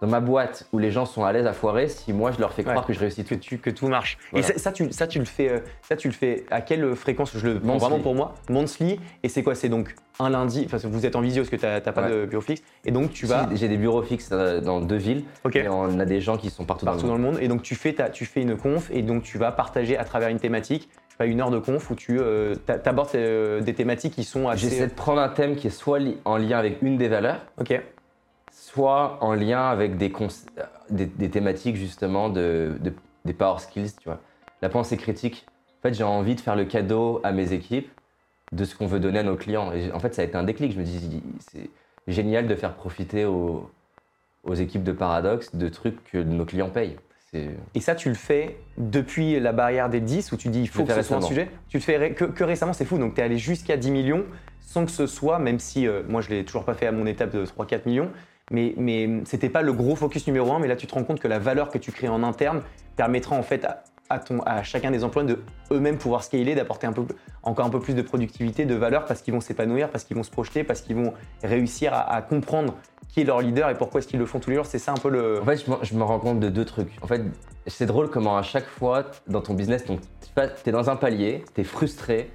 dans 0.01 0.07
ma 0.07 0.19
boîte 0.19 0.67
où 0.71 0.79
les 0.79 0.91
gens 0.91 1.05
sont 1.05 1.23
à 1.23 1.33
l'aise 1.33 1.45
à 1.45 1.53
foirer 1.53 1.87
si 1.87 2.13
moi 2.13 2.31
je 2.31 2.39
leur 2.39 2.53
fais 2.53 2.63
croire 2.63 2.85
que 2.85 2.93
je 2.93 2.99
réussis 2.99 3.23
tout. 3.23 3.37
Que, 3.37 3.55
que 3.55 3.69
tout 3.69 3.87
marche. 3.87 4.17
Et 4.33 4.41
ça, 4.41 4.71
tu, 4.71 4.91
ça, 4.91 5.07
tu 5.07 5.19
le 5.19 5.25
fais, 5.25 5.49
euh, 5.49 5.59
ça, 5.81 5.95
tu 5.95 6.07
le 6.07 6.13
fais 6.13 6.45
à 6.51 6.61
quelle 6.61 6.95
fréquence? 6.95 7.35
Je 7.35 7.47
le 7.47 7.59
prends 7.59 7.77
vraiment 7.77 7.99
pour 7.99 8.15
moi. 8.15 8.35
Monthly. 8.49 8.99
Et 9.23 9.29
c'est 9.29 9.43
quoi? 9.43 9.55
C'est 9.55 9.69
donc 9.69 9.95
un 10.19 10.29
lundi, 10.29 10.65
enfin 10.65 10.77
vous 10.87 11.05
êtes 11.05 11.15
en 11.15 11.21
visio 11.21 11.43
parce 11.43 11.49
que 11.49 11.55
tu 11.55 11.65
n'as 11.65 11.81
pas 11.81 12.09
de 12.09 12.25
bureau 12.25 12.41
fixe. 12.41 12.61
Et 12.85 12.91
donc 12.91 13.11
tu 13.11 13.25
vas. 13.25 13.49
J'ai 13.53 13.67
des 13.67 13.77
bureaux 13.77 14.01
fixes 14.01 14.29
euh, 14.31 14.61
dans 14.61 14.79
deux 14.79 14.97
villes. 14.97 15.23
Et 15.53 15.67
on 15.67 15.99
a 15.99 16.05
des 16.05 16.21
gens 16.21 16.37
qui 16.37 16.49
sont 16.49 16.65
partout, 16.65 16.85
partout 16.85 17.07
dans, 17.07 17.15
le 17.15 17.21
monde. 17.21 17.37
Et 17.41 17.47
donc 17.47 17.61
tu 17.61 17.75
fais, 17.75 17.93
ta, 17.93 18.09
tu 18.09 18.25
fais 18.25 18.41
une 18.41 18.55
conf 18.55 18.89
et 18.91 19.01
donc 19.01 19.23
tu 19.23 19.37
vas 19.37 19.51
partager 19.51 19.97
à 19.97 20.05
travers 20.05 20.29
une 20.29 20.39
thématique 20.39 20.89
pas 21.19 21.27
une 21.27 21.41
heure 21.41 21.51
de 21.51 21.59
conf 21.59 21.91
où 21.91 21.95
tu 21.95 22.17
euh, 22.19 22.55
abordes 22.85 23.11
des 23.11 23.73
thématiques 23.75 24.15
qui 24.15 24.23
sont 24.23 24.47
assez. 24.47 24.69
J'essaie 24.69 24.87
de 24.87 24.93
prendre 24.93 25.21
un 25.21 25.29
thème 25.29 25.55
qui 25.55 25.67
est 25.67 25.69
soit 25.69 25.99
en 26.25 26.37
lien 26.37 26.57
avec 26.57 26.81
une 26.81 26.97
des 26.97 27.09
valeurs. 27.09 27.45
Ok 27.59 27.79
soit 28.51 29.17
en 29.21 29.33
lien 29.33 29.67
avec 29.69 29.97
des, 29.97 30.11
des, 30.89 31.29
thématiques 31.29 31.75
justement 31.75 32.29
de, 32.29 32.77
des 33.25 33.33
power 33.33 33.59
skills, 33.59 33.95
tu 33.99 34.05
vois. 34.05 34.19
La 34.61 34.69
pensée 34.69 34.97
critique, 34.97 35.45
en 35.79 35.81
fait, 35.81 35.93
j'ai 35.93 36.03
envie 36.03 36.35
de 36.35 36.41
faire 36.41 36.55
le 36.55 36.65
cadeau 36.65 37.21
à 37.23 37.31
mes 37.31 37.53
équipes 37.53 37.89
de 38.51 38.65
ce 38.65 38.75
qu'on 38.75 38.87
veut 38.87 38.99
donner 38.99 39.19
à 39.19 39.23
nos 39.23 39.35
clients. 39.35 39.71
Et 39.71 39.91
en 39.91 39.99
fait, 39.99 40.13
ça 40.13 40.21
a 40.21 40.25
été 40.25 40.35
un 40.35 40.43
déclic. 40.43 40.73
Je 40.73 40.79
me 40.79 40.83
dis, 40.83 41.23
c'est 41.39 41.69
génial 42.07 42.47
de 42.47 42.55
faire 42.55 42.73
profiter 42.73 43.25
aux, 43.25 43.69
aux 44.43 44.55
équipes 44.55 44.83
de 44.83 44.91
Paradox 44.91 45.55
de 45.55 45.69
trucs 45.69 46.03
que 46.03 46.17
nos 46.17 46.45
clients 46.45 46.69
payent. 46.69 46.97
Et 47.33 47.79
ça, 47.79 47.95
tu 47.95 48.09
le 48.09 48.15
fais 48.15 48.57
depuis 48.77 49.39
la 49.39 49.51
barrière 49.51 49.89
des 49.89 49.99
10 49.99 50.31
où 50.31 50.37
tu 50.37 50.49
dis 50.49 50.61
il 50.61 50.67
faut 50.67 50.83
que 50.83 50.93
ce 50.93 51.01
soit 51.01 51.17
un 51.17 51.21
sujet 51.21 51.49
Tu 51.67 51.77
le 51.77 51.83
fais 51.83 52.11
que, 52.13 52.25
que 52.25 52.43
récemment, 52.43 52.73
c'est 52.73 52.85
fou. 52.85 52.97
Donc 52.97 53.15
tu 53.15 53.21
es 53.21 53.23
allé 53.23 53.37
jusqu'à 53.37 53.77
10 53.77 53.91
millions 53.91 54.25
sans 54.61 54.85
que 54.85 54.91
ce 54.91 55.07
soit, 55.07 55.39
même 55.39 55.59
si 55.59 55.87
euh, 55.87 56.03
moi 56.07 56.21
je 56.21 56.29
ne 56.29 56.35
l'ai 56.35 56.45
toujours 56.45 56.63
pas 56.63 56.75
fait 56.75 56.85
à 56.85 56.91
mon 56.91 57.07
étape 57.07 57.31
de 57.31 57.43
3-4 57.43 57.87
millions, 57.87 58.11
mais, 58.51 58.73
mais 58.77 59.09
c'était 59.25 59.49
pas 59.49 59.63
le 59.63 59.73
gros 59.73 59.95
focus 59.95 60.27
numéro 60.27 60.51
un. 60.53 60.59
Mais 60.59 60.67
là, 60.67 60.75
tu 60.75 60.87
te 60.87 60.93
rends 60.93 61.03
compte 61.03 61.19
que 61.19 61.27
la 61.27 61.39
valeur 61.39 61.69
que 61.69 61.77
tu 61.77 61.91
crées 61.91 62.07
en 62.07 62.23
interne 62.23 62.61
permettra 62.95 63.35
en 63.35 63.43
fait 63.43 63.65
à, 63.65 63.83
à 64.09 64.63
chacun 64.63 64.91
des 64.91 65.03
employés 65.03 65.29
de 65.29 65.39
eux-mêmes 65.71 65.97
pouvoir 65.97 66.23
scaler, 66.23 66.55
d'apporter 66.55 66.87
encore 67.43 67.65
un 67.65 67.69
peu 67.69 67.79
plus 67.79 67.93
de 67.93 68.01
productivité, 68.01 68.65
de 68.65 68.75
valeur 68.75 69.05
parce 69.05 69.21
qu'ils 69.21 69.33
vont 69.33 69.41
s'épanouir, 69.41 69.89
parce 69.89 70.03
qu'ils 70.03 70.17
vont 70.17 70.23
se 70.23 70.31
projeter, 70.31 70.63
parce 70.63 70.81
qu'ils 70.81 70.95
vont 70.95 71.13
réussir 71.43 71.93
à, 71.93 72.21
comprendre 72.21 72.75
qui 73.07 73.21
est 73.21 73.23
leur 73.23 73.41
leader 73.41 73.69
et 73.69 73.75
pourquoi 73.75 73.99
est-ce 73.99 74.07
qu'ils 74.07 74.19
le 74.19 74.25
font 74.25 74.39
tous 74.39 74.49
les 74.49 74.55
jours. 74.55 74.65
C'est 74.65 74.79
ça 74.79 74.91
un 74.91 74.97
peu 74.97 75.09
le. 75.09 75.41
En 75.41 75.45
fait, 75.45 75.63
je 75.83 75.95
me, 75.95 76.03
rends 76.03 76.19
compte 76.19 76.39
de 76.39 76.49
deux 76.49 76.65
trucs. 76.65 76.91
En 77.01 77.07
fait, 77.07 77.21
c'est 77.67 77.85
drôle 77.85 78.09
comment 78.09 78.37
à 78.37 78.43
chaque 78.43 78.67
fois 78.67 79.05
dans 79.27 79.41
ton 79.41 79.53
business, 79.53 79.83
tu 79.85 79.99
es 80.65 80.71
dans 80.71 80.89
un 80.89 80.95
palier, 80.95 81.43
tu 81.53 81.61
es 81.61 81.63
frustré, 81.63 82.31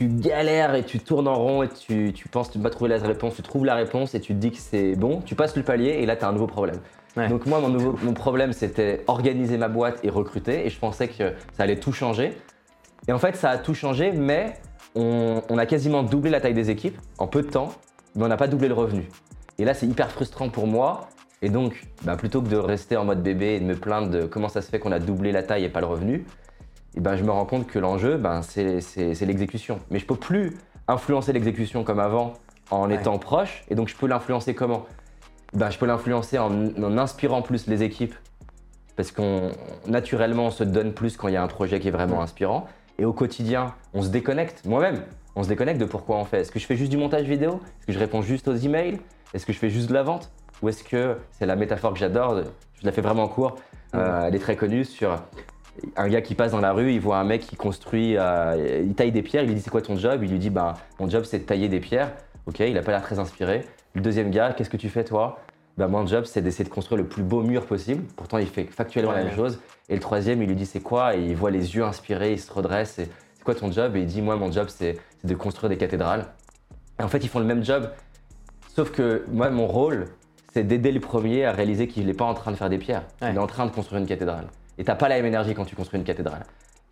tu 0.00 0.08
galères 0.08 0.74
et 0.74 0.84
tu 0.84 0.98
tournes 0.98 1.28
en 1.28 1.34
rond 1.34 1.62
et 1.62 1.68
tu, 1.68 2.14
penses 2.30 2.48
que 2.48 2.54
tu 2.54 2.58
vas 2.58 2.70
trouver 2.70 2.90
la 2.90 2.98
réponse, 2.98 3.34
tu 3.36 3.42
trouves 3.42 3.66
la 3.66 3.74
réponse 3.74 4.14
et 4.14 4.20
tu 4.20 4.34
te 4.34 4.38
dis 4.38 4.50
que 4.50 4.56
c'est 4.56 4.94
bon, 4.96 5.20
tu 5.20 5.34
passes 5.34 5.56
le 5.56 5.62
palier 5.62 5.90
et 5.90 6.06
là 6.06 6.16
tu 6.16 6.24
as 6.24 6.28
un 6.28 6.32
nouveau 6.32 6.46
problème. 6.46 6.80
Donc 7.16 7.46
moi 7.46 7.60
mon, 7.60 7.68
nouveau, 7.68 7.98
mon 8.02 8.14
problème 8.14 8.52
c'était 8.52 9.02
organiser 9.08 9.58
ma 9.58 9.68
boîte 9.68 9.98
et 10.04 10.10
recruter 10.10 10.66
et 10.66 10.70
je 10.70 10.78
pensais 10.78 11.08
que 11.08 11.32
ça 11.52 11.64
allait 11.64 11.80
tout 11.80 11.92
changer. 11.92 12.36
Et 13.08 13.12
en 13.12 13.18
fait 13.18 13.36
ça 13.36 13.50
a 13.50 13.58
tout 13.58 13.74
changé 13.74 14.12
mais 14.12 14.54
on, 14.94 15.40
a 15.58 15.66
quasiment 15.66 16.02
doublé 16.02 16.30
la 16.30 16.40
taille 16.40 16.54
des 16.54 16.70
équipes 16.70 16.98
en 17.18 17.26
peu 17.26 17.42
de 17.42 17.48
temps 17.48 17.72
mais 18.14 18.24
on 18.24 18.28
n'a 18.28 18.36
pas 18.36 18.48
doublé 18.48 18.68
le 18.68 18.74
revenu. 18.74 19.08
Et 19.58 19.64
là 19.64 19.74
c'est 19.74 19.86
hyper 19.86 20.10
frustrant 20.10 20.48
pour 20.48 20.66
moi 20.66 21.08
et 21.42 21.48
donc 21.48 21.86
bah, 22.04 22.16
plutôt 22.16 22.42
que 22.42 22.48
de 22.48 22.56
rester 22.56 22.96
en 22.96 23.04
mode 23.04 23.22
bébé 23.22 23.54
et 23.54 23.60
de 23.60 23.64
me 23.64 23.74
plaindre 23.74 24.10
de 24.10 24.22
comment 24.26 24.48
ça 24.48 24.62
se 24.62 24.70
fait 24.70 24.78
qu'on 24.78 24.92
a 24.92 24.98
doublé 24.98 25.32
la 25.32 25.42
taille 25.42 25.64
et 25.64 25.68
pas 25.68 25.80
le 25.80 25.86
revenu, 25.86 26.26
et 26.96 27.00
ben, 27.00 27.16
je 27.16 27.22
me 27.22 27.30
rends 27.30 27.46
compte 27.46 27.66
que 27.66 27.78
l'enjeu, 27.78 28.16
ben, 28.16 28.42
c'est 28.42 29.26
l'exécution. 29.26 29.78
Mais 29.90 29.98
je 29.98 30.06
peux 30.06 30.16
plus 30.16 30.56
influencer 30.88 31.32
l'exécution 31.32 31.84
comme 31.84 32.00
avant 32.00 32.34
en 32.70 32.90
étant 32.90 33.18
proche, 33.18 33.64
et 33.68 33.74
donc 33.74 33.88
je 33.88 33.96
peux 33.96 34.06
l'influencer 34.06 34.54
comment? 34.54 34.86
Ben, 35.54 35.70
Je 35.70 35.78
peux 35.78 35.86
l'influencer 35.86 36.38
en, 36.38 36.98
inspirant 36.98 37.42
plus 37.42 37.66
les 37.66 37.82
équipes, 37.82 38.14
parce 38.96 39.12
qu'on 39.12 39.50
naturellement 39.86 40.46
on 40.46 40.50
se 40.50 40.64
donne 40.64 40.92
plus 40.92 41.16
quand 41.16 41.28
il 41.28 41.34
y 41.34 41.36
a 41.36 41.42
un 41.42 41.48
projet 41.48 41.80
qui 41.80 41.88
est 41.88 41.92
vraiment 41.92 42.22
inspirant, 42.22 42.66
et 42.98 43.04
au 43.04 43.12
quotidien, 43.12 43.74
on 43.94 44.02
se 44.02 44.08
déconnecte, 44.08 44.64
moi-même, 44.66 45.02
on 45.36 45.42
se 45.42 45.48
déconnecte 45.48 45.80
de 45.80 45.86
pourquoi 45.86 46.16
on 46.16 46.24
fait. 46.24 46.40
Est-ce 46.40 46.52
que 46.52 46.58
je 46.58 46.66
fais 46.66 46.76
juste 46.76 46.90
du 46.90 46.98
montage 46.98 47.26
vidéo? 47.26 47.60
Est-ce 47.78 47.86
que 47.86 47.92
je 47.92 47.98
réponds 47.98 48.20
juste 48.20 48.48
aux 48.48 48.56
emails? 48.56 48.98
Est-ce 49.32 49.46
que 49.46 49.52
je 49.52 49.58
fais 49.58 49.70
juste 49.70 49.88
de 49.88 49.94
la 49.94 50.02
vente? 50.02 50.30
Ou 50.60 50.68
est-ce 50.68 50.84
que 50.84 51.16
c'est 51.30 51.46
la 51.46 51.56
métaphore 51.56 51.94
que 51.94 51.98
j'adore, 51.98 52.42
je 52.80 52.86
la 52.86 52.92
fais 52.92 53.00
vraiment 53.00 53.28
court, 53.28 53.56
euh, 53.94 54.26
elle 54.26 54.34
est 54.34 54.40
très 54.40 54.56
connue 54.56 54.84
sur 54.84 55.16
un 55.96 56.08
gars 56.08 56.20
qui 56.20 56.34
passe 56.34 56.52
dans 56.52 56.60
la 56.60 56.72
rue, 56.72 56.92
il 56.92 57.00
voit 57.00 57.18
un 57.18 57.24
mec 57.24 57.42
qui 57.42 57.56
construit, 57.56 58.16
euh, 58.16 58.82
il 58.84 58.94
taille 58.94 59.12
des 59.12 59.22
pierres, 59.22 59.42
il 59.44 59.48
lui 59.48 59.54
dit 59.54 59.62
c'est 59.62 59.70
quoi 59.70 59.82
ton 59.82 59.96
job? 59.96 60.20
Il 60.22 60.30
lui 60.30 60.38
dit 60.38 60.50
bah 60.50 60.74
mon 60.98 61.08
job 61.08 61.24
c'est 61.24 61.38
de 61.38 61.44
tailler 61.44 61.68
des 61.68 61.80
pierres. 61.80 62.12
Ok, 62.46 62.60
il 62.60 62.76
a 62.76 62.82
pas 62.82 62.92
l'air 62.92 63.02
très 63.02 63.18
inspiré. 63.18 63.64
Le 63.94 64.00
deuxième 64.00 64.30
gars, 64.30 64.52
qu'est-ce 64.52 64.70
que 64.70 64.76
tu 64.76 64.88
fais 64.88 65.04
toi? 65.04 65.40
Bah, 65.76 65.88
mon 65.88 66.06
job 66.06 66.24
c'est 66.26 66.42
d'essayer 66.42 66.64
de 66.64 66.68
construire 66.68 66.98
le 67.00 67.08
plus 67.08 67.22
beau 67.22 67.42
mur 67.42 67.66
possible. 67.66 68.04
Pourtant 68.16 68.38
il 68.38 68.46
fait 68.46 68.64
factuellement 68.64 69.12
la 69.12 69.24
même 69.24 69.34
chose. 69.34 69.60
Et 69.88 69.94
le 69.94 70.00
troisième, 70.00 70.42
il 70.42 70.48
lui 70.48 70.56
dit 70.56 70.66
c'est 70.66 70.80
quoi? 70.80 71.16
Et 71.16 71.22
il 71.22 71.36
voit 71.36 71.50
les 71.50 71.74
yeux 71.74 71.84
inspirés, 71.84 72.32
il 72.32 72.40
se 72.40 72.52
redresse. 72.52 72.98
Et, 72.98 73.08
c'est 73.34 73.44
quoi 73.44 73.54
ton 73.54 73.72
job? 73.72 73.96
Et 73.96 74.00
il 74.00 74.06
dit 74.06 74.20
moi 74.20 74.36
mon 74.36 74.52
job 74.52 74.68
c'est 74.68 74.98
de 75.24 75.34
construire 75.34 75.70
des 75.70 75.78
cathédrales. 75.78 76.26
Et 76.98 77.02
en 77.02 77.08
fait 77.08 77.24
ils 77.24 77.28
font 77.28 77.38
le 77.38 77.46
même 77.46 77.64
job, 77.64 77.90
sauf 78.68 78.90
que 78.90 79.24
moi 79.32 79.48
mon 79.48 79.66
rôle 79.66 80.06
c'est 80.52 80.64
d'aider 80.64 80.92
le 80.92 81.00
premier 81.00 81.46
à 81.46 81.52
réaliser 81.52 81.88
qu'il 81.88 82.04
n'est 82.06 82.14
pas 82.14 82.26
en 82.26 82.34
train 82.34 82.50
de 82.50 82.56
faire 82.56 82.68
des 82.68 82.78
pierres, 82.78 83.04
il 83.22 83.28
est 83.28 83.38
en 83.38 83.46
train 83.46 83.64
de 83.64 83.70
construire 83.70 84.00
une 84.00 84.06
cathédrale. 84.06 84.48
Et 84.76 84.84
t'as 84.84 84.96
pas 84.96 85.08
la 85.08 85.16
même 85.16 85.26
énergie 85.26 85.54
quand 85.54 85.64
tu 85.64 85.76
construis 85.76 85.98
une 85.98 86.04
cathédrale. 86.04 86.42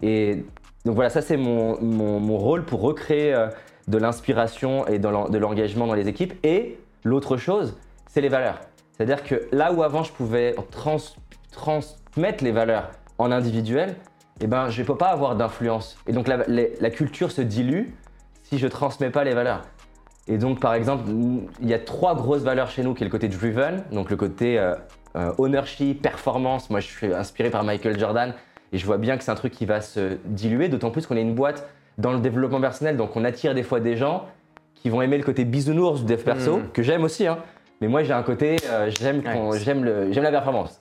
Et 0.01 0.45
donc 0.85 0.95
voilà, 0.95 1.11
ça 1.11 1.21
c'est 1.21 1.37
mon, 1.37 1.79
mon, 1.83 2.39
rôle 2.39 2.65
pour 2.65 2.81
recréer 2.81 3.35
euh, 3.35 3.49
de 3.89 3.99
l'inspiration 3.99 4.87
et 4.87 4.99
de 4.99 5.39
l'engagement 5.39 5.87
dans 5.87 5.95
les 5.95 6.09
équipes. 6.09 6.35
Et 6.45 6.79
l'autre 7.05 7.37
chose, 7.37 7.77
c'est 8.07 8.21
les 8.21 8.29
valeurs. 8.29 8.61
C'est-à-dire 8.93 9.23
que 9.23 9.49
là 9.53 9.73
où 9.73 9.83
avant 9.83 10.03
je 10.03 10.13
pouvais 10.13 10.57
transmettre 11.53 12.43
les 12.43 12.53
valeurs 12.53 12.91
en 13.19 13.31
individuel, 13.31 13.95
eh 14.41 14.47
ben, 14.47 14.69
je 14.71 14.83
ne 14.83 14.87
peux 14.87 14.97
pas 14.97 15.09
avoir 15.09 15.37
d'influence. 15.37 15.97
Et 16.07 16.13
donc 16.13 16.29
la, 16.29 16.91
culture 16.91 17.31
se 17.31 17.43
dilue 17.43 17.91
si 18.43 18.59
je 18.59 18.67
ne 18.67 18.71
transmets 18.71 19.11
pas 19.11 19.25
les 19.25 19.35
valeurs. 19.35 19.63
Et 20.27 20.39
donc 20.39 20.61
par 20.61 20.75
exemple, 20.75 21.09
il 21.61 21.69
y 21.69 21.75
a 21.75 21.79
trois 21.79 22.15
grosses 22.15 22.43
valeurs 22.43 22.71
chez 22.71 22.83
nous 22.83 22.95
qui 22.95 23.03
est 23.03 23.07
le 23.07 23.11
côté 23.11 23.29
driven, 23.29 23.85
donc 23.93 24.11
le 24.11 24.17
côté 24.17 24.59
euh, 24.59 24.75
euh, 25.17 25.33
ownership, 25.39 26.03
performance. 26.03 26.69
Moi 26.71 26.81
je 26.81 26.89
suis 26.89 27.15
inspiré 27.15 27.51
par 27.51 27.65
Michael 27.65 27.99
Jordan 27.99 28.35
et 28.73 28.79
je 28.79 28.85
vois 28.85 28.99
bien 28.99 29.17
que 29.17 29.25
c'est 29.25 29.31
un 29.31 29.37
truc 29.37 29.53
qui 29.53 29.65
va 29.65 29.81
se 29.81 30.19
diluer, 30.27 30.69
d'autant 30.69 30.91
plus 30.91 31.07
qu'on 31.07 31.17
est 31.17 31.23
une 31.23 31.35
boîte 31.35 31.69
dans 31.97 32.13
le 32.13 32.21
développement 32.21 32.61
personnel, 32.61 32.97
donc 32.97 33.17
on 33.17 33.25
attire 33.25 33.55
des 33.55 33.65
fois 33.65 33.81
des 33.81 33.97
gens 33.97 34.27
qui 34.83 34.91
vont 34.91 35.03
aimer 35.03 35.19
le 35.19 35.25
côté 35.25 35.45
bisounours 35.45 36.01
du 36.01 36.07
dev 36.07 36.23
perso, 36.23 36.59
mm. 36.59 36.71
que 36.73 36.83
j'aime 36.83 37.05
aussi. 37.05 37.27
Hein. 37.27 37.39
Mais 37.81 37.89
moi 37.89 38.03
j'ai 38.03 38.13
un 38.13 38.23
côté, 38.23 38.57
euh, 38.67 38.91
j'aime 38.91 39.23
la 39.23 40.31
performance. 40.31 40.81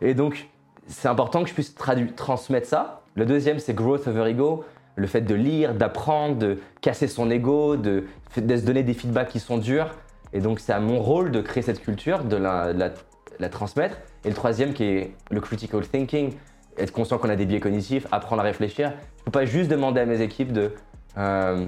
Et 0.00 0.14
donc 0.14 0.48
c'est 0.86 1.08
important 1.08 1.42
que 1.42 1.48
je 1.48 1.54
puisse 1.54 1.74
transmettre 1.74 2.66
ça. 2.66 3.02
Le 3.14 3.26
deuxième 3.26 3.58
c'est 3.58 3.74
growth 3.74 4.06
over 4.06 4.30
ego, 4.30 4.64
le 4.96 5.06
fait 5.06 5.20
de 5.20 5.34
lire, 5.34 5.74
d'apprendre, 5.74 6.36
de 6.36 6.58
casser 6.80 7.06
son 7.06 7.30
ego, 7.30 7.76
de, 7.76 8.04
se 8.34 8.40
donner 8.40 8.82
des 8.82 8.94
feedbacks 8.94 9.28
qui 9.28 9.40
sont 9.40 9.58
durs. 9.58 9.94
Et 10.32 10.40
donc 10.40 10.60
c'est 10.60 10.72
à 10.72 10.80
mon 10.80 11.00
rôle 11.00 11.30
de 11.30 11.40
créer 11.40 11.62
cette 11.62 11.80
culture, 11.80 12.24
de 12.24 12.36
la 12.36 13.48
transmettre. 13.50 13.98
Et 14.24 14.28
le 14.28 14.34
troisième 14.34 14.72
qui 14.72 14.84
est 14.84 15.12
le 15.30 15.40
critical 15.40 15.86
thinking, 15.86 16.32
être 16.78 16.92
conscient 16.92 17.18
qu'on 17.18 17.28
a 17.28 17.36
des 17.36 17.46
biais 17.46 17.60
cognitifs, 17.60 18.06
apprendre 18.10 18.42
à 18.42 18.44
réfléchir. 18.44 18.90
Je 18.90 19.20
ne 19.20 19.24
peux 19.26 19.30
pas 19.30 19.44
juste 19.44 19.70
demander 19.70 20.00
à 20.00 20.06
mes 20.06 20.20
équipes 20.20 20.52
de 20.52 20.72
euh, 21.16 21.66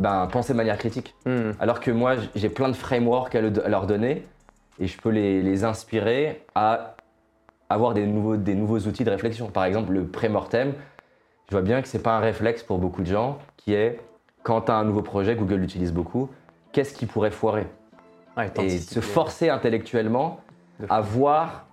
ben, 0.00 0.26
penser 0.26 0.54
de 0.54 0.56
manière 0.56 0.78
critique. 0.78 1.14
Hmm. 1.26 1.52
Alors 1.60 1.78
que 1.78 1.90
moi, 1.90 2.14
j'ai 2.34 2.48
plein 2.48 2.68
de 2.68 2.74
frameworks 2.74 3.34
à, 3.34 3.40
leur 3.40 3.86
donner 3.86 4.24
et 4.78 4.86
je 4.86 4.98
peux 4.98 5.10
les, 5.10 5.64
inspirer 5.64 6.42
à 6.54 6.96
avoir 7.68 7.92
des 7.92 8.06
nouveaux, 8.06 8.36
des 8.36 8.54
nouveaux 8.54 8.78
outils 8.78 9.04
de 9.04 9.10
réflexion. 9.10 9.48
Par 9.48 9.64
exemple, 9.64 9.92
le 9.92 10.06
pré-mortem, 10.06 10.72
je 11.48 11.52
vois 11.52 11.62
bien 11.62 11.82
que 11.82 11.88
ce 11.88 11.96
n'est 11.96 12.02
pas 12.02 12.16
un 12.16 12.20
réflexe 12.20 12.62
pour 12.62 12.78
beaucoup 12.78 13.02
de 13.02 13.06
gens 13.06 13.38
qui 13.58 13.74
est 13.74 14.00
quand 14.42 14.62
tu 14.62 14.72
as 14.72 14.76
un 14.76 14.84
nouveau 14.84 15.02
projet, 15.02 15.36
Google 15.36 15.56
l'utilise 15.56 15.92
beaucoup, 15.92 16.30
qu'est-ce 16.72 16.94
qui 16.94 17.04
pourrait 17.04 17.30
foirer? 17.30 17.66
Et 18.62 18.78
se 18.78 19.00
forcer 19.00 19.50
intellectuellement 19.50 20.40
à 20.88 21.02
voir 21.02 21.66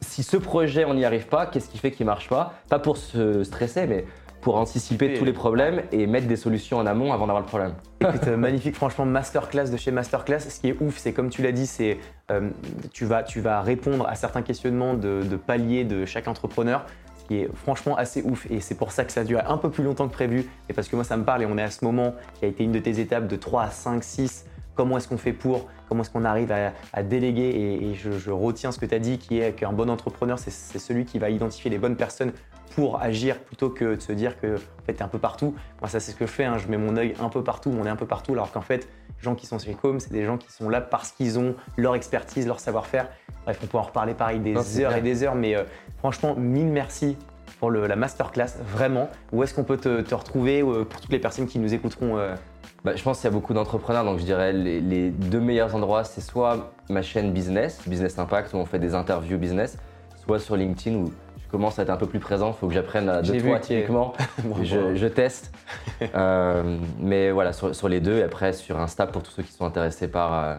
si 0.00 0.24
ce 0.24 0.36
projet, 0.36 0.84
on 0.84 0.94
n'y 0.94 1.04
arrive 1.04 1.28
pas, 1.28 1.46
qu'est-ce 1.46 1.68
qui 1.68 1.78
fait 1.78 1.92
qu'il 1.92 2.06
marche 2.06 2.28
pas? 2.28 2.54
Pas 2.68 2.80
pour 2.80 2.96
se 2.96 3.44
stresser, 3.44 3.86
mais 3.86 4.04
pour 4.40 4.56
anticiper 4.56 5.14
tous 5.14 5.24
les 5.24 5.32
problèmes 5.32 5.82
et 5.92 6.06
mettre 6.06 6.26
des 6.26 6.36
solutions 6.36 6.78
en 6.78 6.86
amont 6.86 7.12
avant 7.12 7.26
d'avoir 7.26 7.40
le 7.40 7.46
problème. 7.46 7.74
Écoute, 8.00 8.26
euh, 8.26 8.36
magnifique, 8.36 8.74
franchement, 8.74 9.04
masterclass 9.04 9.70
de 9.70 9.76
chez 9.76 9.90
Masterclass. 9.90 10.40
Ce 10.40 10.60
qui 10.60 10.68
est 10.68 10.76
ouf, 10.80 10.98
c'est 10.98 11.12
comme 11.12 11.28
tu 11.28 11.42
l'as 11.42 11.52
dit, 11.52 11.66
c'est 11.66 11.98
euh, 12.30 12.50
tu, 12.92 13.04
vas, 13.04 13.22
tu 13.22 13.40
vas 13.40 13.60
répondre 13.60 14.06
à 14.08 14.14
certains 14.14 14.42
questionnements 14.42 14.94
de, 14.94 15.22
de 15.22 15.36
paliers 15.36 15.84
de 15.84 16.04
chaque 16.04 16.28
entrepreneur 16.28 16.84
ce 17.18 17.24
qui 17.26 17.42
est 17.42 17.48
franchement 17.54 17.96
assez 17.96 18.22
ouf 18.22 18.50
et 18.50 18.60
c'est 18.60 18.74
pour 18.74 18.92
ça 18.92 19.04
que 19.04 19.12
ça 19.12 19.24
dure 19.24 19.42
un 19.46 19.58
peu 19.58 19.68
plus 19.68 19.84
longtemps 19.84 20.08
que 20.08 20.12
prévu 20.12 20.46
et 20.68 20.72
parce 20.72 20.88
que 20.88 20.96
moi 20.96 21.04
ça 21.04 21.18
me 21.18 21.24
parle 21.24 21.42
et 21.42 21.46
on 21.46 21.58
est 21.58 21.62
à 21.62 21.70
ce 21.70 21.84
moment 21.84 22.14
qui 22.38 22.46
a 22.46 22.48
été 22.48 22.64
une 22.64 22.72
de 22.72 22.78
tes 22.78 22.98
étapes 22.98 23.28
de 23.28 23.36
3 23.36 23.64
à 23.64 23.70
5, 23.70 24.02
6 24.02 24.46
comment 24.80 24.96
est-ce 24.96 25.08
qu'on 25.08 25.18
fait 25.18 25.34
pour, 25.34 25.68
comment 25.88 26.02
est-ce 26.02 26.10
qu'on 26.10 26.24
arrive 26.24 26.52
à, 26.52 27.02
déléguer? 27.02 27.82
Et, 27.82 27.94
je, 27.94 28.30
retiens 28.30 28.72
ce 28.72 28.78
que 28.78 28.86
tu 28.86 28.94
as 28.94 28.98
dit, 28.98 29.18
qui 29.18 29.38
est 29.38 29.52
qu'un 29.52 29.74
bon 29.74 29.90
entrepreneur, 29.90 30.38
c'est 30.38 30.78
celui 30.78 31.04
qui 31.04 31.18
va 31.18 31.28
identifier 31.28 31.70
les 31.70 31.76
bonnes 31.76 31.96
personnes 31.96 32.32
pour 32.74 33.00
agir 33.00 33.38
plutôt 33.38 33.70
que 33.70 33.96
de 33.96 34.00
se 34.00 34.12
dire 34.12 34.40
que 34.40 34.56
en 34.56 34.84
fait, 34.86 34.94
tu 34.94 35.00
es 35.00 35.02
un 35.02 35.08
peu 35.08 35.18
partout. 35.18 35.54
Moi, 35.80 35.88
ça, 35.88 36.00
c'est 36.00 36.12
ce 36.12 36.16
que 36.16 36.26
je 36.26 36.30
fais. 36.30 36.44
Hein. 36.44 36.58
Je 36.58 36.68
mets 36.68 36.78
mon 36.78 36.96
œil 36.96 37.14
un 37.20 37.28
peu 37.28 37.42
partout, 37.42 37.70
mon 37.70 37.84
nez 37.84 37.90
un 37.90 37.96
peu 37.96 38.06
partout, 38.06 38.32
alors 38.32 38.52
qu'en 38.52 38.60
fait, 38.60 38.88
les 39.18 39.24
gens 39.24 39.34
qui 39.34 39.46
sont 39.46 39.58
chez 39.58 39.74
Com, 39.74 40.00
c'est 40.00 40.12
des 40.12 40.24
gens 40.24 40.38
qui 40.38 40.50
sont 40.52 40.68
là 40.68 40.80
parce 40.80 41.12
qu'ils 41.12 41.38
ont 41.38 41.54
leur 41.76 41.94
expertise, 41.94 42.46
leur 42.46 42.60
savoir-faire. 42.60 43.08
Bref, 43.44 43.58
on 43.62 43.66
peut 43.66 43.78
en 43.78 43.82
reparler 43.82 44.14
pareil 44.14 44.40
des 44.40 44.80
heures 44.80 44.94
et 44.94 45.02
des 45.02 45.22
heures, 45.22 45.34
mais 45.34 45.56
euh, 45.56 45.64
franchement, 45.98 46.34
mille 46.36 46.68
merci 46.68 47.16
pour 47.58 47.70
la 47.70 47.96
masterclass, 47.96 48.52
vraiment. 48.64 49.10
Où 49.32 49.42
est-ce 49.42 49.52
qu'on 49.52 49.64
peut 49.64 49.76
te, 49.76 50.14
retrouver 50.14 50.62
euh, 50.62 50.84
pour 50.84 51.00
toutes 51.00 51.12
les 51.12 51.18
personnes 51.18 51.46
qui 51.46 51.58
nous 51.58 51.74
écouteront 51.74 52.16
euh, 52.16 52.34
bah, 52.82 52.96
je 52.96 53.02
pense 53.02 53.18
qu'il 53.18 53.28
y 53.28 53.28
a 53.28 53.30
beaucoup 53.32 53.52
d'entrepreneurs, 53.52 54.04
donc 54.04 54.18
je 54.18 54.24
dirais 54.24 54.54
les, 54.54 54.80
les 54.80 55.10
deux 55.10 55.40
meilleurs 55.40 55.74
endroits, 55.74 56.02
c'est 56.04 56.22
soit 56.22 56.72
ma 56.88 57.02
chaîne 57.02 57.30
business, 57.30 57.78
Business 57.86 58.18
Impact, 58.18 58.54
où 58.54 58.56
on 58.56 58.64
fait 58.64 58.78
des 58.78 58.94
interviews 58.94 59.36
business, 59.36 59.76
soit 60.24 60.38
sur 60.38 60.56
LinkedIn 60.56 60.96
où 60.96 61.12
commence 61.50 61.78
à 61.78 61.82
être 61.82 61.90
un 61.90 61.96
peu 61.96 62.06
plus 62.06 62.20
présent. 62.20 62.48
Il 62.48 62.54
faut 62.58 62.68
que 62.68 62.74
j'apprenne 62.74 63.08
à 63.08 63.22
deux, 63.22 63.38
trois 63.38 63.58
typiquement. 63.58 64.14
je, 64.62 64.94
je, 64.94 65.06
teste. 65.06 65.52
euh, 66.14 66.78
mais 66.98 67.30
voilà, 67.30 67.52
sur, 67.52 67.74
sur, 67.74 67.88
les 67.88 68.00
deux. 68.00 68.18
Et 68.18 68.22
après, 68.22 68.52
sur 68.52 68.78
Insta, 68.80 69.06
pour 69.06 69.22
tous 69.22 69.32
ceux 69.32 69.42
qui 69.42 69.52
sont 69.52 69.64
intéressés 69.64 70.08
par 70.08 70.34
euh, 70.34 70.56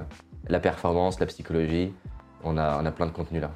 la 0.48 0.60
performance, 0.60 1.20
la 1.20 1.26
psychologie, 1.26 1.94
on 2.44 2.58
a, 2.58 2.80
on 2.82 2.86
a 2.86 2.92
plein 2.92 3.06
de 3.06 3.12
contenu 3.12 3.40
là 3.40 3.52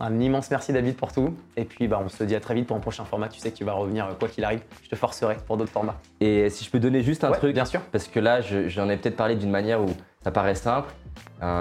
un 0.00 0.20
immense 0.20 0.50
merci 0.50 0.72
David 0.72 0.96
pour 0.96 1.12
tout. 1.12 1.34
Et 1.56 1.64
puis 1.64 1.88
bah, 1.88 2.00
on 2.04 2.08
se 2.08 2.22
dit 2.24 2.34
à 2.34 2.40
très 2.40 2.54
vite 2.54 2.66
pour 2.66 2.76
un 2.76 2.80
prochain 2.80 3.04
format. 3.04 3.28
Tu 3.28 3.40
sais 3.40 3.50
que 3.50 3.56
tu 3.56 3.64
vas 3.64 3.72
revenir 3.72 4.06
euh, 4.06 4.14
quoi 4.18 4.28
qu'il 4.28 4.44
arrive. 4.44 4.60
Je 4.82 4.88
te 4.88 4.96
forcerai 4.96 5.36
pour 5.46 5.56
d'autres 5.56 5.72
formats. 5.72 5.96
Et 6.20 6.48
si 6.50 6.64
je 6.64 6.70
peux 6.70 6.78
donner 6.78 7.02
juste 7.02 7.24
un 7.24 7.32
truc, 7.32 7.54
bien 7.54 7.64
sûr. 7.64 7.80
Parce 7.92 8.08
que 8.08 8.20
là, 8.20 8.40
j'en 8.40 8.88
ai 8.88 8.96
peut-être 8.96 9.16
parlé 9.16 9.36
d'une 9.36 9.50
manière 9.50 9.82
où 9.82 9.88
ça 10.22 10.30
paraît 10.30 10.54
simple. 10.54 10.92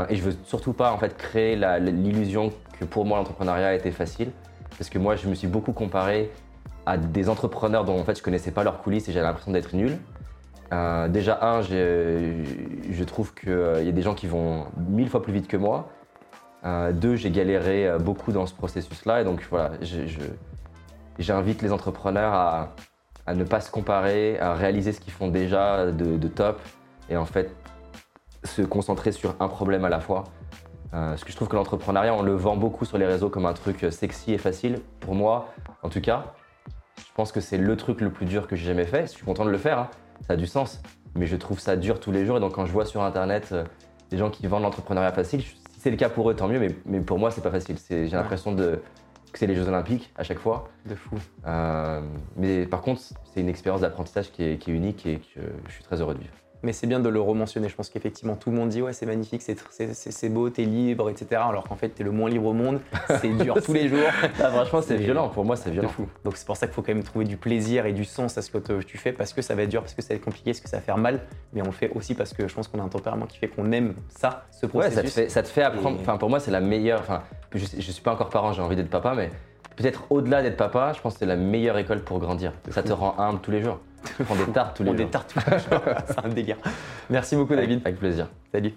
Et 0.10 0.16
je 0.16 0.24
veux 0.24 0.36
surtout 0.46 0.74
pas 0.74 0.92
en 0.92 0.98
fait 0.98 1.16
créer 1.18 1.56
l'illusion 1.80 2.52
que 2.80 2.86
pour 2.86 3.06
moi 3.06 3.18
l'entrepreneuriat 3.18 3.74
était 3.74 3.92
facile. 3.92 4.32
Parce 4.78 4.90
que 4.90 5.00
moi, 5.00 5.16
je 5.16 5.28
me 5.28 5.36
suis 5.36 5.48
beaucoup 5.48 5.74
comparé 5.74 6.32
à 6.86 6.98
des 6.98 7.30
entrepreneurs 7.30 7.84
dont 7.84 8.00
en 8.00 8.04
fait 8.04 8.18
je 8.18 8.24
connaissais 8.24 8.52
pas 8.52 8.64
leurs 8.64 8.82
coulisses 8.82 9.10
et 9.10 9.12
j'avais 9.12 9.26
l'impression 9.26 9.52
d'être 9.52 9.76
nul. 9.76 9.98
Euh, 10.74 11.08
déjà, 11.08 11.40
un, 11.42 11.62
je 11.62 13.04
trouve 13.04 13.34
qu'il 13.34 13.84
y 13.84 13.90
a 13.90 13.92
des 13.92 14.02
gens 14.02 14.16
qui 14.16 14.28
vont 14.28 14.66
mille 14.90 15.10
fois 15.10 15.22
plus 15.22 15.34
vite 15.34 15.48
que 15.48 15.58
moi. 15.58 15.90
Euh, 16.66 16.92
deux, 16.92 17.16
j'ai 17.16 17.32
galéré 17.32 17.88
euh, 17.88 18.00
beaucoup 18.00 18.32
dans 18.32 18.46
ce 18.46 18.54
processus-là. 18.54 19.22
Et 19.22 19.24
donc 19.24 19.46
voilà, 19.50 19.72
j'invite 21.20 21.62
les 21.62 21.72
entrepreneurs 21.72 22.34
à, 22.34 23.34
ne 23.34 23.44
pas 23.44 23.62
se 23.62 23.70
comparer, 23.70 24.40
à 24.40 24.54
réaliser 24.54 24.92
ce 24.94 25.00
qu'ils 25.00 25.14
font 25.14 25.28
déjà 25.28 25.92
de, 25.92 26.28
top 26.28 26.62
et 27.10 27.18
en 27.18 27.26
fait 27.26 27.54
se 28.44 28.62
concentrer 28.62 29.12
sur 29.12 29.36
un 29.40 29.48
problème 29.48 29.84
à 29.86 29.90
la 29.90 30.00
fois. 30.00 30.24
Euh, 30.94 31.10
parce 31.10 31.24
que 31.24 31.32
je 31.32 31.36
trouve 31.36 31.48
que 31.48 31.56
l'entrepreneuriat, 31.56 32.14
on 32.14 32.22
le 32.22 32.34
vend 32.34 32.56
beaucoup 32.56 32.86
sur 32.86 32.98
les 32.98 33.06
réseaux 33.06 33.30
comme 33.30 33.46
un 33.46 33.54
truc 33.54 33.86
sexy 33.92 34.34
et 34.34 34.38
facile. 34.38 34.80
Pour 35.00 35.16
moi, 35.16 35.54
en 35.84 35.90
tout 35.90 36.02
cas, 36.02 36.34
je 36.98 37.14
pense 37.16 37.32
que 37.32 37.42
c'est 37.42 37.58
le 37.58 37.76
truc 37.76 38.02
le 38.02 38.12
plus 38.12 38.26
dur 38.26 38.48
que 38.48 38.56
j'ai 38.56 38.66
jamais 38.66 38.86
fait. 38.86 39.04
Je 39.04 39.12
suis 39.12 39.26
content 39.26 39.46
de 39.46 39.52
le 39.52 39.58
faire, 39.58 39.80
hein. 39.80 39.90
ça 40.26 40.34
a 40.34 40.36
du 40.36 40.48
sens. 40.48 40.82
Mais 41.16 41.26
je 41.26 41.36
trouve 41.36 41.60
ça 41.60 41.76
dur 41.76 42.00
tous 42.00 42.12
les 42.12 42.26
jours. 42.26 42.38
Et 42.38 42.40
donc 42.40 42.54
quand 42.54 42.66
je 42.66 42.72
vois 42.72 42.86
sur 42.86 43.02
Internet 43.04 43.54
des 44.10 44.18
gens 44.18 44.30
qui 44.30 44.46
vendent 44.48 44.64
l'entrepreneuriat 44.64 45.12
facile, 45.12 45.44
c'est 45.78 45.92
le 45.92 45.98
cas 45.98 46.10
pour 46.10 46.30
eux, 46.30 46.36
tant 46.36 46.48
mieux, 46.48 46.76
mais, 46.86 47.00
pour 47.00 47.20
moi, 47.20 47.32
c'est 47.32 47.42
pas 47.42 47.52
facile. 47.52 47.78
J'ai 47.90 48.10
l'impression 48.10 48.52
de, 48.52 48.82
que 49.32 49.40
c'est 49.40 49.48
les 49.48 49.56
Jeux 49.56 49.68
Olympiques 49.68 50.12
à 50.16 50.24
chaque 50.24 50.40
fois. 50.40 50.70
De 50.86 50.96
fou. 50.96 51.16
Euh, 51.46 52.02
mais 52.36 52.66
par 52.66 52.82
contre, 52.82 53.02
c'est 53.02 53.42
une 53.42 53.50
expérience 53.50 53.82
d'apprentissage 53.82 54.32
qui 54.32 54.44
est, 54.44 54.68
unique 54.68 55.06
et 55.06 55.20
que 55.20 55.42
je 55.68 55.72
suis 55.72 55.84
très 55.84 56.02
heureux 56.02 56.16
de 56.16 56.20
vivre. 56.20 56.34
Mais 56.64 56.74
c'est 56.74 56.88
bien 56.88 57.00
de 57.00 57.10
le 57.10 57.20
rementionner. 57.20 57.70
Je 57.70 57.76
pense 57.76 57.90
qu'effectivement, 57.90 58.36
tout 58.36 58.50
le 58.50 58.58
monde 58.58 58.70
dit 58.70 58.82
Ouais, 58.82 58.94
c'est 58.94 59.06
magnifique, 59.06 59.42
c'est 59.42 60.30
beau, 60.30 60.50
t'es 60.50 60.64
libre, 60.64 61.10
etc. 61.10 61.42
Alors 61.48 61.66
qu'en 61.66 61.76
fait, 61.76 61.90
t'es 61.90 62.04
le 62.04 62.12
moins 62.12 62.30
libre 62.30 62.48
au 62.48 62.54
monde. 62.54 62.80
C'est 63.22 63.30
dur 63.30 63.58
tous 63.66 63.74
les 63.74 63.88
jours. 63.88 64.08
Ah, 64.42 64.50
franchement, 64.50 64.82
c'est 64.82 64.98
violent. 64.98 65.30
Pour 65.30 65.46
moi, 65.46 65.56
c'est 65.56 65.70
violent. 65.70 65.90
Fou. 65.90 66.08
Donc, 66.24 66.38
c'est 66.38 66.46
pour 66.46 66.58
ça 66.58 66.68
qu'il 66.68 66.74
faut 66.74 66.82
quand 66.82 66.94
même 66.94 67.04
trouver 67.04 67.26
du 67.26 67.38
plaisir 67.38 67.86
et 67.86 67.94
du 67.94 68.06
sens 68.06 68.38
à 68.38 68.42
ce 68.42 68.52
que 68.52 68.82
tu 68.82 68.98
fais 68.98 69.12
parce 69.12 69.34
que 69.34 69.42
ça 69.42 69.56
va 69.56 69.64
être 69.64 69.70
dur, 69.70 69.82
parce 69.82 69.94
que 69.94 70.02
ça 70.02 70.10
va 70.10 70.16
être 70.16 70.26
compliqué, 70.26 70.52
parce 70.52 70.62
que 70.62 70.70
ça 70.70 70.78
va 70.78 70.84
faire 70.84 70.98
mal. 70.98 71.22
Mais 71.54 71.62
on 71.62 71.66
le 71.66 71.72
fait 71.72 71.92
aussi 71.96 72.16
parce 72.16 72.34
que 72.34 72.48
je 72.48 72.54
pense 72.54 72.68
qu'on 72.68 72.80
a 72.80 72.84
un 72.84 72.90
tempérament 72.90 73.26
qui 73.26 73.38
fait 73.38 73.48
qu'on 73.48 73.72
aime 73.72 73.94
ça, 74.10 74.46
ce 74.52 74.66
processus. 74.66 75.18
Ouais, 75.18 75.30
ça 75.30 75.44
te 75.44 75.48
fait, 75.48 75.64
apprendre. 75.64 75.98
Enfin, 76.02 76.18
pour 76.18 76.30
moi, 76.30 76.40
c'est 76.40 76.52
la 76.52 76.62
meilleure. 76.62 77.00
Enfin, 77.02 77.24
je, 77.54 77.60
je 77.60 77.92
suis 77.92 78.04
pas 78.04 78.14
encore 78.14 78.30
parent, 78.30 78.54
j'ai 78.54 78.62
envie 78.62 78.76
d'être 78.76 78.90
papa, 78.90 79.14
mais 79.16 79.30
peut-être 79.78 80.06
au-delà 80.10 80.42
d'être 80.42 80.58
papa, 80.58 80.92
je 80.94 81.02
pense 81.02 81.14
que 81.14 81.20
c'est 81.20 81.26
la 81.26 81.38
meilleure 81.38 81.78
école 81.78 82.02
pour 82.02 82.20
grandir. 82.20 82.52
ça 82.70 82.84
te 82.84 82.92
rend 82.92 83.16
humble 83.18 83.40
tous 83.40 83.52
les 83.52 83.62
jours. 83.62 83.80
Prends 84.26 84.36
des 84.36 84.52
tartes 84.52 84.78
tous 84.78 84.84
les 84.84 84.90
jours. 84.90 84.98
des 84.98 85.08
tartes 85.08 85.34
tous 85.34 85.50
les 85.52 85.60
jours. 85.60 85.82
c'est 86.08 86.26
un 86.26 86.30
délire. 86.30 86.58
Merci 87.10 87.36
beaucoup, 87.36 87.56
David. 87.56 87.82
Avec 87.86 88.00
plaisir. 88.00 88.28
Salut. 88.52 88.74